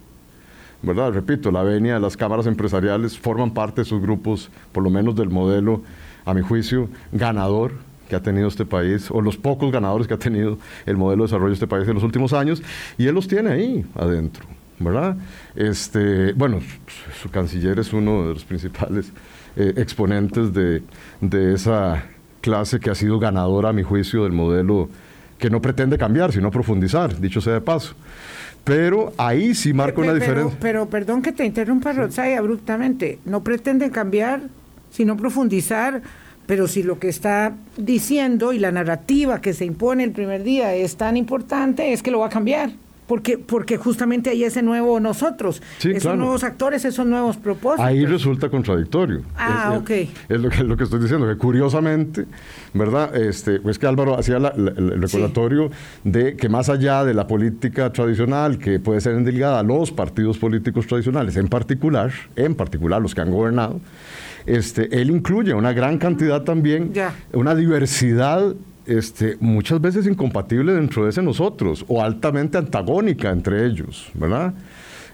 ¿Verdad? 0.83 1.13
Repito, 1.13 1.51
la 1.51 1.63
venia 1.63 1.99
las 1.99 2.17
cámaras 2.17 2.47
empresariales 2.47 3.19
forman 3.19 3.53
parte 3.53 3.77
de 3.77 3.83
esos 3.83 4.01
grupos, 4.01 4.51
por 4.73 4.83
lo 4.83 4.91
menos 4.91 5.17
del 5.17 5.29
modelo, 5.29 5.83
a 6.25 6.35
mi 6.35 6.43
juicio, 6.43 6.89
ganador 7.11 7.73
que 8.09 8.17
ha 8.17 8.23
tenido 8.23 8.49
este 8.49 8.65
país, 8.65 9.11
o 9.11 9.21
los 9.21 9.37
pocos 9.37 9.71
ganadores 9.73 10.07
que 10.07 10.15
ha 10.15 10.19
tenido 10.19 10.59
el 10.87 10.97
modelo 10.97 11.25
de 11.25 11.27
desarrollo 11.27 11.49
de 11.49 11.55
este 11.55 11.67
país 11.67 11.87
en 11.89 11.95
los 11.95 12.05
últimos 12.05 12.33
años, 12.33 12.63
y 12.97 13.07
él 13.07 13.15
los 13.15 13.29
tiene 13.29 13.51
ahí 13.51 13.87
adentro, 13.95 14.47
¿verdad? 14.79 15.17
Este, 15.57 16.33
bueno, 16.33 16.61
su, 16.61 17.23
su 17.23 17.31
canciller 17.31 17.79
es 17.79 17.93
uno 17.93 18.29
de 18.29 18.35
los 18.35 18.45
principales 18.45 19.13
eh, 19.57 19.75
exponentes 19.77 20.55
de, 20.55 20.83
de 21.21 21.55
esa 21.55 22.05
clase 22.41 22.79
que 22.79 22.91
ha 22.91 22.95
sido 22.95 23.19
ganadora, 23.19 23.71
a 23.71 23.73
mi 23.73 23.83
juicio, 23.83 24.23
del 24.23 24.33
modelo 24.33 24.89
que 25.39 25.51
no 25.51 25.61
pretende 25.61 25.99
cambiar, 25.99 26.33
sino 26.33 26.51
profundizar, 26.51 27.19
dicho 27.21 27.41
sea 27.41 27.55
de 27.55 27.61
paso. 27.61 27.95
Pero 28.65 29.13
ahí 29.17 29.55
sí 29.55 29.73
marca 29.73 30.01
una 30.01 30.13
Pero- 30.13 30.21
diferencia. 30.21 30.59
Pero, 30.61 30.89
perdón 30.89 31.23
que 31.23 31.33
te 31.33 31.45
interrumpa, 31.45 31.93
Rosay, 31.93 32.35
abruptamente. 32.35 33.19
No 33.25 33.43
pretenden 33.43 33.91
cambiar, 33.91 34.43
sino 34.91 35.17
profundizar, 35.17 36.03
pero 36.47 36.67
si 36.69 36.83
lo 36.83 36.99
que 36.99 37.09
está 37.09 37.55
diciendo 37.77 38.53
y 38.53 38.59
la 38.59 38.71
narrativa 38.73 39.41
que 39.41 39.55
se 39.55 39.65
impone 39.65 40.05
el 40.05 40.13
primer 40.13 40.43
día 40.43 40.75
es 40.75 40.97
tan 40.97 41.17
importante, 41.17 41.93
es 41.93 42.03
que 42.03 42.11
lo 42.11 42.21
va 42.21 42.27
a 42.27 42.31
cambiar. 42.31 42.71
Porque, 43.09 43.39
porque 43.39 43.79
justamente 43.79 44.31
hay 44.31 44.45
ese 44.45 44.63
nuevo 44.63 45.01
nosotros, 45.01 45.63
Sí, 45.79 45.89
esos 45.91 46.03
claro. 46.03 46.19
nuevos 46.19 46.45
actores, 46.45 46.85
esos 46.85 47.07
nuevos 47.07 47.37
propósitos. 47.39 47.87
Ahí 47.87 48.05
resulta 48.05 48.51
contradictorio. 48.51 49.23
Ah, 49.37 49.71
es, 49.75 49.81
ok. 49.81 49.91
Es, 49.91 50.09
es 50.29 50.41
lo, 50.41 50.51
que, 50.51 50.63
lo 50.63 50.77
que 50.77 50.85
estoy 50.85 51.01
diciendo, 51.01 51.27
que 51.27 51.37
curiosamente, 51.37 52.27
¿verdad? 52.75 53.17
Este, 53.17 53.61
pues 53.61 53.79
que 53.79 53.87
Álvaro 53.87 54.19
hacía 54.19 54.39
la- 54.39 54.53
la- 54.55 54.73
el 54.73 55.01
recordatorio 55.01 55.71
de 56.05 56.37
que 56.37 56.49
más 56.51 56.69
allá 56.69 57.03
de 57.05 57.15
la 57.15 57.27
política 57.27 57.91
tradicional, 57.93 58.59
que 58.59 58.79
puede 58.79 59.01
ser 59.01 59.15
endilgada 59.15 59.61
a 59.61 59.63
los 59.63 59.91
partidos 59.91 60.37
políticos 60.37 60.87
tradicionales, 60.87 61.37
en 61.37 61.49
particular, 61.49 62.13
en 62.37 62.55
particular 62.55 63.01
los 63.01 63.15
que 63.15 63.23
han 63.23 63.31
gobernado, 63.31 63.81
este, 64.45 65.01
él 65.01 65.11
incluye 65.11 65.55
una 65.55 65.73
gran 65.73 65.97
cantidad 65.99 66.43
también, 66.43 66.93
Ya. 66.93 67.15
una 67.33 67.55
diversidad 67.55 68.55
este, 68.89 69.37
muchas 69.41 69.81
veces 69.81 70.07
incompatible 70.07 70.73
dentro 70.73 71.05
de 71.05 71.11
ese 71.11 71.23
nosotros 71.23 71.85
o 71.89 72.03
altamente 72.03 72.59
antagónica 72.59 73.31
entre 73.31 73.67
ellos, 73.67 74.11
¿verdad? 74.15 74.55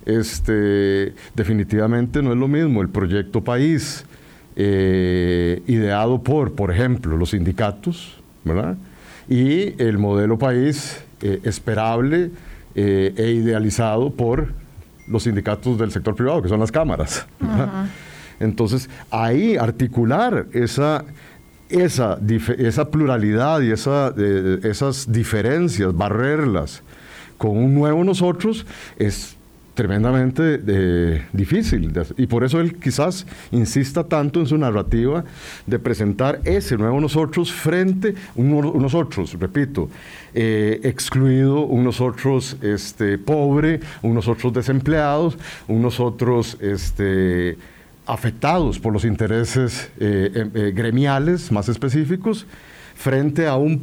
Este, 0.07 1.15
definitivamente 1.35 2.23
no 2.23 2.33
es 2.33 2.39
lo 2.39 2.47
mismo 2.47 2.83
el 2.83 2.89
proyecto 2.89 3.43
país 3.43 4.05
eh, 4.57 5.63
ideado 5.67 6.23
por, 6.23 6.53
por 6.53 6.71
ejemplo, 6.71 7.17
los 7.17 7.31
sindicatos, 7.31 8.21
¿verdad? 8.45 8.77
Y 9.29 9.81
el 9.83 9.99
modelo 9.99 10.39
país 10.39 11.03
eh, 11.21 11.41
esperable 11.43 12.31
eh, 12.77 13.15
e 13.17 13.31
idealizado 13.33 14.11
por 14.11 14.53
los 15.09 15.25
sindicatos 15.25 15.79
del 15.79 15.91
sector 15.91 16.15
privado, 16.15 16.43
que 16.43 16.49
son 16.49 16.61
las 16.61 16.71
cámaras. 16.71 17.27
Entonces, 18.41 18.89
ahí 19.11 19.57
articular 19.57 20.47
esa, 20.53 21.05
esa, 21.69 22.19
esa 22.59 22.91
pluralidad 22.91 23.61
y 23.61 23.71
esa, 23.71 24.13
eh, 24.17 24.61
esas 24.65 25.11
diferencias, 25.11 25.97
barrerlas 25.97 26.83
con 27.39 27.57
un 27.57 27.75
nuevo 27.75 28.05
nosotros, 28.05 28.67
es 28.99 29.37
tremendamente 29.75 30.61
eh, 30.67 31.27
difícil. 31.33 31.93
y 32.17 32.27
por 32.27 32.45
eso 32.45 32.61
él 32.61 32.77
quizás 32.77 33.27
insista 33.51 34.05
tanto 34.05 34.41
en 34.41 34.47
su 34.47 34.57
narrativa 34.57 35.25
de 35.67 35.79
presentar 35.79 36.41
ese 36.45 36.77
nuevo 36.77 37.01
nosotros 37.01 37.53
frente 37.53 38.11
a 38.11 38.13
un, 38.37 38.51
nosotros, 38.81 39.37
repito, 39.39 39.89
eh, 40.33 40.81
excluido, 40.85 41.65
un 41.67 41.85
nosotros 41.85 42.57
este, 42.63 43.19
pobre, 43.19 43.81
un 44.03 44.15
nosotros 44.15 44.53
desempleados, 44.53 45.37
un 45.67 45.83
nosotros 45.83 46.57
este, 46.61 47.57
afectados 48.07 48.79
por 48.79 48.93
los 48.93 49.05
intereses 49.05 49.91
eh, 49.99 50.73
gremiales 50.75 51.51
más 51.51 51.69
específicos, 51.69 52.47
frente 52.95 53.47
a 53.47 53.57
un 53.57 53.83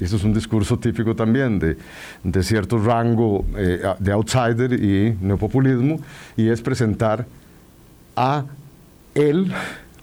eso 0.00 0.16
es 0.16 0.24
un 0.24 0.32
discurso 0.32 0.78
típico 0.78 1.14
también 1.14 1.58
de, 1.58 1.76
de 2.24 2.42
cierto 2.42 2.78
rango 2.78 3.44
eh, 3.56 3.82
de 3.98 4.12
outsider 4.12 4.72
y 4.72 5.16
neopopulismo, 5.20 6.00
y 6.36 6.48
es 6.48 6.62
presentar 6.62 7.26
a 8.16 8.44
él 9.14 9.52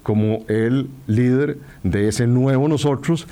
como 0.04 0.46
el 0.48 0.88
líder 1.08 1.58
de 1.84 2.08
ese 2.08 2.28
nuevo 2.28 2.68
nosotros 2.68 3.28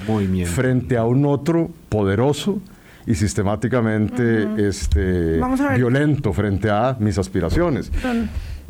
frente 0.46 0.98
a 0.98 1.06
un 1.06 1.26
otro 1.26 1.70
poderoso 1.88 2.60
y 3.08 3.16
sistemáticamente 3.16 4.68
este, 4.68 5.40
violento 5.76 6.34
frente 6.34 6.70
a 6.70 6.98
mis 7.00 7.18
aspiraciones. 7.18 7.92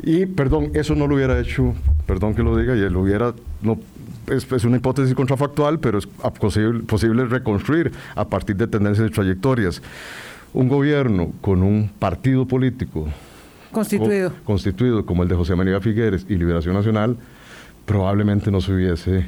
Y 0.02 0.26
perdón, 0.26 0.70
eso 0.74 0.94
no 0.94 1.06
lo 1.06 1.16
hubiera 1.16 1.38
hecho, 1.40 1.74
perdón 2.06 2.34
que 2.34 2.42
lo 2.42 2.56
diga, 2.56 2.76
y 2.76 2.80
él 2.80 2.92
lo 2.92 3.00
hubiera, 3.00 3.34
no, 3.62 3.78
es, 4.28 4.64
una 4.64 4.76
hipótesis 4.76 5.14
contrafactual, 5.14 5.78
pero 5.78 5.98
es 5.98 6.06
posible, 6.38 6.80
posible 6.80 7.24
reconstruir 7.24 7.92
a 8.14 8.26
partir 8.26 8.56
de 8.56 8.66
tendencias 8.66 9.08
y 9.08 9.12
trayectorias. 9.12 9.82
Un 10.52 10.68
gobierno 10.68 11.32
con 11.40 11.62
un 11.62 11.90
partido 11.98 12.46
político 12.46 13.08
constituido, 13.72 14.32
constituido 14.44 15.04
como 15.04 15.22
el 15.22 15.28
de 15.28 15.34
José 15.34 15.54
María 15.54 15.80
Figueres 15.80 16.24
y 16.28 16.36
Liberación 16.36 16.74
Nacional, 16.74 17.16
probablemente 17.84 18.50
no 18.50 18.60
se 18.60 18.72
hubiese 18.72 19.26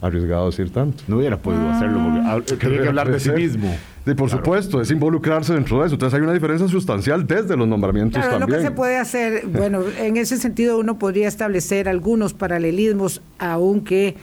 arriesgado 0.00 0.44
a 0.44 0.46
decir 0.46 0.70
tanto. 0.72 1.02
No 1.08 1.18
hubiera 1.18 1.38
podido 1.38 1.68
hacerlo 1.70 2.00
porque 2.46 2.56
tenía 2.56 2.82
que 2.82 2.88
hablar 2.88 3.10
de 3.10 3.20
sí 3.20 3.30
mismo. 3.30 3.74
Sí, 4.06 4.14
por 4.14 4.30
supuesto, 4.30 4.80
es 4.80 4.90
involucrarse 4.90 5.52
dentro 5.52 5.80
de 5.80 5.86
eso. 5.86 5.94
Entonces 5.94 6.18
hay 6.18 6.22
una 6.22 6.32
diferencia 6.32 6.66
sustancial 6.68 7.26
desde 7.26 7.56
los 7.56 7.68
nombramientos 7.68 8.20
claro, 8.22 8.38
también. 8.38 8.58
Lo 8.58 8.64
que 8.64 8.68
se 8.70 8.74
puede 8.74 8.96
hacer, 8.96 9.46
bueno, 9.46 9.82
en 9.98 10.16
ese 10.16 10.38
sentido 10.38 10.78
uno 10.78 10.98
podría 10.98 11.28
establecer 11.28 11.88
algunos 11.88 12.32
paralelismos, 12.32 13.20
aunque 13.38 14.16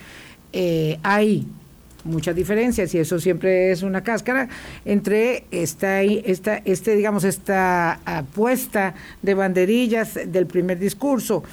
eh, 0.53 0.97
hay 1.03 1.45
muchas 2.03 2.35
diferencias 2.35 2.93
y 2.95 2.99
eso 2.99 3.19
siempre 3.19 3.71
es 3.71 3.83
una 3.83 4.01
cáscara 4.01 4.47
entre 4.85 5.43
esta, 5.51 6.01
esta 6.01 6.61
este 6.63 6.95
digamos 6.95 7.23
esta 7.25 7.99
apuesta 8.05 8.95
de 9.21 9.33
banderillas 9.33 10.17
del 10.25 10.47
primer 10.47 10.79
discurso 10.79 11.43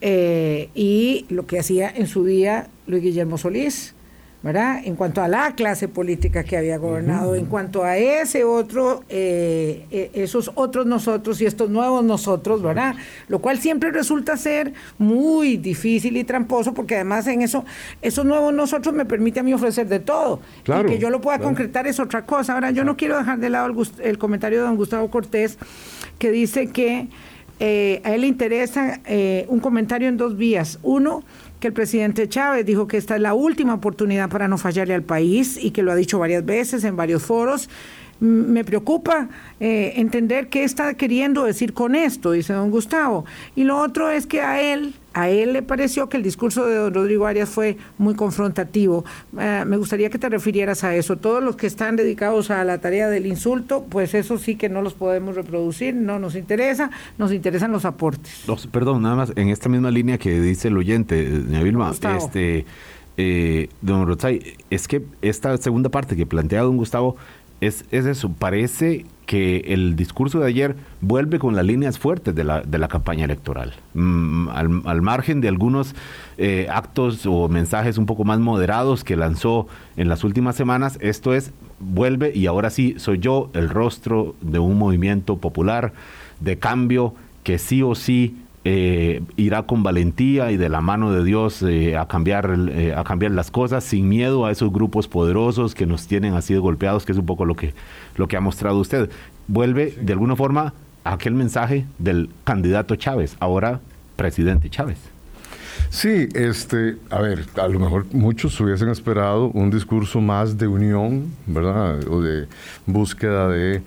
eh, 0.00 0.68
y 0.74 1.26
lo 1.30 1.46
que 1.46 1.58
hacía 1.58 1.90
en 1.90 2.06
su 2.06 2.24
día 2.24 2.68
Luis 2.86 3.02
Guillermo 3.02 3.38
Solís 3.38 3.93
¿verdad? 4.44 4.82
En 4.84 4.94
cuanto 4.94 5.22
a 5.22 5.26
la 5.26 5.54
clase 5.54 5.88
política 5.88 6.44
que 6.44 6.58
había 6.58 6.76
gobernado, 6.76 7.34
en 7.34 7.46
cuanto 7.46 7.82
a 7.82 7.96
ese 7.96 8.44
otro, 8.44 9.02
eh, 9.08 9.86
eh, 9.90 10.10
esos 10.12 10.52
otros 10.54 10.84
nosotros 10.84 11.40
y 11.40 11.46
estos 11.46 11.70
nuevos 11.70 12.04
nosotros, 12.04 12.60
¿verdad? 12.62 12.94
Lo 13.28 13.38
cual 13.38 13.58
siempre 13.58 13.90
resulta 13.90 14.36
ser 14.36 14.74
muy 14.98 15.56
difícil 15.56 16.18
y 16.18 16.24
tramposo, 16.24 16.74
porque 16.74 16.96
además 16.96 17.26
en 17.26 17.40
eso, 17.40 17.64
esos 18.02 18.26
nuevos 18.26 18.52
nosotros 18.52 18.94
me 18.94 19.06
permite 19.06 19.40
a 19.40 19.42
mí 19.42 19.54
ofrecer 19.54 19.88
de 19.88 20.00
todo. 20.00 20.40
y 20.66 20.88
que 20.90 20.98
yo 20.98 21.08
lo 21.08 21.22
pueda 21.22 21.38
concretar 21.38 21.86
es 21.86 21.98
otra 21.98 22.26
cosa. 22.26 22.52
Ahora, 22.52 22.70
yo 22.70 22.84
no 22.84 22.98
quiero 22.98 23.16
dejar 23.16 23.38
de 23.38 23.48
lado 23.48 23.72
el, 24.02 24.18
comentario 24.18 24.58
de 24.58 24.66
don 24.66 24.76
Gustavo 24.76 25.08
Cortés, 25.08 25.56
que 26.18 26.30
dice 26.30 26.66
que 26.66 27.08
eh, 27.60 28.02
a 28.04 28.14
él 28.14 28.20
le 28.20 28.26
interesa 28.26 29.00
un 29.48 29.60
comentario 29.60 30.06
en 30.08 30.18
dos 30.18 30.36
vías. 30.36 30.78
Uno, 30.82 31.24
que 31.64 31.68
el 31.68 31.72
presidente 31.72 32.28
Chávez 32.28 32.66
dijo 32.66 32.86
que 32.86 32.98
esta 32.98 33.16
es 33.16 33.22
la 33.22 33.32
última 33.32 33.72
oportunidad 33.72 34.28
para 34.28 34.48
no 34.48 34.58
fallarle 34.58 34.92
al 34.92 35.02
país 35.02 35.56
y 35.58 35.70
que 35.70 35.82
lo 35.82 35.92
ha 35.92 35.94
dicho 35.94 36.18
varias 36.18 36.44
veces 36.44 36.84
en 36.84 36.94
varios 36.94 37.22
foros. 37.22 37.70
Me 38.24 38.64
preocupa 38.64 39.28
eh, 39.60 39.92
entender 39.96 40.48
qué 40.48 40.64
está 40.64 40.94
queriendo 40.94 41.44
decir 41.44 41.74
con 41.74 41.94
esto, 41.94 42.32
dice 42.32 42.54
don 42.54 42.70
Gustavo. 42.70 43.26
Y 43.54 43.64
lo 43.64 43.78
otro 43.78 44.08
es 44.08 44.26
que 44.26 44.40
a 44.40 44.62
él, 44.62 44.94
a 45.12 45.28
él 45.28 45.52
le 45.52 45.60
pareció 45.60 46.08
que 46.08 46.16
el 46.16 46.22
discurso 46.22 46.64
de 46.64 46.76
don 46.76 46.94
Rodrigo 46.94 47.26
Arias 47.26 47.50
fue 47.50 47.76
muy 47.98 48.14
confrontativo. 48.14 49.04
Eh, 49.38 49.64
me 49.66 49.76
gustaría 49.76 50.08
que 50.08 50.18
te 50.18 50.30
refirieras 50.30 50.84
a 50.84 50.94
eso. 50.96 51.18
Todos 51.18 51.44
los 51.44 51.56
que 51.56 51.66
están 51.66 51.96
dedicados 51.96 52.50
a 52.50 52.64
la 52.64 52.78
tarea 52.78 53.10
del 53.10 53.26
insulto, 53.26 53.84
pues 53.90 54.14
eso 54.14 54.38
sí 54.38 54.56
que 54.56 54.70
no 54.70 54.80
los 54.80 54.94
podemos 54.94 55.34
reproducir, 55.34 55.94
no 55.94 56.18
nos 56.18 56.34
interesa, 56.34 56.90
nos 57.18 57.30
interesan 57.30 57.72
los 57.72 57.84
aportes. 57.84 58.44
perdón, 58.72 59.02
nada 59.02 59.16
más, 59.16 59.32
en 59.36 59.50
esta 59.50 59.68
misma 59.68 59.90
línea 59.90 60.16
que 60.16 60.40
dice 60.40 60.68
el 60.68 60.78
oyente, 60.78 61.28
doña 61.28 61.62
Vilma, 61.62 61.90
este, 61.90 62.64
eh, 63.16 63.68
don 63.80 64.06
Rotzay, 64.06 64.56
es 64.70 64.88
que 64.88 65.02
esta 65.22 65.56
segunda 65.58 65.88
parte 65.88 66.16
que 66.16 66.26
plantea 66.26 66.62
don 66.62 66.76
Gustavo 66.76 67.16
es, 67.60 67.84
es 67.90 68.06
eso, 68.06 68.30
parece 68.30 69.06
que 69.26 69.58
el 69.68 69.96
discurso 69.96 70.40
de 70.40 70.46
ayer 70.46 70.76
vuelve 71.00 71.38
con 71.38 71.56
las 71.56 71.64
líneas 71.64 71.98
fuertes 71.98 72.34
de 72.34 72.44
la, 72.44 72.60
de 72.60 72.78
la 72.78 72.88
campaña 72.88 73.24
electoral. 73.24 73.74
Mm, 73.94 74.48
al, 74.50 75.02
margen 75.02 75.40
de 75.40 75.48
algunos 75.48 75.94
eh, 76.36 76.66
actos 76.70 77.24
o 77.26 77.48
mensajes 77.48 77.98
un 77.98 78.06
poco 78.06 78.24
más 78.24 78.38
moderados 78.38 79.04
que 79.04 79.16
lanzó 79.16 79.66
en 79.96 80.08
las 80.08 80.24
últimas 80.24 80.56
semanas, 80.56 80.98
esto 81.00 81.34
es, 81.34 81.52
vuelve 81.80 82.32
y 82.34 82.46
ahora 82.46 82.70
sí 82.70 82.94
soy 82.98 83.18
yo 83.18 83.50
el 83.54 83.68
rostro 83.68 84.34
de 84.40 84.58
un 84.58 84.78
movimiento 84.78 85.38
popular 85.38 85.92
de 86.40 86.58
cambio 86.58 87.14
que 87.42 87.58
sí 87.58 87.82
o 87.82 87.94
sí 87.94 88.36
eh, 88.66 89.20
irá 89.36 89.64
con 89.64 89.82
valentía 89.82 90.50
y 90.50 90.56
de 90.56 90.70
la 90.70 90.80
mano 90.80 91.12
de 91.12 91.22
Dios 91.22 91.60
eh, 91.62 91.98
a, 91.98 92.08
cambiar, 92.08 92.50
eh, 92.70 92.94
a 92.94 93.04
cambiar 93.04 93.32
las 93.32 93.50
cosas 93.50 93.84
sin 93.84 94.08
miedo 94.08 94.46
a 94.46 94.50
esos 94.50 94.72
grupos 94.72 95.06
poderosos 95.06 95.74
que 95.74 95.84
nos 95.84 96.06
tienen 96.06 96.32
así 96.32 96.54
de 96.54 96.60
golpeados, 96.60 97.04
que 97.04 97.12
es 97.12 97.18
un 97.18 97.26
poco 97.26 97.44
lo 97.44 97.56
que, 97.56 97.74
lo 98.16 98.26
que 98.26 98.38
ha 98.38 98.40
mostrado 98.40 98.78
usted. 98.78 99.10
Vuelve 99.48 99.94
de 100.00 100.14
alguna 100.14 100.34
forma 100.34 100.72
a 101.04 101.12
aquel 101.12 101.34
mensaje 101.34 101.84
del 101.98 102.30
candidato 102.44 102.96
Chávez, 102.96 103.36
ahora 103.38 103.80
presidente 104.16 104.70
Chávez. 104.70 104.96
Sí, 105.90 106.26
este, 106.32 106.96
a 107.10 107.20
ver, 107.20 107.44
a 107.60 107.68
lo 107.68 107.78
mejor 107.78 108.06
muchos 108.14 108.58
hubiesen 108.60 108.88
esperado 108.88 109.48
un 109.48 109.70
discurso 109.70 110.22
más 110.22 110.56
de 110.56 110.68
unión, 110.68 111.26
¿verdad? 111.46 112.08
O 112.08 112.22
de 112.22 112.46
búsqueda 112.86 113.46
de, 113.48 113.82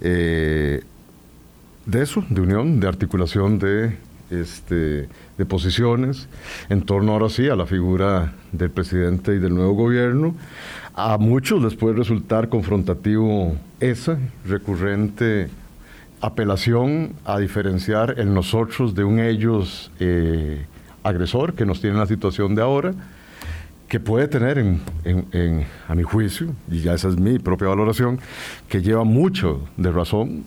de 0.00 0.82
eso, 2.00 2.24
de 2.30 2.40
unión, 2.40 2.78
de 2.78 2.86
articulación 2.86 3.58
de 3.58 3.96
este, 4.30 5.08
de 5.38 5.46
posiciones 5.46 6.28
en 6.68 6.82
torno 6.82 7.12
ahora 7.12 7.28
sí 7.28 7.48
a 7.48 7.56
la 7.56 7.66
figura 7.66 8.32
del 8.52 8.70
presidente 8.70 9.34
y 9.34 9.38
del 9.38 9.54
nuevo 9.54 9.74
gobierno. 9.74 10.34
A 10.94 11.18
muchos 11.18 11.62
les 11.62 11.74
puede 11.74 11.96
resultar 11.96 12.48
confrontativo 12.48 13.56
esa 13.80 14.18
recurrente 14.46 15.48
apelación 16.20 17.14
a 17.24 17.38
diferenciar 17.38 18.16
el 18.18 18.34
nosotros 18.34 18.94
de 18.94 19.04
un 19.04 19.20
ellos 19.20 19.90
eh, 20.00 20.66
agresor 21.02 21.54
que 21.54 21.64
nos 21.64 21.80
tiene 21.80 21.94
en 21.94 22.00
la 22.00 22.06
situación 22.06 22.54
de 22.54 22.62
ahora, 22.62 22.92
que 23.88 23.98
puede 23.98 24.28
tener, 24.28 24.58
en, 24.58 25.66
a 25.88 25.94
mi 25.94 26.02
juicio, 26.02 26.54
y 26.70 26.80
ya 26.80 26.94
esa 26.94 27.08
es 27.08 27.16
mi 27.16 27.38
propia 27.38 27.68
valoración, 27.68 28.20
que 28.68 28.82
lleva 28.82 29.04
mucho 29.04 29.66
de 29.76 29.90
razón 29.90 30.44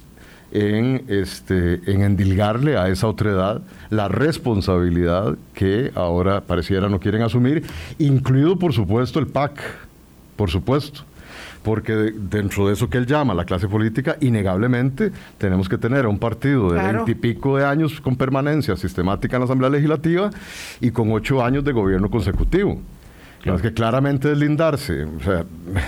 en, 0.54 1.04
este, 1.08 1.82
en 1.92 2.04
endilgarle 2.04 2.78
a 2.78 2.88
esa 2.88 3.08
otredad 3.08 3.62
la 3.89 4.08
responsabilidad 4.08 5.36
que 5.54 5.92
ahora 5.96 6.42
pareciera 6.42 6.88
no 6.88 7.00
quieren 7.00 7.24
asumir, 7.24 7.63
incluido 7.98 8.58
por 8.58 8.72
supuesto 8.72 9.20
el 9.20 9.28
PAC, 9.28 9.60
por 10.36 10.50
supuesto 10.50 11.04
porque 11.63 11.94
dentro 11.94 12.68
de 12.68 12.74
eso 12.74 12.89
que 12.89 12.98
él 12.98 13.06
llama 13.06 13.34
la 13.34 13.46
clase 13.46 13.70
política, 13.70 14.18
innegablemente 14.20 15.12
tenemos 15.38 15.70
que 15.70 15.78
tener 15.78 16.06
a 16.06 16.10
un 16.10 16.20
partido 16.20 16.74
de 16.74 16.84
veintipico 16.84 17.58
de 17.58 17.66
años 17.66 18.02
con 18.02 18.18
permanencia 18.18 18.76
sistemática 18.76 19.38
en 19.38 19.42
la 19.42 19.46
Asamblea 19.46 19.70
Legislativa 19.70 20.30
y 20.82 20.92
con 20.92 21.12
ocho 21.13 21.44
años 21.44 21.63
de 21.63 21.72
gobierno 21.72 22.10
consecutivo. 22.10 22.80
Es 23.43 23.62
que 23.62 23.73
claramente 23.73 24.29
deslindarse 24.29 25.03
o 25.03 25.19
sea, 25.19 25.45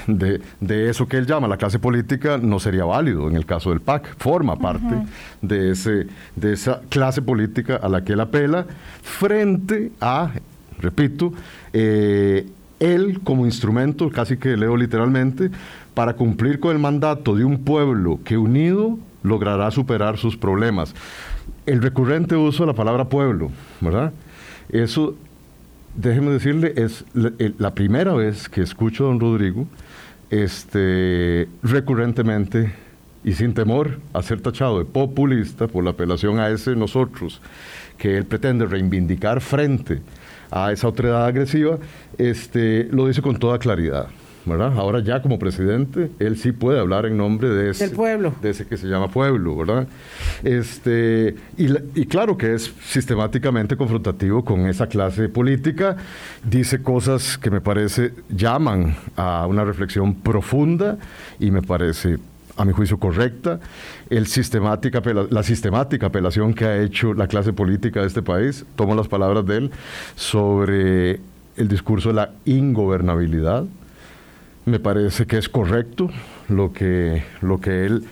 de, 0.07 0.89
eso 0.89 1.07
que 1.07 1.17
él 1.17 1.25
llama 1.25 1.47
la 1.47 1.57
clase 1.57 1.79
política 1.79 2.37
no 2.37 2.59
sería 2.59 2.83
válido 2.83 3.29
en 3.29 3.35
el 3.37 3.45
caso 3.45 3.69
del 3.69 3.79
PAC. 3.79 4.17
Forma 4.17 4.57
parte 4.57 4.95
de, 5.41 5.71
ese, 5.71 6.07
de 6.35 6.53
esa 6.53 6.81
clase 6.89 7.21
política 7.21 7.77
a 7.81 7.87
la 7.87 8.03
que 8.03 8.13
él 8.13 8.19
apela 8.19 8.65
frente 9.01 9.91
a, 10.01 10.31
repito, 10.79 11.33
eh, 11.71 12.45
él 12.79 13.21
como 13.23 13.45
instrumento, 13.45 14.09
casi 14.09 14.35
que 14.35 14.57
leo 14.57 14.75
literalmente, 14.75 15.49
para 15.93 16.13
cumplir 16.13 16.59
con 16.59 16.71
el 16.71 16.79
mandato 16.79 17.35
de 17.35 17.45
un 17.45 17.63
pueblo 17.63 18.19
que 18.25 18.37
unido 18.37 18.99
logrará 19.23 19.71
superar 19.71 20.17
sus 20.17 20.35
problemas. 20.35 20.93
El 21.65 21.81
recurrente 21.81 22.35
uso 22.35 22.63
de 22.63 22.67
la 22.67 22.75
palabra 22.75 23.05
pueblo, 23.05 23.49
¿verdad? 23.79 24.11
Eso 24.69 25.15
déjeme 25.95 26.31
decirle, 26.31 26.73
es 26.75 27.05
la, 27.13 27.73
primera 27.73 28.13
vez 28.13 28.49
que 28.49 28.61
escucho 28.61 29.05
a 29.05 29.07
don 29.07 29.19
Rodrigo 29.19 29.67
este, 30.29 31.47
recurrentemente 31.63 32.73
y 33.23 33.33
sin 33.33 33.53
temor 33.53 33.99
a 34.13 34.21
ser 34.21 34.41
tachado 34.41 34.79
de 34.79 34.85
populista 34.85 35.67
por 35.67 35.83
la 35.83 35.91
apelación 35.91 36.39
a 36.39 36.49
ese 36.49 36.75
nosotros 36.75 37.41
que 37.97 38.17
él 38.17 38.25
pretende 38.25 38.65
reivindicar 38.65 39.41
frente 39.41 40.01
a 40.51 40.71
esa 40.71 40.87
otredad 40.87 41.25
agresiva, 41.25 41.79
este, 42.17 42.87
lo 42.91 43.07
dice 43.07 43.21
con 43.21 43.37
toda 43.37 43.57
claridad. 43.57 44.07
¿Verdad? 44.45 44.73
Ahora 44.77 44.99
ya 44.99 45.21
como 45.21 45.39
presidente, 45.39 46.11
él 46.19 46.37
sí 46.37 46.51
puede 46.51 46.79
hablar 46.79 47.05
en 47.05 47.17
nombre 47.17 47.49
de 47.49 47.71
ese, 47.71 47.89
pueblo. 47.89 48.33
de 48.41 48.51
ese 48.51 48.65
que 48.65 48.77
se 48.77 48.87
llama 48.87 49.09
pueblo, 49.09 49.55
¿verdad? 49.55 49.87
Este, 50.43 51.35
y, 51.57 51.67
y, 51.99 52.05
claro 52.05 52.37
que 52.37 52.53
es 52.53 52.73
sistemáticamente 52.83 53.75
confrontativo 53.75 54.43
con 54.43 54.67
esa 54.67 54.87
clase 54.87 55.29
política, 55.29 55.97
dice 56.43 56.81
cosas 56.81 57.37
que 57.37 57.49
me 57.49 57.61
parece 57.61 58.13
llaman 58.29 58.95
a 59.15 59.47
una 59.47 59.63
reflexión 59.63 60.15
profunda 60.15 60.97
y 61.39 61.51
me 61.51 61.61
parece 61.61 62.17
a 62.57 62.65
mi 62.65 62.73
juicio, 62.73 62.97
correcta. 62.97 63.59
El 64.09 64.27
sistemática, 64.27 65.01
la 65.29 65.43
sistemática 65.43 66.07
apelación 66.07 66.53
que 66.53 66.65
ha 66.65 66.81
hecho 66.81 67.13
la 67.13 67.27
clase 67.27 67.53
política 67.53 68.01
de 68.01 68.07
este 68.07 68.21
país, 68.21 68.65
tomo 68.75 68.95
las 68.95 69.07
palabras 69.07 69.45
de 69.45 69.57
él, 69.57 69.71
sobre 70.15 71.19
el 71.57 71.67
discurso 71.67 72.09
de 72.09 72.15
la 72.15 72.31
ingobernabilidad. 72.45 73.65
Me 74.65 74.79
parece 74.79 75.25
que 75.27 75.37
es 75.37 75.47
correcto 75.47 76.09
lo 76.49 76.73
que, 76.73 77.23
lo 77.41 77.59
que 77.59 77.85
él 77.85 78.03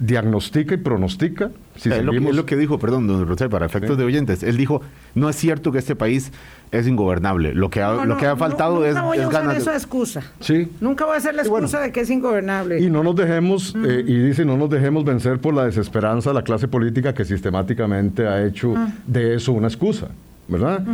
diagnostica 0.00 0.74
y 0.74 0.78
pronostica. 0.78 1.50
Si 1.76 1.90
es, 1.90 2.04
lo 2.04 2.12
que, 2.12 2.18
es, 2.18 2.34
lo 2.34 2.46
que, 2.46 2.56
dijo, 2.56 2.78
perdón, 2.78 3.06
don 3.06 3.36
para 3.50 3.66
efectos 3.66 3.96
de 3.96 4.04
oyentes. 4.04 4.42
Él 4.42 4.56
dijo, 4.56 4.82
no 5.14 5.28
es 5.28 5.36
cierto 5.36 5.72
que 5.72 5.78
este 5.78 5.96
país 5.96 6.32
es 6.72 6.86
ingobernable. 6.86 7.54
Lo 7.54 7.70
que 7.70 7.82
ha, 7.82 8.04
lo 8.04 8.16
que 8.16 8.26
ha 8.26 8.36
faltado 8.36 8.84
es, 8.84 9.00
voy 9.00 9.18
a 9.18 9.28
usar 9.28 9.56
esa 9.56 9.74
excusa. 9.74 10.22
Sí. 10.40 10.70
Nunca 10.80 11.04
voy 11.04 11.14
a 11.14 11.18
hacer 11.18 11.34
la 11.34 11.42
excusa 11.42 11.80
de 11.80 11.92
que 11.92 12.00
es 12.00 12.10
ingobernable. 12.10 12.80
Y 12.80 12.90
no 12.90 13.02
nos 13.02 13.16
dejemos, 13.16 13.74
eh, 13.86 14.04
y 14.06 14.18
dice, 14.18 14.44
no 14.44 14.56
nos 14.56 14.68
dejemos 14.68 15.04
vencer 15.04 15.38
por 15.38 15.54
la 15.54 15.64
desesperanza 15.64 16.30
de 16.30 16.34
la 16.34 16.42
clase 16.42 16.68
política 16.68 17.14
que 17.14 17.24
sistemáticamente 17.24 18.26
ha 18.26 18.44
hecho 18.44 18.74
de 19.06 19.34
eso 19.34 19.52
una 19.52 19.68
excusa. 19.68 20.08
¿Verdad? 20.50 20.84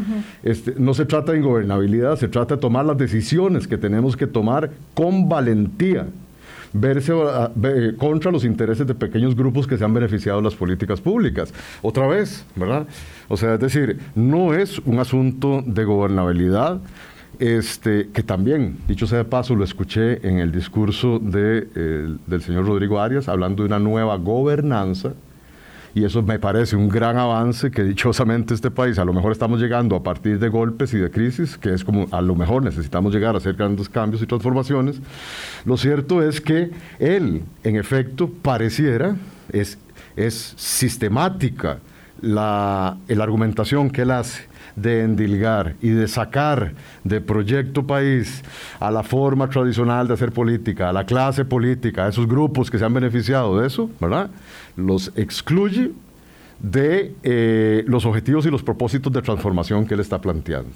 este, 0.42 0.74
no 0.78 0.94
se 0.94 1.06
trata 1.06 1.32
de 1.32 1.38
ingobernabilidad, 1.38 2.16
se 2.16 2.28
trata 2.28 2.56
de 2.56 2.60
tomar 2.60 2.84
las 2.84 2.98
decisiones 2.98 3.66
que 3.66 3.78
tenemos 3.78 4.16
que 4.16 4.26
tomar 4.26 4.70
con 4.94 5.28
valentía 5.28 6.06
verse 6.72 7.12
contra 7.96 8.30
los 8.30 8.44
intereses 8.44 8.86
de 8.86 8.94
pequeños 8.94 9.34
grupos 9.34 9.66
que 9.66 9.78
se 9.78 9.84
han 9.84 9.94
beneficiado 9.94 10.38
de 10.38 10.44
las 10.44 10.54
políticas 10.54 11.00
públicas. 11.00 11.52
Otra 11.82 12.06
vez, 12.06 12.44
¿verdad? 12.54 12.86
O 13.28 13.36
sea, 13.36 13.54
es 13.54 13.60
decir, 13.60 13.98
no 14.14 14.54
es 14.54 14.78
un 14.80 14.98
asunto 14.98 15.62
de 15.66 15.84
gobernabilidad. 15.84 16.80
Este, 17.38 18.08
que 18.14 18.22
también, 18.22 18.78
dicho 18.88 19.06
sea 19.06 19.18
de 19.18 19.24
paso, 19.24 19.54
lo 19.54 19.62
escuché 19.62 20.26
en 20.26 20.38
el 20.38 20.52
discurso 20.52 21.18
de, 21.18 21.68
del 22.26 22.40
señor 22.40 22.66
Rodrigo 22.66 22.98
Arias, 22.98 23.28
hablando 23.28 23.62
de 23.62 23.66
una 23.66 23.78
nueva 23.78 24.16
gobernanza, 24.16 25.12
y 25.96 26.04
eso 26.04 26.22
me 26.22 26.38
parece 26.38 26.76
un 26.76 26.90
gran 26.90 27.16
avance 27.16 27.70
que 27.70 27.82
dichosamente 27.82 28.52
este 28.52 28.70
país, 28.70 28.98
a 28.98 29.04
lo 29.06 29.14
mejor 29.14 29.32
estamos 29.32 29.58
llegando 29.58 29.96
a 29.96 30.02
partir 30.02 30.38
de 30.38 30.50
golpes 30.50 30.92
y 30.92 30.98
de 30.98 31.10
crisis, 31.10 31.56
que 31.56 31.72
es 31.72 31.84
como 31.84 32.06
a 32.10 32.20
lo 32.20 32.34
mejor 32.34 32.62
necesitamos 32.62 33.14
llegar 33.14 33.34
a 33.34 33.38
hacer 33.38 33.54
grandes 33.54 33.88
cambios 33.88 34.20
y 34.20 34.26
transformaciones. 34.26 35.00
Lo 35.64 35.78
cierto 35.78 36.22
es 36.22 36.42
que 36.42 36.70
él, 36.98 37.44
en 37.64 37.76
efecto, 37.76 38.28
pareciera, 38.28 39.16
es, 39.50 39.78
es 40.16 40.52
sistemática 40.58 41.78
la, 42.20 42.98
la 43.08 43.24
argumentación 43.24 43.88
que 43.88 44.02
él 44.02 44.10
hace 44.10 44.42
de 44.76 45.02
endilgar 45.02 45.74
y 45.80 45.88
de 45.88 46.06
sacar 46.06 46.74
de 47.02 47.20
proyecto 47.20 47.86
país 47.86 48.42
a 48.78 48.90
la 48.90 49.02
forma 49.02 49.48
tradicional 49.48 50.06
de 50.06 50.14
hacer 50.14 50.32
política, 50.32 50.90
a 50.90 50.92
la 50.92 51.04
clase 51.04 51.44
política, 51.44 52.04
a 52.04 52.08
esos 52.08 52.28
grupos 52.28 52.70
que 52.70 52.78
se 52.78 52.84
han 52.84 52.94
beneficiado 52.94 53.58
de 53.58 53.66
eso, 53.66 53.90
¿verdad? 53.98 54.30
los 54.76 55.10
excluye 55.16 55.92
de 56.60 57.14
eh, 57.22 57.84
los 57.86 58.04
objetivos 58.06 58.46
y 58.46 58.50
los 58.50 58.62
propósitos 58.62 59.12
de 59.12 59.22
transformación 59.22 59.86
que 59.86 59.94
él 59.94 60.00
está 60.00 60.20
planteando. 60.20 60.70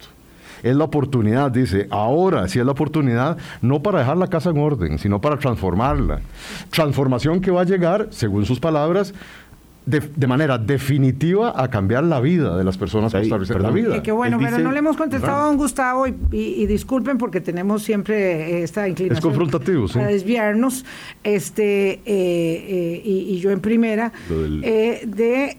Es 0.62 0.76
la 0.76 0.84
oportunidad, 0.84 1.50
dice, 1.50 1.86
ahora 1.90 2.46
sí 2.48 2.58
es 2.58 2.66
la 2.66 2.72
oportunidad, 2.72 3.38
no 3.62 3.82
para 3.82 4.00
dejar 4.00 4.18
la 4.18 4.26
casa 4.26 4.50
en 4.50 4.58
orden, 4.58 4.98
sino 4.98 5.20
para 5.20 5.38
transformarla. 5.38 6.20
Transformación 6.70 7.40
que 7.40 7.50
va 7.50 7.62
a 7.62 7.64
llegar, 7.64 8.08
según 8.10 8.44
sus 8.44 8.60
palabras, 8.60 9.14
de, 9.86 10.26
manera 10.26 10.58
definitiva 10.58 11.60
a 11.60 11.68
cambiar 11.68 12.04
la 12.04 12.20
vida 12.20 12.56
de 12.56 12.64
las 12.64 12.76
personas 12.76 13.12
costarricenses. 13.12 13.62
La 13.62 13.70
vida. 13.70 14.02
que 14.02 14.12
bueno, 14.12 14.38
pero 14.38 14.58
no 14.58 14.72
le 14.72 14.78
hemos 14.78 14.96
contestado 14.96 15.42
a 15.42 15.46
don 15.46 15.56
Gustavo 15.56 16.06
y, 16.06 16.66
disculpen 16.66 17.18
porque 17.18 17.40
tenemos 17.40 17.82
siempre 17.82 18.62
esta 18.62 18.86
inclinación 18.86 19.18
es 19.18 19.22
confrontativo, 19.22 19.86
a 19.94 20.06
desviarnos. 20.06 20.84
Este, 21.24 21.92
eh, 21.92 22.00
eh, 22.06 23.02
y, 23.04 23.38
yo 23.40 23.50
en 23.50 23.60
primera, 23.60 24.12
eh, 24.62 25.02
de 25.06 25.56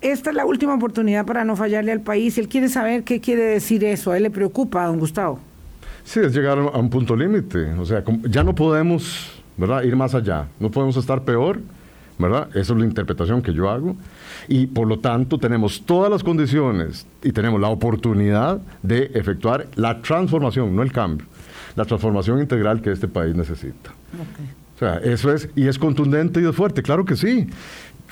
esta 0.00 0.30
es 0.30 0.36
la 0.36 0.46
última 0.46 0.74
oportunidad 0.74 1.26
para 1.26 1.44
no 1.44 1.56
fallarle 1.56 1.92
al 1.92 2.00
país. 2.00 2.38
Él 2.38 2.48
quiere 2.48 2.68
saber 2.68 3.04
qué 3.04 3.20
quiere 3.20 3.42
decir 3.42 3.84
eso. 3.84 4.12
A 4.12 4.16
él 4.16 4.22
le 4.22 4.30
preocupa, 4.30 4.86
don 4.86 4.98
Gustavo. 4.98 5.40
Sí, 6.04 6.20
es 6.20 6.34
llegar 6.34 6.58
a 6.58 6.78
un 6.78 6.90
punto 6.90 7.16
límite. 7.16 7.72
O 7.72 7.84
sea, 7.84 8.04
ya 8.28 8.44
no 8.44 8.54
podemos 8.54 9.42
¿verdad? 9.56 9.82
ir 9.82 9.96
más 9.96 10.14
allá. 10.14 10.48
No 10.60 10.70
podemos 10.70 10.96
estar 10.96 11.24
peor 11.24 11.60
¿verdad? 12.18 12.48
Esa 12.50 12.72
es 12.72 12.78
la 12.78 12.84
interpretación 12.84 13.42
que 13.42 13.52
yo 13.52 13.70
hago. 13.70 13.96
Y 14.48 14.66
por 14.66 14.86
lo 14.86 14.98
tanto 14.98 15.38
tenemos 15.38 15.82
todas 15.84 16.10
las 16.10 16.22
condiciones 16.22 17.06
y 17.22 17.32
tenemos 17.32 17.60
la 17.60 17.68
oportunidad 17.68 18.60
de 18.82 19.10
efectuar 19.14 19.66
la 19.74 20.00
transformación, 20.00 20.74
no 20.74 20.82
el 20.82 20.92
cambio, 20.92 21.26
la 21.76 21.84
transformación 21.84 22.40
integral 22.40 22.80
que 22.80 22.92
este 22.92 23.08
país 23.08 23.34
necesita. 23.34 23.92
O 24.76 24.78
sea, 24.78 24.98
eso 24.98 25.32
es, 25.32 25.48
y 25.54 25.66
es 25.66 25.78
contundente 25.78 26.40
y 26.40 26.46
es 26.46 26.54
fuerte, 26.54 26.82
claro 26.82 27.04
que 27.04 27.16
sí. 27.16 27.46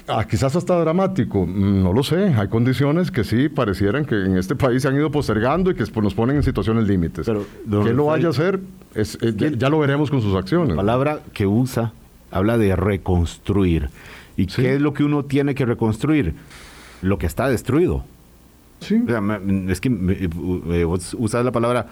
Ah, 0.09 0.27
quizás 0.29 0.57
hasta 0.57 0.81
dramático, 0.81 1.47
no 1.47 1.93
lo 1.93 2.03
sé. 2.03 2.35
Hay 2.35 2.49
condiciones 2.49 3.11
que 3.11 3.25
sí 3.25 3.49
parecieran 3.49 4.05
que 4.05 4.17
en 4.17 4.37
este 4.37 4.57
país 4.57 4.83
se 4.83 4.88
han 4.88 4.97
ido 4.97 5.11
postergando 5.11 5.71
y 5.71 5.75
que 5.75 5.85
nos 6.01 6.15
ponen 6.15 6.37
en 6.37 6.43
situaciones 6.43 6.88
límites. 6.88 7.27
Pero, 7.27 7.85
que 7.85 7.93
lo 7.93 8.07
vaya 8.07 8.29
a 8.29 8.31
hacer, 8.31 8.59
es, 8.95 9.17
eh, 9.21 9.55
ya 9.57 9.69
lo 9.69 9.79
veremos 9.79 10.11
con 10.11 10.21
sus 10.21 10.35
acciones. 10.35 10.71
La 10.71 10.77
palabra 10.77 11.21
que 11.33 11.47
usa 11.47 11.93
habla 12.33 12.59
de 12.59 12.75
reconstruir. 12.75 13.90
¿Y 14.37 14.47
qué 14.47 14.75
es 14.75 14.81
lo 14.81 14.92
que 14.95 15.05
uno 15.05 15.25
tiene 15.25 15.55
que 15.55 15.64
reconstruir? 15.64 16.35
Lo 17.03 17.18
que 17.18 17.27
está 17.27 17.49
destruido. 17.49 18.05
Sí. 18.81 19.01
es 19.68 19.81
que 19.81 19.88
eh, 19.88 20.85
usas 20.85 21.45
la 21.45 21.53
palabra 21.53 21.87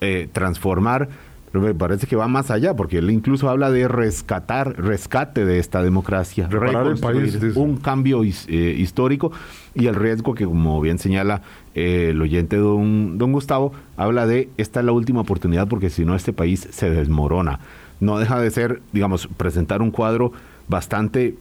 eh, 0.00 0.28
transformar, 0.30 1.08
pero 1.50 1.64
me 1.64 1.74
parece 1.74 2.06
que 2.06 2.14
va 2.14 2.28
más 2.28 2.52
allá, 2.52 2.74
porque 2.74 2.98
él 2.98 3.10
incluso 3.10 3.48
habla 3.48 3.70
de 3.70 3.88
rescatar, 3.88 4.80
rescate 4.80 5.44
de 5.44 5.58
esta 5.58 5.82
democracia, 5.82 6.46
reconstruir 6.48 7.52
un 7.56 7.78
cambio 7.78 8.22
eh, 8.22 8.76
histórico 8.78 9.32
y 9.74 9.86
el 9.86 9.96
riesgo 9.96 10.34
que, 10.34 10.44
como 10.44 10.80
bien 10.80 10.98
señala 10.98 11.42
el 11.74 12.20
oyente 12.22 12.56
don, 12.56 13.18
don 13.18 13.32
Gustavo, 13.32 13.72
habla 13.96 14.26
de 14.26 14.48
esta 14.56 14.80
es 14.80 14.86
la 14.86 14.92
última 14.92 15.22
oportunidad 15.22 15.66
porque 15.66 15.90
si 15.90 16.04
no 16.04 16.14
este 16.14 16.32
país 16.32 16.68
se 16.70 16.90
desmorona 16.90 17.58
no 18.00 18.18
deja 18.18 18.40
de 18.40 18.50
ser, 18.50 18.82
digamos, 18.92 19.28
presentar 19.36 19.82
un 19.82 19.90
cuadro 19.90 20.32
bastante 20.68 21.36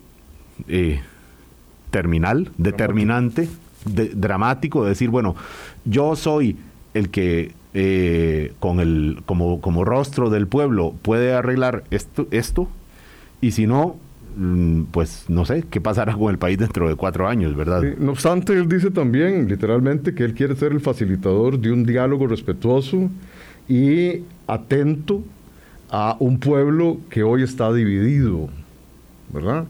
eh, 0.68 1.02
terminal, 1.92 2.52
determinante, 2.58 3.48
dramático, 3.86 4.84
de 4.84 4.90
decir, 4.90 5.10
bueno, 5.10 5.36
yo 5.86 6.16
soy 6.16 6.58
el 6.94 7.10
que 7.10 7.54
eh, 7.74 8.54
con 8.60 8.80
el, 8.80 9.22
como, 9.26 9.60
como 9.62 9.84
rostro 9.84 10.30
del 10.30 10.48
pueblo 10.48 10.96
puede 11.02 11.34
arreglar 11.34 11.84
esto, 11.92 12.28
esto 12.32 12.70
y 13.42 13.52
si 13.52 13.68
no, 13.68 13.98
mm, 14.38 14.84
pues 14.92 15.26
no 15.28 15.46
sé 15.46 15.66
qué 15.70 15.82
pasará 15.82 16.14
con 16.14 16.32
el 16.32 16.38
país 16.38 16.58
dentro 16.58 16.88
de 16.88 16.96
cuatro 16.96 17.28
años, 17.28 17.56
¿verdad? 17.56 17.84
no 18.00 18.12
obstante, 18.12 18.54
él 18.54 18.68
dice 18.70 18.92
también, 18.92 19.48
literalmente, 19.48 20.16
que 20.16 20.24
él 20.24 20.34
quiere 20.34 20.56
ser 20.56 20.72
el 20.72 20.80
facilitador 20.80 21.60
de 21.60 21.72
un 21.72 21.86
diálogo 21.86 22.28
respetuoso 22.28 23.10
y 23.68 24.22
atento 24.48 25.22
a 25.90 26.16
un 26.20 26.40
pueblo 26.40 26.98
que 27.10 27.24
hoy 27.24 27.44
está 27.44 27.72
dividido, 27.72 28.50
¿verdad? 29.30 29.66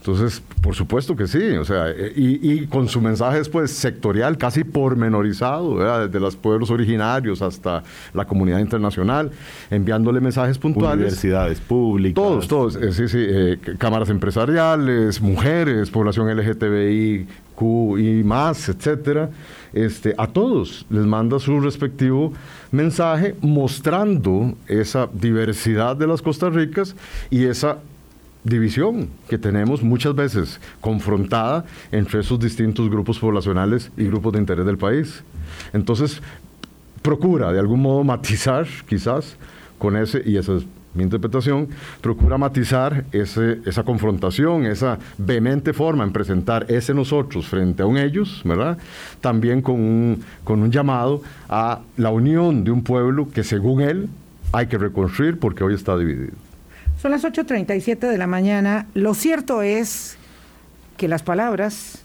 Entonces, 0.00 0.42
por 0.62 0.74
supuesto 0.74 1.14
que 1.14 1.26
sí, 1.26 1.50
o 1.58 1.64
sea, 1.66 1.88
y, 2.16 2.66
con 2.68 2.88
su 2.88 3.02
mensaje 3.02 3.36
después 3.36 3.70
sectorial, 3.70 4.38
casi 4.38 4.64
pormenorizado, 4.64 5.74
¿verdad? 5.74 6.06
desde 6.06 6.18
los 6.18 6.36
pueblos 6.36 6.70
originarios 6.70 7.42
hasta 7.42 7.82
la 8.14 8.24
comunidad 8.24 8.60
internacional, 8.60 9.30
enviándole 9.70 10.20
mensajes 10.20 10.56
puntuales. 10.56 10.96
Universidades 10.96 11.60
públicas. 11.60 12.14
Todos, 12.14 12.48
todos, 12.48 12.76
eh, 12.76 12.92
sí, 12.94 13.08
sí, 13.08 13.18
eh, 13.20 13.58
cámaras 13.76 14.08
empresariales, 14.08 15.20
mujeres, 15.20 15.90
población 15.90 16.34
LGTBI, 16.34 17.26
y 17.98 18.22
más, 18.24 18.70
etcétera, 18.70 19.28
este, 19.72 20.14
a 20.18 20.26
todos 20.26 20.86
les 20.90 21.04
manda 21.04 21.38
su 21.38 21.60
respectivo 21.60 22.32
mensaje 22.70 23.36
mostrando 23.40 24.54
esa 24.66 25.08
diversidad 25.12 25.96
de 25.96 26.06
las 26.06 26.22
Costa 26.22 26.50
Ricas 26.50 26.96
y 27.30 27.44
esa 27.44 27.78
división 28.44 29.08
que 29.28 29.38
tenemos 29.38 29.82
muchas 29.82 30.14
veces 30.14 30.60
confrontada 30.80 31.64
entre 31.92 32.20
esos 32.20 32.40
distintos 32.40 32.88
grupos 32.88 33.18
poblacionales 33.18 33.90
y 33.96 34.04
grupos 34.04 34.32
de 34.32 34.38
interés 34.38 34.66
del 34.66 34.78
país. 34.78 35.22
Entonces, 35.72 36.22
procura 37.02 37.52
de 37.52 37.58
algún 37.58 37.82
modo 37.82 38.04
matizar 38.04 38.66
quizás 38.88 39.36
con 39.78 39.96
ese, 39.96 40.22
y 40.24 40.36
esa 40.36 40.56
es 40.56 40.64
mi 40.94 41.04
interpretación, 41.04 41.68
procura 42.00 42.36
matizar 42.36 43.04
ese, 43.12 43.60
esa 43.64 43.84
confrontación, 43.84 44.66
esa 44.66 44.98
vehemente 45.18 45.72
forma 45.72 46.04
en 46.04 46.12
presentar 46.12 46.66
ese 46.68 46.94
nosotros 46.94 47.46
frente 47.46 47.82
a 47.82 47.86
un 47.86 47.96
ellos, 47.96 48.42
¿verdad? 48.44 48.78
También 49.20 49.62
con 49.62 49.76
un, 49.76 50.24
con 50.42 50.62
un 50.62 50.70
llamado 50.70 51.22
a 51.48 51.80
la 51.96 52.10
unión 52.10 52.64
de 52.64 52.70
un 52.70 52.82
pueblo 52.82 53.30
que 53.30 53.44
según 53.44 53.82
él 53.82 54.08
hay 54.52 54.66
que 54.66 54.78
reconstruir 54.78 55.38
porque 55.38 55.62
hoy 55.62 55.74
está 55.74 55.96
dividido. 55.96 56.32
Son 57.00 57.10
las 57.10 57.24
8.37 57.24 57.98
de 57.98 58.18
la 58.18 58.26
mañana. 58.26 58.86
Lo 58.94 59.14
cierto 59.14 59.62
es 59.62 60.18
que 60.96 61.08
las 61.08 61.22
palabras, 61.22 62.02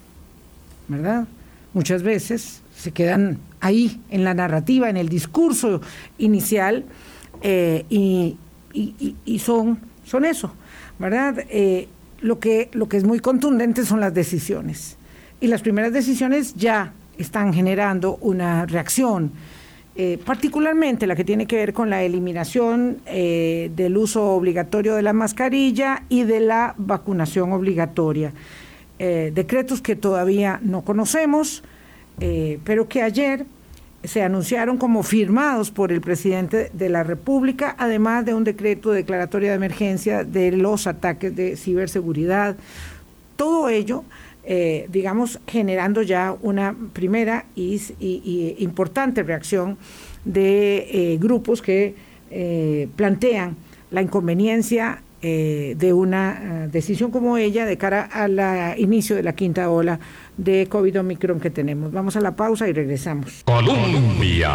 ¿verdad? 0.87 1.27
Muchas 1.73 2.03
veces 2.03 2.61
se 2.77 2.91
quedan 2.91 3.39
ahí 3.59 3.99
en 4.09 4.23
la 4.23 4.33
narrativa, 4.33 4.89
en 4.89 4.95
el 4.95 5.09
discurso 5.09 5.81
inicial 6.17 6.85
eh, 7.41 7.85
y, 7.89 8.37
son, 9.39 9.79
son 10.03 10.25
eso, 10.25 10.51
¿verdad? 10.99 11.45
Eh, 11.49 11.87
lo, 12.21 12.39
que, 12.39 12.69
lo 12.73 12.87
que 12.87 12.97
es 12.97 13.03
muy 13.03 13.19
contundente 13.19 13.85
son 13.85 13.99
las 13.99 14.13
decisiones. 14.13 14.97
Y 15.41 15.47
las 15.47 15.61
primeras 15.61 15.93
decisiones 15.93 16.55
ya 16.55 16.93
están 17.17 17.53
generando 17.53 18.17
una 18.21 18.65
reacción 18.65 19.31
eh, 19.97 20.19
particularmente 20.25 21.07
la 21.07 21.15
que 21.15 21.23
tiene 21.23 21.47
que 21.47 21.55
ver 21.55 21.71
con 21.71 21.89
la 21.89 22.03
eliminación 22.03 22.97
eh, 23.05 23.71
del 23.77 23.95
uso 23.95 24.31
obligatorio 24.31 24.95
de 24.95 25.01
la 25.01 25.13
mascarilla 25.13 26.03
y 26.09 26.23
de 26.23 26.41
la 26.41 26.75
vacunación 26.77 27.53
obligatoria. 27.53 28.33
Decretos 28.97 29.81
que 29.81 29.97
todavía 29.97 30.59
no 30.63 30.81
conocemos, 30.83 31.63
pero 32.17 32.87
que 32.87 33.01
ayer 33.01 33.45
se 34.07 34.23
anunciaron 34.23 34.77
como 34.77 35.03
firmados 35.03 35.71
por 35.71 35.91
el 35.91 36.01
presidente 36.01 36.69
de 36.73 36.89
la 36.89 37.03
República, 37.03 37.75
además 37.77 38.25
de 38.25 38.33
un 38.33 38.43
decreto 38.43 38.91
de 38.91 38.97
declaratoria 38.97 39.49
de 39.49 39.55
emergencia 39.55 40.23
de 40.23 40.51
los 40.51 40.87
ataques 40.87 41.35
de 41.35 41.55
ciberseguridad. 41.55 42.55
Todo 43.35 43.69
ello 43.69 44.03
eh, 44.47 44.85
digamos, 44.91 45.39
generando 45.47 46.03
ya 46.03 46.35
una 46.39 46.75
primera 46.93 47.45
y, 47.55 48.55
importante 48.59 49.23
reacción 49.23 49.79
de 50.23 50.87
eh, 50.91 51.17
grupos 51.17 51.63
que 51.63 51.95
eh, 52.29 52.87
plantean 52.95 53.55
la 53.89 54.03
inconveniencia 54.03 55.01
de 55.25 55.93
una 55.93 56.67
decisión 56.71 57.11
como 57.11 57.37
ella 57.37 57.65
de 57.65 57.77
cara 57.77 58.03
al 58.03 58.79
inicio 58.79 59.15
de 59.15 59.23
la 59.23 59.33
quinta 59.33 59.69
ola 59.69 59.99
de 60.37 60.67
COVID-Omicron 60.69 61.39
que 61.39 61.49
tenemos. 61.49 61.91
Vamos 61.91 62.15
a 62.15 62.21
la 62.21 62.35
pausa 62.35 62.67
y 62.67 62.73
regresamos. 62.73 63.43
Colombia. 63.45 64.51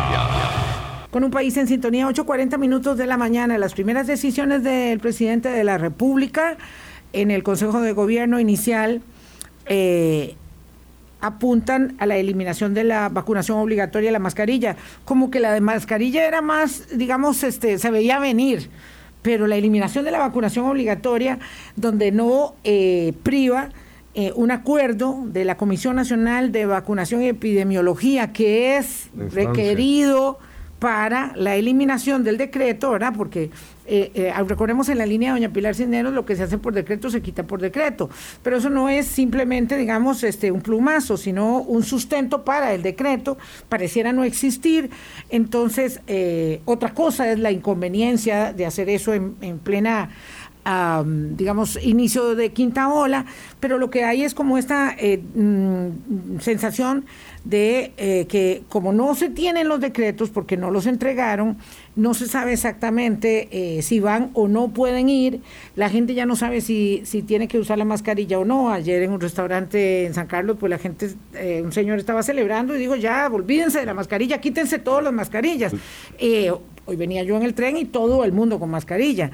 Con 1.11 1.25
un 1.25 1.31
país 1.33 1.57
en 1.57 1.67
sintonía, 1.67 2.07
8.40 2.07 2.57
minutos 2.57 2.97
de 2.97 3.07
la 3.07 3.17
mañana, 3.17 3.59
las 3.59 3.75
primeras 3.75 4.07
decisiones 4.07 4.63
del 4.63 5.01
presidente 5.01 5.49
de 5.49 5.65
la 5.65 5.77
República 5.77 6.57
en 7.13 7.33
el 7.33 7.43
Consejo 7.43 7.81
de 7.81 7.93
Gobierno 7.93 8.39
inicial 8.39 9.03
eh, 9.67 10.37
apuntan 11.21 11.97
a 11.99 12.07
la 12.07 12.17
eliminación 12.17 12.75
de 12.75 12.85
la 12.85 13.09
vacunación 13.09 13.59
obligatoria 13.59 14.09
de 14.09 14.13
la 14.13 14.21
mascarilla, 14.21 14.77
como 15.05 15.31
que 15.31 15.41
la 15.41 15.53
de 15.53 15.61
mascarilla 15.61 16.27
era 16.27 16.43
más, 16.43 16.97
digamos, 16.97 17.43
este, 17.43 17.79
se 17.79 17.91
veía 17.91 18.21
venir, 18.21 18.71
pero 19.23 19.47
la 19.47 19.57
eliminación 19.57 20.05
de 20.05 20.11
la 20.11 20.19
vacunación 20.19 20.67
obligatoria, 20.67 21.39
donde 21.77 22.13
no 22.13 22.55
eh, 22.65 23.13
priva 23.23 23.71
eh, 24.15 24.33
un 24.35 24.51
acuerdo 24.51 25.23
de 25.27 25.45
la 25.45 25.57
Comisión 25.57 25.97
Nacional 25.97 26.51
de 26.51 26.67
Vacunación 26.67 27.23
y 27.23 27.29
Epidemiología 27.29 28.33
que 28.33 28.77
es 28.77 29.09
requerido 29.15 30.39
para 30.81 31.33
la 31.37 31.55
eliminación 31.55 32.25
del 32.25 32.39
decreto, 32.39 32.91
¿verdad? 32.91 33.13
Porque 33.17 33.51
eh, 33.93 34.13
eh, 34.15 34.33
recordemos 34.47 34.89
en 34.89 34.99
la 34.99 35.07
línea 35.07 35.35
de 35.35 35.41
doña 35.41 35.53
Pilar 35.53 35.75
Cisneros, 35.75 36.15
lo 36.15 36.25
que 36.25 36.37
se 36.37 36.45
hace 36.45 36.59
por 36.59 36.73
decreto 36.73 37.11
se 37.11 37.23
quita 37.23 37.43
por 37.43 37.61
decreto, 37.61 38.09
pero 38.41 38.59
eso 38.59 38.71
no 38.71 38.89
es 38.89 39.05
simplemente, 39.09 39.77
digamos, 39.77 40.23
este 40.23 40.53
un 40.53 40.61
plumazo, 40.61 41.17
sino 41.17 41.59
un 41.59 41.83
sustento 41.83 42.45
para 42.45 42.73
el 42.73 42.83
decreto, 42.83 43.37
pareciera 43.69 44.13
no 44.13 44.23
existir. 44.23 44.91
Entonces, 45.29 46.03
eh, 46.07 46.61
otra 46.67 46.95
cosa 46.95 47.33
es 47.33 47.41
la 47.41 47.51
inconveniencia 47.51 48.53
de 48.53 48.65
hacer 48.65 48.89
eso 48.89 49.13
en, 49.13 49.59
plena 49.59 50.11
digamos, 51.37 51.81
inicio 51.83 52.37
de 52.37 52.53
quinta 52.53 52.89
ola, 52.93 53.25
pero 53.59 53.77
lo 53.79 53.91
que 53.91 54.05
hay 54.05 54.23
es 54.23 54.35
como 54.35 54.57
esta 54.57 54.95
mm, 55.35 56.39
sensación 56.39 57.07
de 57.45 57.93
eh, 57.97 58.27
que 58.27 58.63
como 58.69 58.93
no 58.93 59.15
se 59.15 59.31
tienen 59.31 59.69
los 59.69 59.81
decretos 59.81 60.31
porque 60.31 60.57
no 60.57 60.71
los 60.71 60.87
entregaron, 60.87 61.57
no 61.97 62.15
se 62.15 62.27
sabe 62.27 62.53
exactamente 62.53 63.49
eh, 63.51 63.83
si 63.83 63.99
van 63.99 64.31
o 64.35 64.47
no 64.47 64.69
pueden 64.69 65.09
ir, 65.09 65.41
la 65.75 65.89
gente 65.89 66.15
ya 66.15 66.27
no 66.27 66.37
sabe 66.37 66.61
si, 66.61 67.03
si 67.05 67.23
tiene 67.23 67.49
que 67.49 67.59
usar 67.59 67.79
la 67.79 67.85
mascarilla 67.85 68.39
o 68.39 68.45
no. 68.45 68.71
Ayer 68.71 69.03
en 69.03 69.13
un 69.13 69.21
restaurante 69.21 70.05
en 70.07 70.15
San 70.15 70.27
Carlos, 70.27 70.57
pues 70.61 70.71
la 70.71 70.79
gente, 70.79 71.11
eh, 71.35 71.63
un 71.65 71.73
señor 71.73 71.99
estaba 71.99 72.23
celebrando 72.23 72.77
y 72.77 72.79
dijo, 72.79 72.97
ya, 72.97 73.29
olvídense 73.33 73.81
de 73.81 73.87
la 73.87 73.95
mascarilla, 73.95 74.41
quítense 74.41 74.79
todas 74.79 75.03
las 75.03 75.13
mascarillas. 75.13 75.73
hoy 76.87 76.97
venía 76.97 77.23
yo 77.23 77.37
en 77.37 77.43
el 77.43 77.55
tren 77.55 77.77
y 77.77 77.87
todo 77.87 78.25
el 78.25 78.33
mundo 78.33 78.59
con 78.59 78.71
mascarilla. 78.71 79.31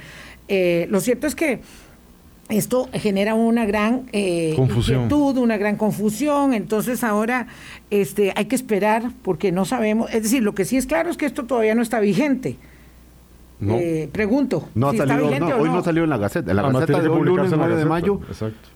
lo 0.49 1.01
cierto 1.01 1.27
es 1.27 1.35
que 1.35 1.61
esto 2.49 2.89
genera 2.93 3.35
una 3.35 3.67
gran 3.67 4.05
eh, 4.13 4.55
inquietud, 4.57 5.37
una 5.39 5.57
gran 5.57 5.77
confusión. 5.77 6.55
Entonces 6.55 7.03
ahora 7.03 7.49
este, 7.91 8.33
hay 8.37 8.47
que 8.47 8.57
esperar 8.57 9.11
porque 9.23 9.53
no 9.53 9.65
sabemos. 9.65 10.13
Es 10.13 10.23
decir, 10.23 10.43
lo 10.43 10.55
que 10.55 10.65
sí 10.65 10.77
es 10.77 10.87
claro 10.87 11.11
es 11.11 11.17
que 11.17 11.27
esto 11.27 11.45
todavía 11.45 11.75
no 11.75 11.83
está 11.83 12.01
vigente. 12.01 12.57
Eh, 13.61 14.11
pregunto. 14.13 14.69
No 14.75 14.91
si 14.91 14.99
está 14.99 15.17
vigente 15.17 15.55
hoy 15.55 15.71
no. 15.71 15.83
salió 15.83 16.05
en 16.05 16.11
la 16.11 16.19
Gaceta. 16.19 16.51
En 16.51 16.57
la 16.57 16.71
Gaceta 16.71 17.01
de 17.01 17.09
hoy 17.09 17.25
lunes 17.25 17.53
9 17.57 17.77
de 17.77 17.85
mayo. 17.85 18.21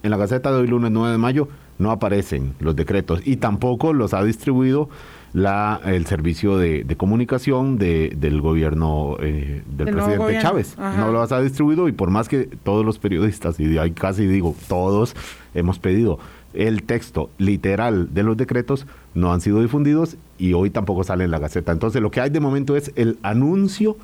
En 0.03 0.11
la 0.11 0.17
Gaceta 0.17 0.51
de 0.51 0.59
hoy 0.59 0.67
lunes 0.67 0.91
9 0.91 1.13
de 1.13 1.19
mayo 1.19 1.49
no 1.79 1.91
aparecen 1.91 2.55
los 2.61 2.77
decretos 2.77 3.21
y 3.25 3.37
tampoco 3.37 3.93
los 3.93 4.15
ha 4.15 4.23
distribuido 4.25 4.89
la, 5.33 5.81
el 5.85 6.07
servicio 6.07 6.57
de, 6.57 6.85
comunicación 6.97 7.79
de, 7.79 8.13
del 8.17 8.41
gobierno 8.41 9.17
eh, 9.21 9.63
del 9.67 9.91
presidente 9.95 10.39
Chávez. 10.41 10.77
No 10.79 11.13
lo 11.13 11.23
ha 11.23 11.41
distribuido 11.41 11.89
y 11.89 11.93
por 11.93 12.11
más 12.11 12.29
que 12.29 12.49
todos 12.63 12.85
los 12.85 12.99
periodistas, 12.99 13.59
y 13.61 13.79
hay 13.79 13.93
casi 13.93 14.27
digo 14.27 14.55
todos, 14.69 15.15
hemos 15.55 15.79
pedido 15.79 16.19
el 16.53 16.83
texto 16.83 17.31
literal 17.39 18.13
de 18.13 18.23
los 18.23 18.37
decretos, 18.37 18.87
no 19.15 19.33
han 19.33 19.41
sido 19.41 19.61
difundidos 19.61 20.17
y 20.39 20.53
hoy 20.53 20.71
tampoco 20.71 21.05
sale 21.05 21.25
en 21.25 21.31
la 21.31 21.39
Gaceta. 21.39 21.73
Entonces 21.73 22.03
lo 22.03 22.11
que 22.11 22.21
hay 22.21 22.31
de 22.31 22.41
momento 22.41 22.77
es 22.77 22.93
el 22.97 23.19
anuncio 23.23 23.97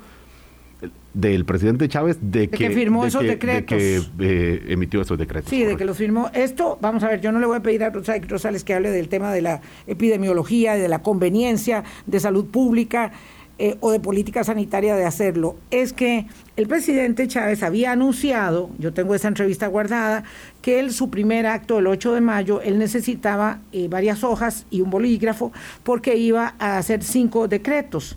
del 1.13 1.45
presidente 1.45 1.89
Chávez 1.89 2.17
de, 2.21 2.49
que, 2.49 2.69
firmó 2.69 3.05
esos 3.05 3.23
decretos. 3.23 3.77
De 3.77 4.03
que 4.17 4.55
eh, 4.55 4.63
emitió 4.67 5.01
esos 5.01 5.17
decretos. 5.17 5.49
Sí, 5.49 5.63
de 5.63 5.75
que 5.75 5.85
los 5.85 5.97
firmó. 5.97 6.29
Esto, 6.33 6.77
vamos 6.79 7.03
a 7.03 7.07
ver, 7.07 7.21
yo 7.21 7.31
no 7.31 7.39
le 7.39 7.47
voy 7.47 7.57
a 7.57 7.61
pedir 7.61 7.83
a 7.83 7.89
Rosales 7.89 8.63
que 8.63 8.73
hable 8.73 8.91
del 8.91 9.09
tema 9.09 9.33
de 9.33 9.41
la 9.41 9.61
epidemiología, 9.87 10.75
de 10.75 10.87
la 10.87 11.01
conveniencia 11.01 11.83
de 12.05 12.19
salud 12.19 12.45
pública 12.45 13.11
eh, 13.57 13.77
o 13.79 13.91
de 13.91 13.99
política 13.99 14.43
sanitaria 14.43 14.95
de 14.95 15.05
hacerlo. 15.05 15.55
Es 15.71 15.91
que 15.91 16.27
el 16.55 16.67
presidente 16.67 17.27
Chávez 17.27 17.63
había 17.63 17.93
anunciado, 17.93 18.69
yo 18.77 18.93
tengo 18.93 19.15
esa 19.15 19.29
entrevista 19.29 19.65
guardada, 19.65 20.23
que 20.61 20.79
él, 20.79 20.91
su 20.91 21.09
primer 21.09 21.47
acto, 21.47 21.79
el 21.79 21.87
8 21.87 22.13
de 22.13 22.21
mayo, 22.21 22.61
él 22.61 22.77
necesitaba 22.77 23.61
eh, 23.71 23.87
varias 23.87 24.23
hojas 24.23 24.67
y 24.69 24.81
un 24.81 24.91
bolígrafo 24.91 25.51
porque 25.81 26.15
iba 26.17 26.53
a 26.59 26.77
hacer 26.77 27.03
cinco 27.03 27.47
decretos. 27.47 28.15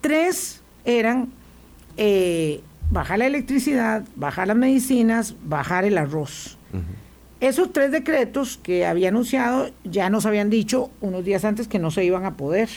Tres 0.00 0.62
eran 0.86 1.28
eh, 1.96 2.60
bajar 2.90 3.18
la 3.18 3.26
electricidad, 3.26 4.04
bajar 4.16 4.48
las 4.48 4.56
medicinas, 4.56 5.34
bajar 5.44 5.84
el 5.84 5.98
arroz. 5.98 6.56
Esos 7.40 7.72
tres 7.72 7.90
decretos 7.90 8.58
que 8.62 8.84
había 8.84 9.08
anunciado 9.08 9.70
ya 9.84 10.10
nos 10.10 10.26
habían 10.26 10.50
dicho 10.50 10.90
unos 11.00 11.24
días 11.24 11.44
antes 11.44 11.68
que 11.68 11.78
no 11.78 11.90
se 11.90 12.04
iban 12.04 12.26
a 12.26 12.36
poder. 12.36 12.68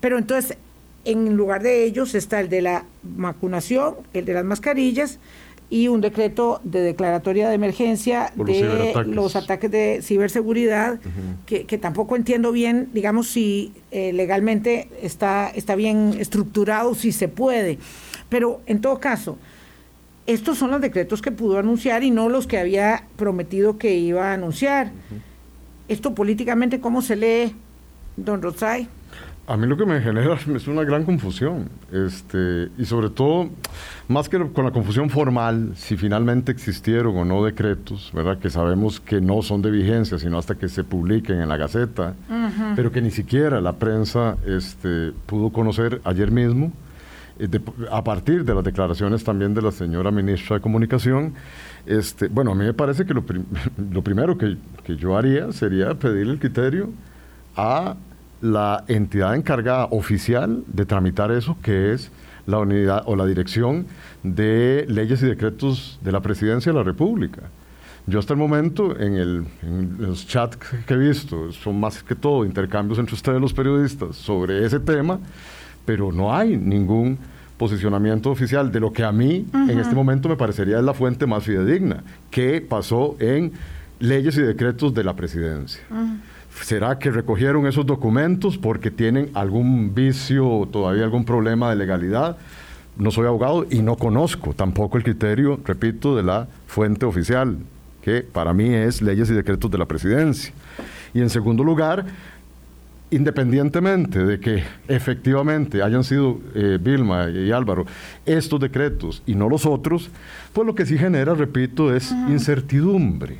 Pero 0.00 0.16
entonces, 0.16 0.56
en 1.04 1.36
lugar 1.36 1.62
de 1.62 1.84
ellos 1.84 2.14
está 2.14 2.40
el 2.40 2.48
de 2.48 2.62
la 2.62 2.84
vacunación, 3.02 3.96
el 4.14 4.24
de 4.24 4.32
las 4.32 4.44
mascarillas 4.44 5.18
y 5.70 5.86
un 5.88 6.00
decreto 6.00 6.60
de 6.64 6.80
declaratoria 6.80 7.48
de 7.48 7.54
emergencia 7.54 8.32
de 8.34 8.92
los 9.06 9.36
ataques 9.36 9.70
de 9.70 10.00
ciberseguridad, 10.02 10.98
que, 11.46 11.78
tampoco 11.78 12.16
entiendo 12.16 12.50
bien, 12.50 12.88
digamos, 12.92 13.28
si 13.28 13.72
eh, 13.92 14.12
legalmente 14.12 14.88
está, 15.00 15.48
está 15.54 15.76
bien 15.76 16.16
estructurado, 16.18 16.94
si 16.94 17.12
se 17.12 17.28
puede. 17.28 17.78
Pero 18.30 18.62
en 18.66 18.80
todo 18.80 18.98
caso, 18.98 19.36
estos 20.26 20.56
son 20.56 20.70
los 20.70 20.80
decretos 20.80 21.20
que 21.20 21.32
pudo 21.32 21.58
anunciar 21.58 22.02
y 22.04 22.10
no 22.10 22.28
los 22.28 22.46
que 22.46 22.58
había 22.58 23.04
prometido 23.16 23.76
que 23.76 23.96
iba 23.96 24.30
a 24.30 24.34
anunciar. 24.34 24.92
Esto 25.88 26.14
políticamente, 26.14 26.80
¿cómo 26.80 27.02
se 27.02 27.16
lee, 27.16 27.54
don 28.16 28.40
Rosay? 28.40 28.88
A 29.48 29.56
mí 29.56 29.66
lo 29.66 29.76
que 29.76 29.84
me 29.84 30.00
genera 30.00 30.38
es 30.54 30.68
una 30.68 30.84
gran 30.84 31.04
confusión, 31.04 31.68
este, 31.90 32.68
y 32.78 32.84
sobre 32.84 33.10
todo, 33.10 33.50
más 34.06 34.28
que 34.28 34.38
con 34.38 34.64
la 34.64 34.70
confusión 34.70 35.10
formal, 35.10 35.72
si 35.74 35.96
finalmente 35.96 36.52
existieron 36.52 37.16
o 37.16 37.24
no 37.24 37.44
decretos, 37.44 38.12
¿verdad? 38.14 38.38
Que 38.38 38.50
sabemos 38.50 39.00
que 39.00 39.20
no 39.20 39.42
son 39.42 39.62
de 39.62 39.72
vigencia, 39.72 40.20
sino 40.20 40.38
hasta 40.38 40.54
que 40.54 40.68
se 40.68 40.84
publiquen 40.84 41.40
en 41.40 41.48
la 41.48 41.56
Gaceta, 41.56 42.14
pero 42.76 42.92
que 42.92 43.02
ni 43.02 43.10
siquiera 43.10 43.60
la 43.60 43.72
prensa 43.72 44.36
este, 44.46 45.12
pudo 45.26 45.50
conocer 45.50 46.00
ayer 46.04 46.30
mismo 46.30 46.72
a 47.90 48.04
partir 48.04 48.44
de 48.44 48.54
las 48.54 48.64
declaraciones 48.64 49.24
también 49.24 49.54
de 49.54 49.62
la 49.62 49.72
señora 49.72 50.10
ministra 50.10 50.56
de 50.56 50.62
Comunicación, 50.62 51.34
este, 51.86 52.28
bueno, 52.28 52.52
a 52.52 52.54
mí 52.54 52.64
me 52.64 52.74
parece 52.74 53.04
que 53.06 53.14
lo, 53.92 54.02
primero 54.02 54.36
que, 54.36 54.56
que, 54.84 54.96
yo 54.96 55.16
haría 55.16 55.52
sería 55.52 55.94
pedir 55.94 56.28
el 56.28 56.38
criterio 56.38 56.90
a 57.56 57.96
la 58.40 58.84
entidad 58.88 59.34
encargada 59.34 59.86
oficial 59.86 60.64
de 60.66 60.86
tramitar 60.86 61.30
eso, 61.30 61.56
que 61.62 61.92
es 61.92 62.10
la 62.46 62.58
unidad 62.58 63.02
o 63.06 63.16
la 63.16 63.26
dirección 63.26 63.86
de 64.22 64.84
leyes 64.88 65.22
y 65.22 65.26
decretos 65.26 65.98
de 66.02 66.12
la 66.12 66.20
presidencia 66.20 66.72
de 66.72 66.78
la 66.78 66.84
República. 66.84 67.42
Yo 68.06 68.18
hasta 68.18 68.32
el 68.32 68.38
momento, 68.38 68.98
en, 68.98 69.14
el, 69.14 69.46
en, 69.62 69.96
los 69.98 70.26
chats 70.26 70.56
que 70.56 70.94
he 70.94 70.96
visto, 70.96 71.52
son 71.52 71.78
más 71.78 72.02
que 72.02 72.14
todo 72.14 72.44
intercambios 72.44 72.98
entre 72.98 73.14
ustedes 73.14 73.40
los 73.40 73.52
periodistas 73.52 74.16
sobre 74.16 74.64
ese 74.64 74.80
tema, 74.80 75.20
pero 75.84 76.12
no 76.12 76.34
hay 76.34 76.56
ningún 76.56 77.18
posicionamiento 77.56 78.30
oficial 78.30 78.72
de 78.72 78.80
lo 78.80 78.92
que 78.92 79.04
a 79.04 79.12
mí 79.12 79.46
en 79.52 79.78
este 79.78 79.94
momento 79.94 80.30
me 80.30 80.36
parecería 80.36 80.78
es 80.78 80.84
la 80.84 80.94
fuente 80.94 81.26
más 81.26 81.44
fidedigna, 81.44 82.02
que 82.30 82.60
pasó 82.62 83.16
en 83.18 83.52
leyes 83.98 84.36
y 84.38 84.40
decretos 84.40 84.94
de 84.94 85.04
la 85.04 85.14
presidencia. 85.14 85.82
¿Será 86.62 86.98
que 86.98 87.10
recogieron 87.10 87.66
esos 87.66 87.86
documentos 87.86 88.58
porque 88.58 88.90
tienen 88.90 89.30
algún 89.34 89.94
vicio 89.94 90.48
o 90.48 90.66
todavía 90.66 91.04
algún 91.04 91.24
problema 91.24 91.70
de 91.70 91.76
legalidad? 91.76 92.38
No 92.96 93.10
soy 93.10 93.26
abogado 93.26 93.66
y 93.70 93.80
no 93.82 93.96
conozco 93.96 94.52
tampoco 94.52 94.96
el 94.96 95.04
criterio, 95.04 95.60
repito, 95.64 96.16
de 96.16 96.22
la 96.22 96.48
fuente 96.66 97.06
oficial, 97.06 97.58
que 98.02 98.22
para 98.22 98.52
mí 98.52 98.72
es 98.72 99.00
leyes 99.00 99.30
y 99.30 99.34
decretos 99.34 99.70
de 99.70 99.78
la 99.78 99.86
presidencia. 99.86 100.52
Y 101.14 101.20
en 101.20 101.30
segundo 101.30 101.62
lugar, 101.62 102.06
independientemente 103.10 104.24
de 104.24 104.38
que 104.38 104.62
efectivamente 104.88 105.82
hayan 105.82 106.04
sido 106.04 106.38
eh, 106.54 106.78
Vilma 106.80 107.28
y 107.30 107.50
Álvaro 107.50 107.86
estos 108.24 108.60
decretos 108.60 109.22
y 109.26 109.34
no 109.34 109.48
los 109.48 109.66
otros, 109.66 110.10
pues 110.52 110.66
lo 110.66 110.74
que 110.74 110.86
sí 110.86 110.96
genera, 110.96 111.34
repito, 111.34 111.94
es 111.94 112.12
incertidumbre 112.28 113.38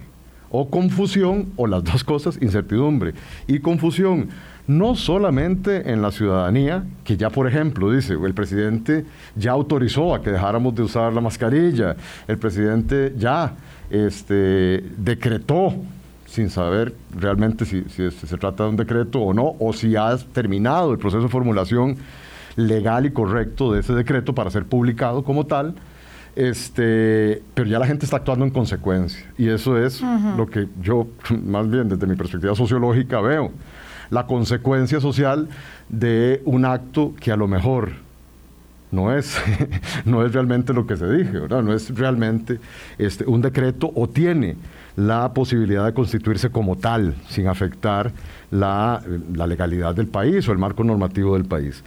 o 0.50 0.68
confusión, 0.68 1.52
o 1.56 1.66
las 1.66 1.84
dos 1.84 2.02
cosas, 2.02 2.38
incertidumbre 2.42 3.14
y 3.46 3.60
confusión, 3.60 4.28
no 4.66 4.96
solamente 4.96 5.90
en 5.92 6.02
la 6.02 6.10
ciudadanía, 6.10 6.84
que 7.04 7.16
ya 7.16 7.30
por 7.30 7.46
ejemplo 7.46 7.92
dice, 7.92 8.14
el 8.14 8.34
presidente 8.34 9.04
ya 9.36 9.52
autorizó 9.52 10.14
a 10.14 10.22
que 10.22 10.30
dejáramos 10.30 10.74
de 10.74 10.82
usar 10.82 11.12
la 11.12 11.20
mascarilla, 11.20 11.96
el 12.26 12.38
presidente 12.38 13.14
ya 13.16 13.54
este, 13.90 14.84
decretó 14.96 15.74
sin 16.30 16.48
saber 16.48 16.94
realmente 17.12 17.64
si, 17.64 17.84
se 17.88 18.36
trata 18.38 18.62
de 18.62 18.70
un 18.70 18.76
decreto 18.76 19.20
o 19.20 19.34
no, 19.34 19.56
o 19.58 19.72
si 19.72 19.96
ha 19.96 20.16
terminado 20.32 20.92
el 20.92 20.98
proceso 20.98 21.24
de 21.24 21.28
formulación 21.28 21.96
legal 22.54 23.04
y 23.04 23.10
correcto 23.10 23.72
de 23.72 23.80
ese 23.80 23.94
decreto 23.94 24.32
para 24.32 24.50
ser 24.50 24.64
publicado 24.64 25.24
como 25.24 25.46
tal. 25.46 25.74
Este, 26.36 27.42
pero 27.54 27.68
ya 27.68 27.80
la 27.80 27.86
gente 27.86 28.04
está 28.04 28.18
actuando 28.18 28.44
en 28.44 28.52
consecuencia. 28.52 29.26
Y 29.36 29.48
eso 29.48 29.76
es 29.76 30.00
lo 30.36 30.46
que 30.46 30.68
yo, 30.80 31.08
más 31.44 31.68
bien 31.68 31.88
desde 31.88 32.06
mi 32.06 32.14
perspectiva 32.14 32.54
sociológica, 32.54 33.20
veo. 33.20 33.50
La 34.10 34.26
consecuencia 34.26 35.00
social 35.00 35.48
de 35.88 36.42
un 36.44 36.64
acto 36.64 37.12
que 37.18 37.32
a 37.32 37.36
lo 37.36 37.48
mejor 37.48 37.90
no 38.92 39.12
es, 39.16 39.36
no 40.04 40.24
es 40.24 40.32
realmente 40.32 40.72
lo 40.72 40.86
que 40.86 40.96
se 40.96 41.10
dije, 41.10 41.40
no 41.48 41.72
es 41.72 41.92
realmente 41.96 42.60
este, 42.98 43.24
un 43.24 43.40
decreto 43.40 43.90
o 43.96 44.08
tiene 44.08 44.56
la 44.96 45.32
posibilidad 45.32 45.84
de 45.84 45.94
constituirse 45.94 46.50
como 46.50 46.76
tal, 46.76 47.14
sin 47.28 47.46
afectar 47.48 48.12
la, 48.50 49.02
legalidad 49.46 49.94
del 49.94 50.06
país 50.06 50.48
o 50.48 50.52
el 50.52 50.58
marco 50.58 50.84
normativo 50.84 51.34
del 51.34 51.44
país. 51.44 51.82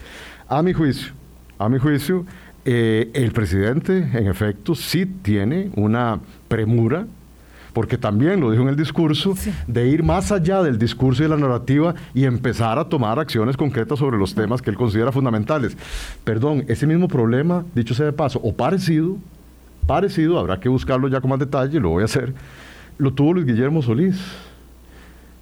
A 0.47 0.61
mi 0.61 0.73
juicio, 0.73 1.13
a 1.57 1.69
mi 1.69 1.79
juicio, 1.79 2.25
eh, 2.65 3.11
el 3.13 3.31
presidente, 3.31 3.97
en 3.97 4.27
efecto, 4.27 4.75
sí 4.75 5.05
tiene 5.05 5.71
una 5.75 6.19
premura 6.47 7.05
porque 7.73 7.97
también 7.97 8.39
lo 8.39 8.51
dijo 8.51 8.63
en 8.63 8.69
el 8.69 8.75
discurso, 8.75 9.35
de 9.67 9.87
ir 9.87 10.03
más 10.03 10.31
allá 10.31 10.61
del 10.61 10.77
discurso 10.77 11.23
y 11.23 11.25
de 11.25 11.29
la 11.29 11.37
narrativa 11.37 11.95
y 12.13 12.25
empezar 12.25 12.77
a 12.77 12.85
tomar 12.85 13.19
acciones 13.19 13.57
concretas 13.57 13.99
sobre 13.99 14.17
los 14.17 14.35
temas 14.35 14.61
que 14.61 14.69
él 14.69 14.77
considera 14.77 15.11
fundamentales. 15.11 15.75
Perdón, 16.23 16.65
ese 16.67 16.85
mismo 16.85 17.07
problema, 17.07 17.65
dicho 17.73 17.95
sea 17.95 18.05
de 18.05 18.13
paso, 18.13 18.39
o 18.43 18.53
parecido, 18.53 19.17
parecido, 19.87 20.39
habrá 20.39 20.59
que 20.59 20.69
buscarlo 20.69 21.07
ya 21.07 21.19
con 21.19 21.31
más 21.31 21.39
detalle, 21.39 21.79
lo 21.79 21.89
voy 21.89 22.03
a 22.03 22.05
hacer, 22.05 22.33
lo 22.97 23.13
tuvo 23.13 23.33
Luis 23.33 23.45
Guillermo 23.45 23.81
Solís, 23.81 24.19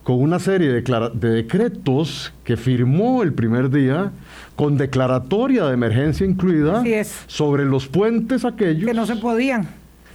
con 0.03 0.21
una 0.21 0.39
serie 0.39 0.69
de, 0.69 1.11
de, 1.13 1.29
decretos 1.29 2.33
que 2.43 2.57
firmó 2.57 3.23
el 3.23 3.33
primer 3.33 3.69
día, 3.69 4.11
con 4.55 4.77
declaratoria 4.77 5.65
de 5.65 5.73
emergencia 5.73 6.25
incluida, 6.25 6.83
sobre 7.27 7.65
los 7.65 7.87
puentes 7.87 8.45
aquellos. 8.45 8.85
Que 8.85 8.93
no 8.93 9.05
se 9.05 9.15
podían. 9.15 9.67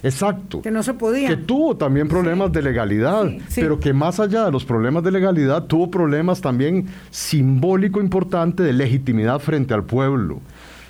Exacto. 0.03 0.61
Que 0.61 0.71
no 0.71 0.83
se 0.83 0.93
podían. 0.93 1.29
Que 1.29 1.37
tuvo 1.37 1.75
también 1.75 2.07
problemas 2.07 2.51
de 2.51 2.61
legalidad, 2.61 3.25
pero 3.55 3.79
que 3.79 3.93
más 3.93 4.19
allá 4.19 4.45
de 4.45 4.51
los 4.51 4.65
problemas 4.65 5.03
de 5.03 5.11
legalidad, 5.11 5.63
tuvo 5.63 5.89
problemas 5.89 6.41
también 6.41 6.87
simbólico 7.09 7.99
importante 7.99 8.63
de 8.63 8.73
legitimidad 8.73 9.39
frente 9.39 9.73
al 9.73 9.83
pueblo. 9.83 10.41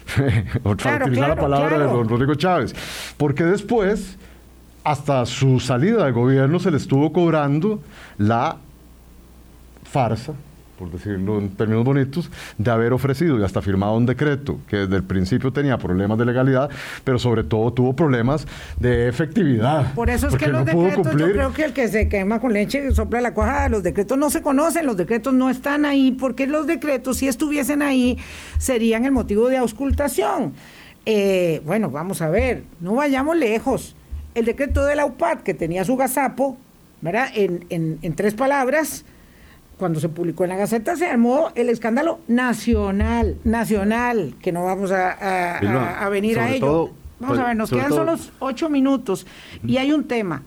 Otra 0.64 0.98
utilizar 0.98 1.30
la 1.30 1.36
palabra 1.36 1.78
de 1.78 1.86
don 1.86 2.08
Rodrigo 2.08 2.36
Chávez. 2.36 2.74
Porque 3.18 3.44
después 3.44 4.18
hasta 4.88 5.26
su 5.26 5.60
salida 5.60 6.06
del 6.06 6.14
gobierno 6.14 6.60
se 6.60 6.72
le 6.72 6.78
estuvo 6.78 7.12
cobrando 7.12 7.82
la 8.18 8.56
farsa, 9.84 10.32
por 10.80 10.90
decirlo 10.90 11.40
en 11.40 11.50
términos 11.50 11.84
bonitos, 11.84 12.32
de 12.58 12.72
haber 12.72 12.94
ofrecido 12.94 13.38
y 13.38 13.44
hasta 13.44 13.62
firmado 13.62 13.98
un 13.98 14.06
decreto 14.06 14.60
que 14.70 14.78
desde 14.78 14.96
el 14.96 15.04
principio 15.04 15.52
tenía 15.52 15.78
problemas 15.78 16.18
de 16.18 16.24
legalidad, 16.24 16.70
pero 17.04 17.20
sobre 17.20 17.44
todo 17.44 17.74
tuvo 17.74 17.98
problemas 17.98 18.48
de 18.80 19.10
efectividad. 19.10 19.94
Por 19.94 20.10
eso 20.10 20.30
es 20.30 20.38
que 20.38 20.48
los 20.48 20.64
decretos, 20.64 21.18
yo 21.18 21.32
creo 21.34 21.52
que 21.52 21.66
el 21.66 21.74
que 21.74 21.90
se 21.90 22.08
quema 22.08 22.40
con 22.40 22.54
leche 22.54 22.90
sopla 22.94 23.20
la 23.20 23.34
cuajada, 23.34 23.68
los 23.68 23.84
decretos 23.84 24.18
no 24.18 24.30
se 24.30 24.42
conocen, 24.42 24.86
los 24.86 24.96
decretos 24.96 25.34
no 25.34 25.50
están 25.50 25.84
ahí, 25.84 26.14
porque 26.14 26.48
los 26.48 26.66
decretos, 26.66 27.18
si 27.18 27.28
estuviesen 27.28 27.82
ahí, 27.82 28.18
serían 28.58 29.04
el 29.04 29.12
motivo 29.12 29.50
de 29.50 29.58
auscultación. 29.58 30.54
Eh, 31.06 31.62
bueno, 31.66 31.92
vamos 31.92 32.22
a 32.22 32.30
ver, 32.30 32.64
no 32.80 32.96
vayamos 32.96 33.36
lejos 33.36 33.98
el 34.38 34.46
decreto 34.46 34.86
de 34.86 34.96
la 34.96 35.04
UPAD, 35.06 35.40
que 35.40 35.56
tenía 35.56 35.84
su 35.84 35.98
gazapo, 35.98 36.58
¿verdad? 37.02 37.30
En, 37.34 37.66
en, 37.72 38.16
tres 38.16 38.36
palabras, 38.36 39.04
cuando 39.80 40.00
se 40.00 40.10
publicó 40.10 40.44
en 40.44 40.52
la 40.52 40.58
Gaceta 40.58 40.96
se 40.96 41.08
armó 41.08 41.50
el 41.56 41.70
escándalo 41.70 42.20
nacional, 42.28 43.38
nacional, 43.44 44.36
que 44.40 44.52
no 44.52 44.64
vamos 44.64 44.92
a, 44.92 45.56
a, 46.04 46.10
venir 46.10 46.40
a 46.40 46.52
ello. 46.52 46.92
vamos 47.20 47.40
a 47.40 47.46
ver, 47.48 47.56
nos 47.56 47.72
quedan 47.72 47.90
solo 47.90 48.16
ocho 48.38 48.70
minutos 48.70 49.26
y 49.66 49.78
hay 49.78 49.92
un 49.92 50.04
tema. 50.08 50.44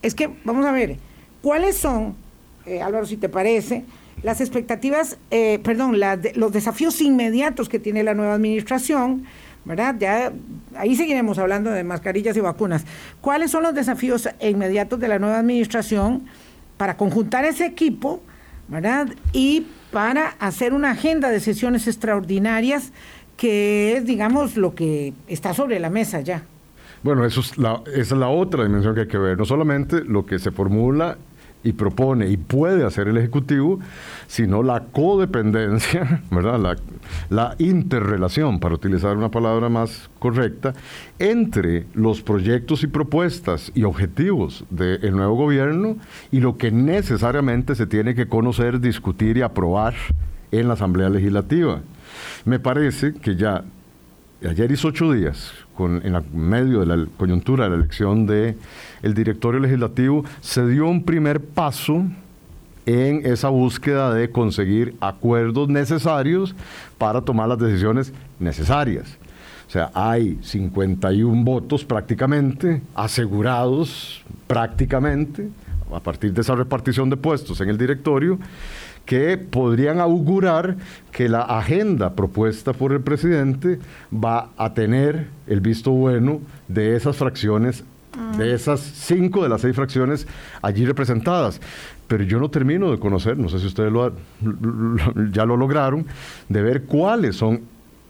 Es 0.00 0.14
que, 0.14 0.30
vamos 0.44 0.64
a 0.64 0.72
ver, 0.72 0.96
¿cuáles 1.42 1.76
son, 1.76 2.14
eh, 2.64 2.80
Álvaro, 2.80 3.04
si 3.04 3.18
te 3.18 3.28
parece, 3.28 3.84
las 4.22 4.40
expectativas, 4.40 5.18
eh, 5.30 5.60
perdón, 5.62 5.96
los 6.34 6.52
desafíos 6.52 7.02
inmediatos 7.02 7.68
que 7.68 7.78
tiene 7.78 8.02
la 8.04 8.14
nueva 8.14 8.32
administración? 8.32 9.26
¿Verdad? 9.64 9.96
Ya 9.98 10.32
ahí 10.76 10.96
seguiremos 10.96 11.38
hablando 11.38 11.70
de 11.70 11.84
mascarillas 11.84 12.36
y 12.36 12.40
vacunas. 12.40 12.84
¿Cuáles 13.20 13.50
son 13.50 13.62
los 13.62 13.74
desafíos 13.74 14.28
inmediatos 14.40 14.98
de 15.00 15.08
la 15.08 15.18
nueva 15.18 15.38
administración 15.38 16.24
para 16.76 16.96
conjuntar 16.96 17.44
ese 17.44 17.66
equipo, 17.66 18.22
¿verdad? 18.68 19.08
Y 19.32 19.66
para 19.92 20.28
hacer 20.38 20.72
una 20.72 20.92
agenda 20.92 21.30
de 21.30 21.40
sesiones 21.40 21.86
extraordinarias 21.86 22.92
que 23.36 23.96
es, 23.96 24.04
digamos, 24.04 24.56
lo 24.56 24.74
que 24.74 25.12
está 25.26 25.54
sobre 25.54 25.78
la 25.78 25.90
mesa 25.90 26.20
ya. 26.20 26.42
Bueno, 27.02 27.24
eso 27.24 27.40
es 27.40 27.56
la, 27.56 27.82
esa 27.86 28.14
es 28.14 28.20
la 28.20 28.28
otra 28.28 28.64
dimensión 28.64 28.94
que 28.94 29.02
hay 29.02 29.08
que 29.08 29.18
ver. 29.18 29.38
No 29.38 29.44
solamente 29.44 30.02
lo 30.04 30.26
que 30.26 30.38
se 30.38 30.50
formula 30.50 31.16
y 31.64 31.72
propone 31.72 32.28
y 32.28 32.36
puede 32.36 32.84
hacer 32.84 33.08
el 33.08 33.16
Ejecutivo, 33.16 33.80
sino 34.26 34.62
la 34.62 34.84
codependencia, 34.84 36.22
¿verdad? 36.30 36.58
La, 36.58 36.76
la, 37.30 37.54
interrelación, 37.58 38.60
para 38.60 38.74
utilizar 38.74 39.16
una 39.16 39.30
palabra 39.30 39.68
más 39.68 40.08
correcta, 40.18 40.74
entre 41.18 41.86
los 41.94 42.22
proyectos 42.22 42.82
y 42.84 42.86
propuestas 42.86 43.72
y 43.74 43.84
objetivos 43.84 44.64
del 44.70 45.16
nuevo 45.16 45.34
gobierno 45.34 45.96
y 46.30 46.40
lo 46.40 46.56
que 46.56 46.70
necesariamente 46.70 47.74
se 47.74 47.86
tiene 47.86 48.14
que 48.14 48.28
conocer, 48.28 48.80
discutir 48.80 49.36
y 49.36 49.42
aprobar 49.42 49.94
en 50.50 50.68
la 50.68 50.74
Asamblea 50.74 51.08
Legislativa. 51.08 51.80
Me 52.44 52.58
parece 52.58 53.14
que 53.14 53.36
ya 53.36 53.64
ayer 54.42 54.70
hizo 54.70 54.88
ocho 54.88 55.12
días, 55.12 55.52
con, 55.78 56.04
en 56.04 56.20
medio 56.32 56.80
de 56.80 56.86
la 56.86 57.06
coyuntura 57.16 57.62
de 57.62 57.70
la 57.70 57.76
elección 57.76 58.26
del 58.26 58.56
el 59.00 59.14
directorio 59.14 59.60
legislativo, 59.60 60.24
se 60.40 60.66
dio 60.66 60.88
un 60.88 61.04
primer 61.04 61.40
paso 61.40 62.04
en 62.84 63.24
esa 63.24 63.48
búsqueda 63.48 64.12
de 64.12 64.28
conseguir 64.32 64.96
acuerdos 65.00 65.68
necesarios 65.68 66.56
para 66.98 67.20
tomar 67.20 67.48
las 67.48 67.60
decisiones 67.60 68.12
necesarias. 68.40 69.16
O 69.68 69.70
sea, 69.70 69.92
hay 69.94 70.40
51 70.42 71.44
votos 71.44 71.84
prácticamente 71.84 72.82
asegurados 72.96 74.24
prácticamente 74.48 75.48
a 75.94 76.00
partir 76.00 76.32
de 76.32 76.40
esa 76.40 76.56
repartición 76.56 77.08
de 77.08 77.16
puestos 77.16 77.60
en 77.60 77.68
el 77.68 77.78
directorio 77.78 78.36
que 79.08 79.38
podrían 79.38 80.00
augurar 80.00 80.76
que 81.12 81.30
la 81.30 81.40
agenda 81.40 82.14
propuesta 82.14 82.74
por 82.74 82.92
el 82.92 83.00
presidente 83.00 83.78
va 84.12 84.50
a 84.58 84.74
tener 84.74 85.28
el 85.46 85.62
visto 85.62 85.92
bueno 85.92 86.42
de 86.68 86.94
esas 86.94 87.16
fracciones, 87.16 87.84
de 88.36 88.52
esas 88.52 88.80
cinco 88.80 89.42
de 89.42 89.48
las 89.48 89.62
seis 89.62 89.74
fracciones 89.74 90.28
allí 90.60 90.84
representadas. 90.84 91.58
Pero 92.06 92.22
yo 92.24 92.38
no 92.38 92.50
termino 92.50 92.90
de 92.90 92.98
conocer, 92.98 93.38
no 93.38 93.48
sé 93.48 93.58
si 93.60 93.66
ustedes 93.68 93.90
lo, 93.90 94.12
ya 95.32 95.46
lo 95.46 95.56
lograron, 95.56 96.04
de 96.50 96.60
ver 96.60 96.82
cuáles 96.82 97.36
son 97.36 97.62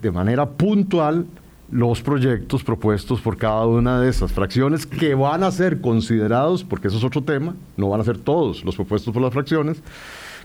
de 0.02 0.10
manera 0.10 0.46
puntual 0.46 1.26
los 1.70 2.02
proyectos 2.02 2.64
propuestos 2.64 3.20
por 3.20 3.36
cada 3.36 3.66
una 3.66 4.00
de 4.00 4.08
esas 4.08 4.32
fracciones 4.32 4.84
que 4.84 5.14
van 5.14 5.44
a 5.44 5.52
ser 5.52 5.80
considerados, 5.80 6.64
porque 6.64 6.88
eso 6.88 6.96
es 6.96 7.04
otro 7.04 7.22
tema, 7.22 7.54
no 7.76 7.88
van 7.88 8.00
a 8.00 8.04
ser 8.04 8.18
todos 8.18 8.64
los 8.64 8.74
propuestos 8.74 9.14
por 9.14 9.22
las 9.22 9.32
fracciones, 9.32 9.80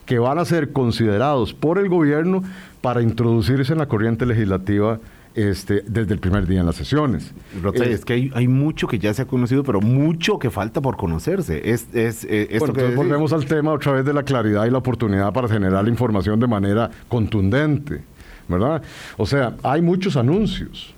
que 0.06 0.20
van 0.20 0.38
a 0.40 0.46
ser 0.46 0.72
considerados 0.72 1.54
por 1.54 1.78
el 1.78 1.90
gobierno 1.90 2.44
para 2.82 3.02
introducirse 3.02 3.74
en 3.74 3.80
la 3.80 3.88
corriente 3.88 4.26
legislativa 4.26 5.00
este, 5.36 5.84
desde 5.88 6.14
el 6.14 6.20
primer 6.20 6.46
día 6.46 6.60
en 6.60 6.66
las 6.66 6.76
sesiones. 6.76 7.34
Eh, 7.74 7.92
es 7.92 8.06
que 8.06 8.32
hay, 8.34 8.48
mucho 8.48 8.88
que 8.88 9.00
ya 9.00 9.14
se 9.14 9.24
ha 9.24 9.26
conocido, 9.26 9.64
pero 9.64 9.82
mucho 9.82 10.38
que 10.38 10.52
falta 10.52 10.82
por 10.82 10.96
conocerse. 10.96 11.72
Es, 11.72 11.88
es, 11.94 12.24
eh, 12.26 12.50
esto 12.52 12.74
que 12.74 12.96
volvemos 12.96 13.34
al 13.34 13.46
tema 13.46 13.72
otra 13.72 13.94
vez 13.94 14.06
de 14.06 14.14
la 14.14 14.24
claridad 14.24 14.66
y 14.66 14.70
la 14.70 14.78
oportunidad 14.78 15.34
para 15.34 15.48
generar 15.48 15.84
la 15.84 15.90
información 15.90 16.40
de 16.40 16.48
manera 16.48 16.92
contundente, 17.08 18.02
¿verdad? 18.48 18.84
O 19.18 19.26
sea, 19.26 19.56
hay 19.64 19.82
muchos 19.82 20.18
anuncios 20.18 20.93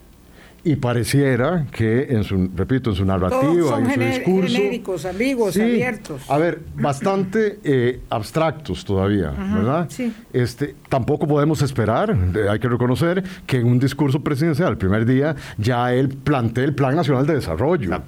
y 0.65 0.77
pareciera 0.77 1.67
que 1.71 2.07
en 2.09 2.23
su, 2.23 2.49
repito, 2.55 2.89
en 2.89 2.95
su 2.95 3.05
narrativa, 3.05 3.79
en 3.79 3.93
su 3.93 3.99
discurso... 3.99 4.57
genéricos, 4.57 5.05
ambiguos, 5.05 5.55
abiertos. 5.55 6.23
A 6.27 6.39
ver, 6.39 6.59
bastante 6.75 7.59
eh, 7.63 7.99
abstractos 8.09 8.83
todavía, 8.83 9.29
¿verdad? 9.29 9.85
Sí. 9.89 10.11
Este, 10.33 10.73
tampoco 10.89 11.27
podemos 11.27 11.61
esperar, 11.61 12.17
hay 12.49 12.57
que 12.57 12.67
reconocer, 12.67 13.23
que 13.45 13.57
en 13.57 13.67
un 13.67 13.77
discurso 13.77 14.21
presidencial, 14.21 14.71
el 14.71 14.77
primer 14.79 15.05
día, 15.05 15.35
ya 15.59 15.93
él 15.93 16.09
plantee 16.09 16.63
el 16.63 16.73
Plan 16.73 16.95
Nacional 16.95 17.27
de 17.27 17.35
Desarrollo. 17.35 18.01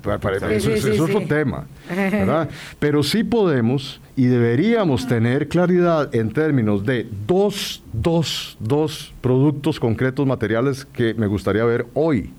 eso, 0.49 0.71
es 0.71 0.99
otro 0.99 1.21
tema, 1.27 1.67
¿verdad? 1.95 2.49
Pero 2.79 3.03
sí 3.03 3.23
podemos 3.23 4.01
y 4.15 4.25
deberíamos 4.25 5.07
tener 5.07 5.47
claridad 5.47 6.13
en 6.15 6.33
términos 6.33 6.83
de 6.83 7.07
dos, 7.27 7.83
dos, 7.93 8.57
dos 8.59 9.13
productos 9.21 9.79
concretos 9.79 10.25
materiales 10.25 10.85
que 10.85 11.13
me 11.13 11.27
gustaría 11.27 11.63
ver 11.63 11.85
hoy. 11.93 12.31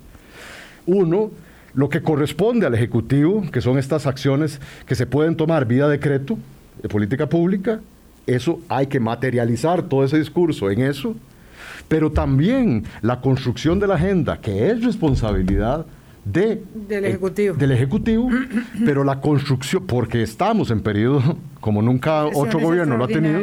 Uno, 0.89 1.31
lo 1.75 1.91
que 1.91 2.01
corresponde 2.01 2.65
al 2.65 2.75
Ejecutivo, 2.75 3.45
que 3.53 3.61
son 3.61 3.77
estas 3.77 4.07
acciones 4.07 4.59
que 4.87 4.95
se 4.95 5.07
pueden 5.07 5.37
tomar 5.37 5.67
vía 5.67 5.87
decreto 5.87 6.39
de 6.83 6.89
política 6.89 7.29
pública, 7.29 7.81
eso 8.27 8.61
hay 8.71 8.87
que 8.87 8.99
materializar 8.99 9.83
todo 9.83 10.03
ese 10.03 10.19
discurso 10.19 10.71
en 10.71 10.81
eso, 10.81 11.15
pero 11.89 12.11
también 12.11 12.85
la 13.03 13.21
construcción 13.21 13.79
de 13.79 13.87
la 13.87 13.97
agenda, 13.97 14.41
que 14.41 14.71
es 14.71 14.83
responsabilidad 14.83 15.85
de, 16.33 16.63
del 16.89 17.05
Ejecutivo. 17.05 17.57
del 17.57 17.73
Ejecutivo, 17.73 18.29
pero 18.85 19.05
la 19.05 19.21
construcción, 19.21 19.87
porque 19.87 20.23
estamos 20.23 20.71
en 20.71 20.81
periodo, 20.81 21.37
como 21.61 21.83
nunca 21.83 22.25
otro 22.27 22.61
gobierno 22.61 22.97
lo 22.97 23.05
ha 23.05 23.09
tenido, 23.09 23.41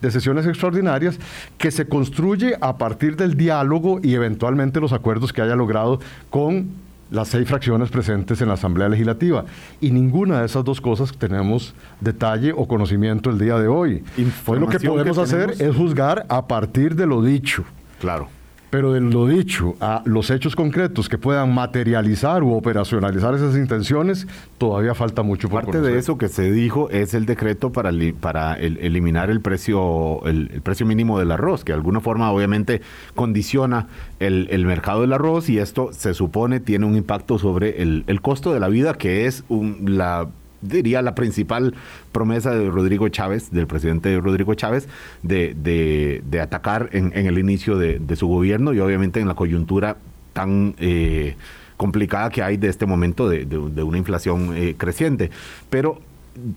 de 0.00 0.10
sesiones 0.10 0.46
extraordinarias, 0.46 1.18
que 1.58 1.70
se 1.70 1.86
construye 1.86 2.56
a 2.60 2.76
partir 2.76 3.16
del 3.16 3.36
diálogo 3.36 4.00
y 4.02 4.14
eventualmente 4.14 4.80
los 4.80 4.92
acuerdos 4.92 5.32
que 5.32 5.42
haya 5.42 5.56
logrado 5.56 6.00
con 6.30 6.84
las 7.10 7.28
seis 7.28 7.46
fracciones 7.46 7.90
presentes 7.90 8.40
en 8.40 8.48
la 8.48 8.54
Asamblea 8.54 8.88
Legislativa. 8.88 9.44
Y 9.80 9.90
ninguna 9.90 10.40
de 10.40 10.46
esas 10.46 10.64
dos 10.64 10.80
cosas 10.80 11.16
tenemos 11.16 11.74
detalle 12.00 12.52
o 12.56 12.66
conocimiento 12.66 13.30
el 13.30 13.38
día 13.38 13.58
de 13.58 13.68
hoy. 13.68 14.02
Hoy 14.46 14.58
lo 14.58 14.68
que 14.68 14.80
podemos 14.80 15.18
hacer 15.18 15.54
es 15.58 15.76
juzgar 15.76 16.26
a 16.28 16.46
partir 16.48 16.96
de 16.96 17.06
lo 17.06 17.22
dicho. 17.22 17.64
Claro. 18.00 18.28
Pero 18.74 18.92
de 18.92 19.00
lo 19.00 19.28
dicho 19.28 19.76
a 19.80 20.02
los 20.04 20.30
hechos 20.30 20.56
concretos 20.56 21.08
que 21.08 21.16
puedan 21.16 21.54
materializar 21.54 22.42
u 22.42 22.54
operacionalizar 22.54 23.32
esas 23.32 23.54
intenciones, 23.54 24.26
todavía 24.58 24.96
falta 24.96 25.22
mucho 25.22 25.48
por 25.48 25.62
Parte 25.62 25.80
de 25.80 25.96
eso 25.96 26.18
que 26.18 26.26
se 26.26 26.50
dijo 26.50 26.90
es 26.90 27.14
el 27.14 27.24
decreto 27.24 27.70
para, 27.70 27.92
para 28.18 28.54
eliminar 28.54 29.30
el 29.30 29.40
precio, 29.40 30.26
el, 30.26 30.60
precio 30.64 30.86
mínimo 30.86 31.20
del 31.20 31.30
arroz, 31.30 31.62
que 31.62 31.70
de 31.70 31.76
alguna 31.76 32.00
forma 32.00 32.32
obviamente 32.32 32.82
condiciona 33.14 33.86
el, 34.18 34.66
mercado 34.66 35.02
del 35.02 35.12
arroz 35.12 35.48
y 35.48 35.58
esto 35.58 35.90
se 35.92 36.12
supone 36.12 36.58
tiene 36.58 36.84
un 36.84 36.96
impacto 36.96 37.38
sobre 37.38 37.80
el, 37.80 38.02
el 38.08 38.20
costo 38.22 38.52
de 38.52 38.58
la 38.58 38.66
vida, 38.66 38.94
que 38.94 39.26
es 39.26 39.44
un, 39.48 39.96
la 39.96 40.26
diría, 40.64 41.02
la 41.02 41.14
principal 41.14 41.74
promesa 42.12 42.52
de 42.52 42.70
Rodrigo 42.70 43.08
Chávez, 43.08 43.50
del 43.50 43.66
presidente 43.66 44.18
Rodrigo 44.20 44.54
Chávez, 44.54 44.88
de, 45.22 45.54
de, 45.54 46.40
atacar 46.40 46.90
en, 46.92 47.12
el 47.14 47.38
inicio 47.38 47.78
de, 47.78 48.16
su 48.16 48.26
gobierno 48.28 48.72
y 48.72 48.80
obviamente 48.80 49.20
en 49.20 49.28
la 49.28 49.34
coyuntura 49.34 49.96
tan... 50.32 50.74
Eh, 50.78 51.36
complicada 51.76 52.30
que 52.30 52.40
hay 52.40 52.56
de 52.56 52.68
este 52.68 52.86
momento 52.86 53.28
de, 53.28 53.82
una 53.82 53.98
inflación 53.98 54.52
eh, 54.56 54.74
creciente. 54.78 55.30
Pero 55.70 56.00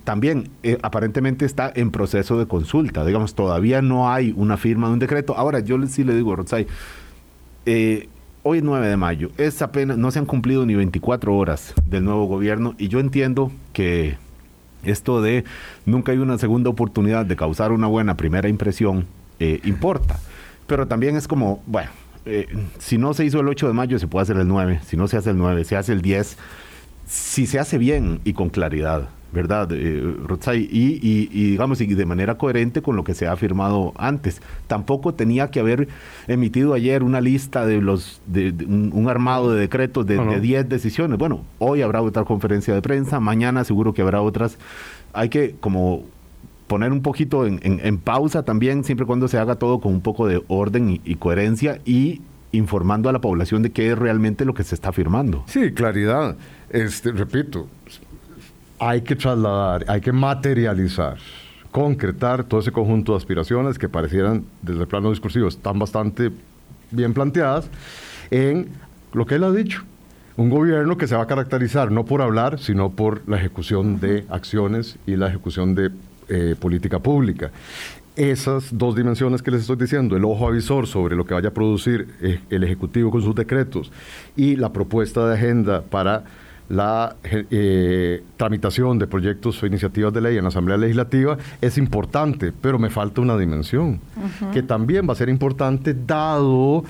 también 0.03 0.49
eh, 0.63 0.77
aparentemente 0.81 1.45
está 1.45 1.71
en 1.75 1.91
proceso 1.91 2.39
de 2.39 2.47
consulta. 2.47 3.05
Digamos, 3.05 3.35
todavía 3.35 3.81
no 3.81 4.11
hay 4.11 4.33
una 4.35 4.57
firma 4.57 4.87
de 4.87 4.93
un 4.93 4.99
decreto. 4.99 5.35
Ahora, 5.37 5.59
yo 5.59 5.77
sí 5.87 6.03
le 6.03 6.15
digo, 6.15 6.35
Rotzai, 6.35 6.67
eh, 7.65 8.09
hoy 8.47 8.59
es 8.59 8.63
9 8.63 8.87
de 8.87 8.95
mayo, 8.95 9.29
es 9.37 9.61
apenas, 9.61 9.97
no 9.97 10.09
se 10.09 10.19
han 10.19 10.25
cumplido 10.25 10.65
ni 10.65 10.73
24 10.73 11.35
horas 11.35 11.73
del 11.85 12.05
nuevo 12.05 12.25
gobierno 12.25 12.75
y 12.77 12.87
yo 12.87 13.01
entiendo 13.01 13.51
que 13.73 14.17
esto 14.83 15.21
de 15.21 15.43
nunca 15.85 16.13
hay 16.13 16.19
una 16.19 16.37
segunda 16.37 16.69
oportunidad 16.69 17.25
de 17.25 17.35
causar 17.35 17.73
una 17.73 17.87
buena 17.87 18.15
primera 18.15 18.47
impresión 18.47 19.05
eh, 19.39 19.59
importa. 19.65 20.17
Pero 20.65 20.87
también 20.87 21.17
es 21.17 21.27
como, 21.27 21.61
bueno, 21.65 21.89
eh, 22.25 22.47
si 22.79 22.97
no 22.97 23.13
se 23.13 23.25
hizo 23.25 23.41
el 23.41 23.49
8 23.49 23.67
de 23.67 23.73
mayo, 23.73 23.99
se 23.99 24.07
puede 24.07 24.23
hacer 24.23 24.37
el 24.37 24.47
9, 24.47 24.79
si 24.85 24.95
no 24.95 25.09
se 25.09 25.17
hace 25.17 25.31
el 25.31 25.37
9, 25.37 25.65
se 25.65 25.75
hace 25.75 25.91
el 25.91 26.01
10, 26.01 26.37
si 27.05 27.47
se 27.47 27.59
hace 27.59 27.77
bien 27.77 28.21
y 28.23 28.31
con 28.31 28.49
claridad. 28.49 29.09
¿Verdad, 29.31 29.69
eh, 29.71 30.15
Y, 30.53 31.27
digamos, 31.27 31.81
y 31.81 31.87
de 31.87 32.05
manera 32.05 32.37
coherente 32.37 32.81
con 32.81 32.95
lo 32.95 33.03
que 33.03 33.13
se 33.13 33.27
ha 33.27 33.35
firmado 33.35 33.93
antes. 33.97 34.41
Tampoco 34.67 35.13
tenía 35.13 35.49
que 35.49 35.59
haber 35.59 35.87
emitido 36.27 36.73
ayer 36.73 37.03
una 37.03 37.21
lista 37.21 37.65
de 37.65 37.81
los, 37.81 38.21
de, 38.25 38.53
un, 38.67 39.07
armado 39.09 39.53
de 39.53 39.61
decretos 39.61 40.05
de 40.05 40.39
10 40.39 40.69
decisiones. 40.69 41.17
Bueno, 41.17 41.41
hoy 41.59 41.81
habrá 41.81 42.01
otra 42.01 42.23
conferencia 42.23 42.73
de 42.73 42.81
prensa, 42.81 43.19
mañana 43.19 43.63
seguro 43.63 43.93
que 43.93 44.01
habrá 44.01 44.21
otras. 44.21 44.57
Hay 45.13 45.29
que 45.29 45.55
como 45.59 46.03
poner 46.67 46.91
un 46.91 47.01
poquito 47.01 47.45
en, 47.45 47.97
pausa 47.99 48.43
también, 48.43 48.83
siempre 48.83 49.05
y 49.05 49.07
cuando 49.07 49.27
se 49.27 49.37
haga 49.37 49.55
todo 49.55 49.79
con 49.79 49.93
un 49.93 50.01
poco 50.01 50.27
de 50.27 50.43
orden 50.47 50.99
y 51.03 51.15
coherencia 51.15 51.79
y 51.85 52.21
informando 52.51 53.09
a 53.09 53.13
la 53.13 53.19
población 53.19 53.61
de 53.63 53.71
qué 53.71 53.91
es 53.91 53.97
realmente 53.97 54.45
lo 54.45 54.53
que 54.53 54.63
se 54.63 54.75
está 54.75 54.91
firmando. 54.91 55.43
Sí, 55.47 55.71
claridad. 55.71 56.35
Este, 56.69 57.11
repito, 57.11 57.67
hay 58.79 59.01
que 59.01 59.15
trasladar, 59.15 59.85
hay 59.87 60.01
que 60.01 60.11
materializar, 60.11 61.17
concretar 61.71 62.43
todo 62.43 62.59
ese 62.59 62.71
conjunto 62.71 63.13
de 63.13 63.17
aspiraciones 63.17 63.77
que 63.77 63.89
parecieran 63.89 64.45
desde 64.61 64.81
el 64.81 64.87
plano 64.87 65.09
discursivo 65.09 65.47
están 65.47 65.79
bastante 65.79 66.31
bien 66.91 67.13
planteadas 67.13 67.69
en 68.31 68.69
lo 69.13 69.25
que 69.25 69.35
él 69.35 69.43
ha 69.43 69.51
dicho. 69.51 69.83
Un 70.37 70.51
gobierno 70.51 70.97
que 70.97 71.07
se 71.07 71.15
va 71.15 71.23
a 71.23 71.27
caracterizar 71.27 71.91
no 71.91 72.05
por 72.05 72.21
hablar, 72.21 72.59
sino 72.59 72.91
por 72.91 73.27
la 73.27 73.37
ejecución 73.37 73.99
de 73.99 74.25
acciones 74.29 74.97
y 75.07 75.15
la 75.15 75.29
ejecución 75.29 75.73
de 75.73 75.89
eh, 76.29 76.55
política 76.59 76.99
pública. 76.99 77.51
Esas 78.15 78.75
dos 78.75 78.95
dimensiones 78.95 79.41
que 79.41 79.51
les 79.51 79.61
estoy 79.61 79.77
diciendo, 79.77 80.15
el 80.15 80.25
ojo 80.25 80.47
avisor 80.47 80.85
sobre 80.85 81.15
lo 81.15 81.25
que 81.25 81.33
vaya 81.33 81.49
a 81.49 81.53
producir 81.53 82.07
eh, 82.21 82.39
el 82.49 82.63
Ejecutivo 82.63 83.09
con 83.09 83.21
sus 83.21 83.33
decretos 83.33 83.91
y 84.35 84.55
la 84.55 84.71
propuesta 84.73 85.27
de 85.27 85.35
agenda 85.35 85.81
para 85.81 86.23
la 86.69 87.15
eh, 87.23 88.23
tramitación 88.35 88.99
de 88.99 89.07
proyectos 89.07 89.61
o 89.63 89.65
iniciativas 89.65 90.13
de 90.13 90.21
ley 90.21 90.37
en 90.37 90.43
la 90.43 90.49
Asamblea 90.49 90.77
Legislativa 90.77 91.37
es 91.61 91.77
importante, 91.77 92.51
pero 92.51 92.77
me 92.77 92.89
falta 92.89 93.21
una 93.21 93.37
dimensión, 93.37 94.01
que 94.51 94.63
también 94.63 95.07
va 95.07 95.13
a 95.13 95.15
ser 95.15 95.29
importante 95.29 95.93
dado 95.93 96.83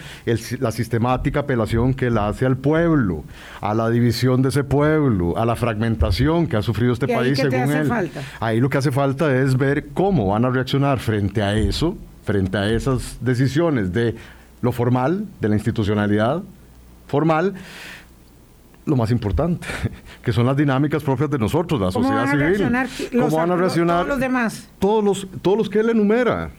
la 0.60 0.72
sistemática 0.72 1.42
apelación 1.42 1.94
que 1.94 2.10
la 2.10 2.28
hace 2.28 2.46
al 2.46 2.58
pueblo, 2.58 3.24
a 3.62 3.74
la 3.74 3.90
división 3.90 4.42
de 4.42 4.50
ese 4.50 4.64
pueblo, 4.64 5.38
a 5.38 5.46
la 5.46 5.56
fragmentación 5.56 6.48
que 6.48 6.58
ha 6.58 6.62
sufrido 6.62 6.94
este 6.94 7.08
país 7.08 7.38
según 7.38 7.72
él. 7.72 8.12
Ahí 8.40 8.60
lo 8.60 8.70
que 8.70 8.80
hace 8.80 8.92
falta 8.92 9.36
es 9.36 9.58
ver 9.58 9.90
cómo 9.94 10.28
van 10.28 10.46
a 10.46 10.50
reaccionar 10.50 11.00
frente 11.00 11.44
a 11.44 11.56
eso, 11.56 11.98
frente 12.24 12.58
a 12.58 12.70
esas 12.72 13.18
decisiones 13.22 13.94
de 13.94 14.16
lo 14.62 14.72
formal, 14.72 15.26
de 15.40 15.50
la 15.50 15.56
institucionalidad 15.56 16.42
formal, 17.08 17.54
lo 18.88 18.96
más 18.96 19.12
importante, 19.12 19.68
que 20.24 20.34
son 20.34 20.46
las 20.46 20.58
dinámicas 20.58 21.04
propias 21.04 21.30
de 21.30 21.38
nosotros, 21.38 21.80
la 21.80 21.92
sociedad 21.92 22.32
civil. 22.32 23.20
¿Cómo 23.22 23.38
van 23.38 23.52
a 23.52 23.56
reaccionar 23.56 23.98
todos 23.98 24.08
los 24.08 24.20
demás? 24.20 24.70
Todos 24.80 25.04
los, 25.04 25.28
todos 25.42 25.58
los 25.58 25.70
que 25.70 25.80
él 25.80 25.90
enumera. 25.90 26.50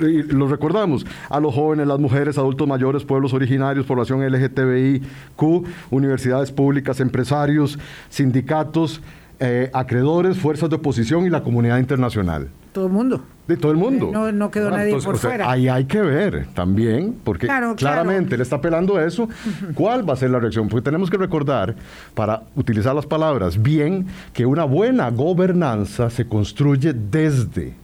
Y 0.00 0.24
los 0.24 0.50
recordamos, 0.50 1.06
a 1.30 1.38
los 1.38 1.54
jóvenes, 1.54 1.86
las 1.86 2.00
mujeres, 2.00 2.36
adultos 2.38 2.66
mayores, 2.66 3.04
pueblos 3.04 3.32
originarios, 3.32 3.86
población 3.86 4.20
LGTBI, 4.26 5.00
Q, 5.36 5.64
universidades 5.90 6.50
públicas, 6.50 6.98
empresarios, 6.98 7.78
sindicatos, 8.08 9.00
eh, 9.40 9.70
acreedores, 9.72 10.38
fuerzas 10.38 10.70
de 10.70 10.76
oposición 10.76 11.26
y 11.26 11.30
la 11.30 11.42
comunidad 11.42 11.78
internacional. 11.78 12.48
Todo 12.72 12.86
el 12.86 12.92
mundo. 12.92 13.22
De 13.46 13.56
todo 13.56 13.70
el 13.72 13.78
mundo. 13.78 14.10
No, 14.12 14.30
no 14.32 14.50
quedó 14.50 14.68
Ah, 14.68 14.72
nadie 14.72 14.86
entonces, 14.86 15.06
por 15.06 15.14
o 15.14 15.18
sea, 15.18 15.30
fuera. 15.30 15.50
Ahí 15.50 15.68
hay 15.68 15.84
que 15.84 16.00
ver 16.00 16.46
también, 16.54 17.16
porque 17.24 17.46
Claro, 17.46 17.74
claro. 17.76 17.76
claramente 17.76 18.36
le 18.36 18.42
está 18.42 18.56
apelando 18.56 18.96
a 18.96 19.04
eso. 19.04 19.28
¿Cuál 19.74 20.08
va 20.08 20.12
a 20.14 20.16
ser 20.16 20.30
la 20.30 20.38
reacción? 20.40 20.68
Porque 20.68 20.84
tenemos 20.84 21.08
que 21.08 21.16
recordar, 21.16 21.74
para 22.14 22.42
utilizar 22.54 22.94
las 22.94 23.06
palabras 23.06 23.62
bien, 23.62 24.06
que 24.32 24.44
una 24.46 24.64
buena 24.64 25.10
gobernanza 25.10 26.10
se 26.10 26.26
construye 26.26 26.92
desde 26.92 27.74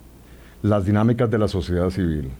las 0.63 0.85
dinámicas 0.85 1.31
de 1.31 1.39
la 1.39 1.49
sociedad 1.49 1.89
civil 1.91 2.31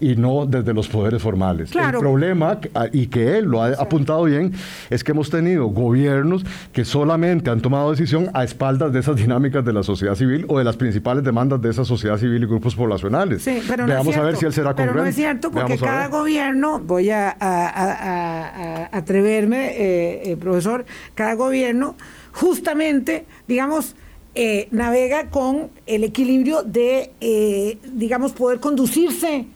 y 0.00 0.16
no 0.16 0.46
desde 0.46 0.72
los 0.74 0.88
poderes 0.88 1.22
formales. 1.22 1.70
Claro. 1.70 1.98
El 1.98 2.02
problema, 2.02 2.58
y 2.92 3.06
que 3.06 3.38
él 3.38 3.44
lo 3.46 3.62
ha 3.62 3.68
apuntado 3.68 4.24
bien, 4.24 4.52
es 4.90 5.04
que 5.04 5.12
hemos 5.12 5.30
tenido 5.30 5.66
gobiernos 5.66 6.44
que 6.72 6.84
solamente 6.84 7.50
han 7.50 7.60
tomado 7.60 7.90
decisión 7.90 8.30
a 8.34 8.44
espaldas 8.44 8.92
de 8.92 9.00
esas 9.00 9.16
dinámicas 9.16 9.64
de 9.64 9.72
la 9.72 9.82
sociedad 9.82 10.14
civil 10.14 10.44
o 10.48 10.58
de 10.58 10.64
las 10.64 10.76
principales 10.76 11.22
demandas 11.24 11.60
de 11.62 11.70
esa 11.70 11.84
sociedad 11.84 12.16
civil 12.18 12.42
y 12.42 12.46
grupos 12.46 12.74
poblacionales. 12.74 13.42
Sí, 13.42 13.60
pero 13.68 13.84
no 13.86 13.92
Veamos 13.92 14.14
es 14.14 14.20
a 14.20 14.22
ver 14.22 14.36
si 14.36 14.46
él 14.46 14.52
será 14.52 14.74
Pero 14.74 14.88
congruente. 14.92 15.02
no 15.04 15.10
es 15.10 15.16
cierto, 15.16 15.50
porque 15.50 15.74
Veamos 15.74 15.82
cada 15.82 16.08
gobierno, 16.08 16.80
voy 16.80 17.10
a, 17.10 17.28
a- 17.30 17.34
a- 17.68 17.92
a- 17.92 18.84
a 18.92 18.96
atreverme, 18.96 19.68
eh, 19.76 20.32
eh, 20.32 20.36
profesor, 20.36 20.84
cada 21.14 21.34
gobierno 21.34 21.96
justamente, 22.32 23.24
digamos, 23.46 23.94
eh, 24.34 24.68
navega 24.70 25.28
con 25.28 25.68
el 25.86 26.04
equilibrio 26.04 26.62
de, 26.62 27.10
eh, 27.20 27.78
digamos, 27.92 28.32
poder 28.32 28.60
conducirse. 28.60 29.46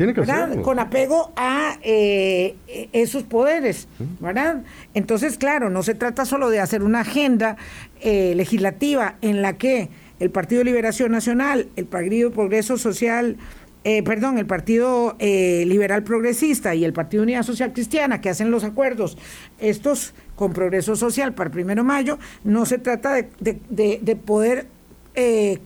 Tiene 0.00 0.14
que 0.14 0.20
¿verdad? 0.20 0.44
hacerlo. 0.44 0.62
Con 0.62 0.78
apego 0.78 1.30
a 1.36 1.76
eh, 1.82 2.56
esos 2.94 3.22
poderes, 3.24 3.86
¿verdad? 4.18 4.62
Entonces, 4.94 5.36
claro, 5.36 5.68
no 5.68 5.82
se 5.82 5.94
trata 5.94 6.24
solo 6.24 6.48
de 6.48 6.58
hacer 6.58 6.82
una 6.82 7.00
agenda 7.00 7.58
eh, 8.00 8.32
legislativa 8.34 9.16
en 9.20 9.42
la 9.42 9.58
que 9.58 9.90
el 10.18 10.30
Partido 10.30 10.60
de 10.60 10.64
Liberación 10.64 11.12
Nacional, 11.12 11.68
el 11.76 11.84
Partido 11.84 12.30
Progreso 12.30 12.78
Social, 12.78 13.36
eh, 13.84 14.02
perdón, 14.02 14.38
el 14.38 14.46
Partido 14.46 15.16
eh, 15.18 15.64
Liberal 15.66 16.02
Progresista 16.02 16.74
y 16.74 16.86
el 16.86 16.94
Partido 16.94 17.22
Unidad 17.22 17.42
Social 17.42 17.74
Cristiana, 17.74 18.22
que 18.22 18.30
hacen 18.30 18.50
los 18.50 18.64
acuerdos, 18.64 19.18
estos 19.58 20.14
con 20.34 20.54
Progreso 20.54 20.96
Social 20.96 21.34
para 21.34 21.48
el 21.48 21.52
primero 21.52 21.82
de 21.82 21.86
mayo, 21.88 22.18
no 22.42 22.64
se 22.64 22.78
trata 22.78 23.12
de, 23.12 23.28
de- 23.40 23.58
de- 23.68 23.98
de 24.02 24.16
poder 24.16 24.66
eh, 25.14 25.58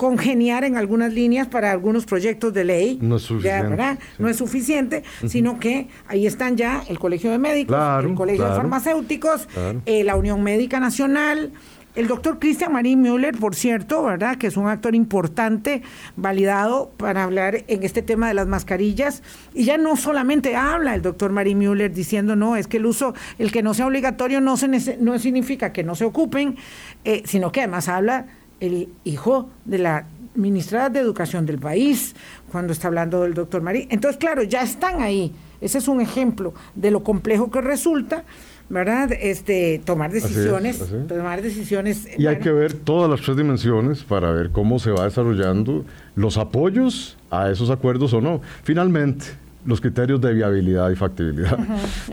congeniar 0.00 0.64
en 0.64 0.78
algunas 0.78 1.12
líneas 1.12 1.46
para 1.46 1.70
algunos 1.72 2.06
proyectos 2.06 2.54
de 2.54 2.64
ley. 2.64 2.98
No 3.02 3.16
es 3.16 3.22
Ya, 3.22 3.28
suficiente, 3.28 3.68
¿verdad? 3.68 3.98
sí. 4.00 4.22
No 4.22 4.28
es 4.30 4.36
suficiente, 4.38 5.02
sino 5.26 5.60
que 5.60 5.88
ahí 6.08 6.26
están 6.26 6.56
ya 6.56 6.82
el 6.88 6.98
Colegio 6.98 7.30
de 7.30 7.36
Médicos, 7.36 7.76
Claro, 7.76 8.08
el 8.08 8.14
Colegio 8.14 8.44
de 8.46 8.50
Farmacéuticos, 8.56 9.46
claro. 9.52 9.82
eh, 9.84 10.02
la 10.02 10.16
Unión 10.16 10.42
Médica 10.42 10.80
Nacional, 10.80 11.52
el 11.96 12.06
doctor 12.06 12.38
Cristian 12.38 12.72
Marín 12.72 13.02
Müller, 13.02 13.36
por 13.36 13.54
cierto, 13.54 14.02
¿verdad? 14.04 14.36
Que 14.38 14.46
es 14.46 14.56
un 14.56 14.68
actor 14.68 14.94
importante, 14.94 15.82
validado 16.16 16.92
para 16.96 17.24
hablar 17.24 17.64
en 17.68 17.82
este 17.82 18.00
tema 18.00 18.28
de 18.28 18.32
las 18.34 18.46
mascarillas. 18.46 19.22
Y 19.54 19.64
ya 19.64 19.76
no 19.76 19.96
solamente 19.96 20.56
habla 20.56 20.94
el 20.94 21.02
doctor 21.02 21.30
Marín 21.30 21.58
Müller 21.58 21.92
diciendo, 21.92 22.36
no, 22.36 22.56
es 22.56 22.68
que 22.68 22.78
el 22.78 22.86
uso, 22.86 23.12
el 23.38 23.52
que 23.52 23.62
no 23.62 23.74
sea 23.74 23.86
obligatorio 23.86 24.40
no, 24.40 24.56
se 24.56 24.96
no 24.98 25.18
significa 25.18 25.74
que 25.74 25.82
no 25.84 25.94
se 25.94 26.06
ocupen, 26.06 26.56
eh, 27.04 27.22
sino 27.26 27.52
que 27.52 27.60
además 27.60 27.88
habla 27.88 28.26
el 28.60 28.88
hijo 29.04 29.48
de 29.64 29.78
la 29.78 30.06
ministra 30.34 30.88
de 30.88 31.00
Educación 31.00 31.44
del 31.44 31.58
país, 31.58 32.14
cuando 32.52 32.72
está 32.72 32.88
hablando 32.88 33.22
del 33.22 33.34
doctor 33.34 33.62
Marín. 33.62 33.88
Entonces, 33.90 34.18
claro, 34.18 34.42
ya 34.42 34.62
están 34.62 35.02
ahí. 35.02 35.32
Ese 35.60 35.78
es 35.78 35.88
un 35.88 36.00
ejemplo 36.00 36.54
de 36.74 36.90
lo 36.90 37.02
complejo 37.02 37.50
que 37.50 37.60
resulta, 37.60 38.24
¿verdad? 38.68 39.10
Este, 39.12 39.80
tomar 39.84 40.14
es, 40.14 40.22
decisiones, 40.22 40.80
así 40.80 40.94
es. 40.94 41.06
tomar 41.08 41.42
decisiones. 41.42 42.06
Y 42.16 42.26
hay 42.26 42.38
que 42.38 42.52
ver 42.52 42.72
todas 42.74 43.10
las 43.10 43.20
tres 43.20 43.36
dimensiones 43.36 44.04
para 44.04 44.30
ver 44.30 44.50
cómo 44.50 44.78
se 44.78 44.90
va 44.92 45.04
desarrollando 45.04 45.84
los 46.14 46.38
apoyos 46.38 47.18
a 47.30 47.50
esos 47.50 47.68
acuerdos 47.68 48.12
o 48.14 48.20
no. 48.20 48.40
Finalmente, 48.62 49.26
los 49.66 49.80
criterios 49.80 50.20
de 50.20 50.32
viabilidad 50.32 50.88
y 50.90 50.96
factibilidad. 50.96 51.58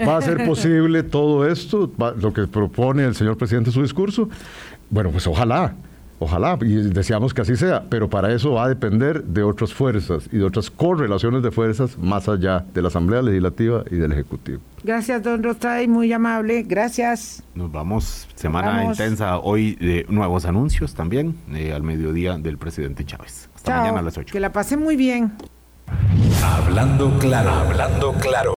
¿Va 0.06 0.18
a 0.18 0.22
ser 0.22 0.43
posible 0.45 1.04
todo 1.04 1.48
esto? 1.48 1.89
¿Va- 2.02 2.12
lo 2.14 2.34
que 2.34 2.48
propone 2.48 3.06
el 3.06 3.16
señor 3.16 3.38
presidente 3.38 3.70
en 3.70 3.74
su 3.76 3.82
discurso? 3.84 4.28
Bueno, 4.89 5.12
pues 5.12 5.26
ojalá. 5.28 5.76
Ojalá, 6.20 6.57
y 6.61 6.76
deseamos 6.89 7.34
que 7.34 7.41
así 7.41 7.55
sea, 7.55 7.84
pero 7.89 8.09
para 8.09 8.34
eso 8.34 8.53
va 8.53 8.65
a 8.65 8.70
depender 8.70 9.24
de 9.24 9.43
otras 9.43 9.74
fuerzas 9.74 10.28
y 10.32 10.38
de 10.38 10.43
otras 10.45 10.72
correlaciones 10.72 11.43
de 11.43 11.51
fuerzas 11.51 11.95
más 11.97 12.28
allá 12.28 12.65
de 12.74 12.82
la 12.82 12.88
Asamblea 12.88 13.22
Legislativa 13.22 13.84
y 13.91 13.97
del 13.97 14.11
Ejecutivo. 14.13 14.59
Gracias, 14.84 15.22
don 15.22 15.43
Rostray, 15.43 15.88
muy 15.88 16.11
amable. 16.11 16.63
Gracias. 16.63 17.43
Nos 17.53 17.72
vamos, 17.72 18.28
semana 18.34 18.70
Vamos. 18.70 18.99
intensa 18.99 19.38
hoy 19.38 19.76
de 19.76 20.05
nuevos 20.09 20.45
anuncios 20.45 20.95
también 20.95 21.36
eh, 21.53 21.72
al 21.74 21.84
mediodía 21.84 22.38
del 22.38 22.57
presidente 22.57 23.05
Chávez. 23.05 23.49
Hasta 23.55 23.72
Chao. 23.74 23.82
mañana 23.82 23.99
a 23.99 24.03
las 24.03 24.18
8. 24.18 24.32
Que 24.34 24.39
la 24.39 24.51
pasen 24.51 24.80
muy 24.82 24.95
bien. 24.95 25.34
Hablando 26.43 27.18
claro, 27.20 27.49
hablando 27.51 28.13
claro. 28.13 28.45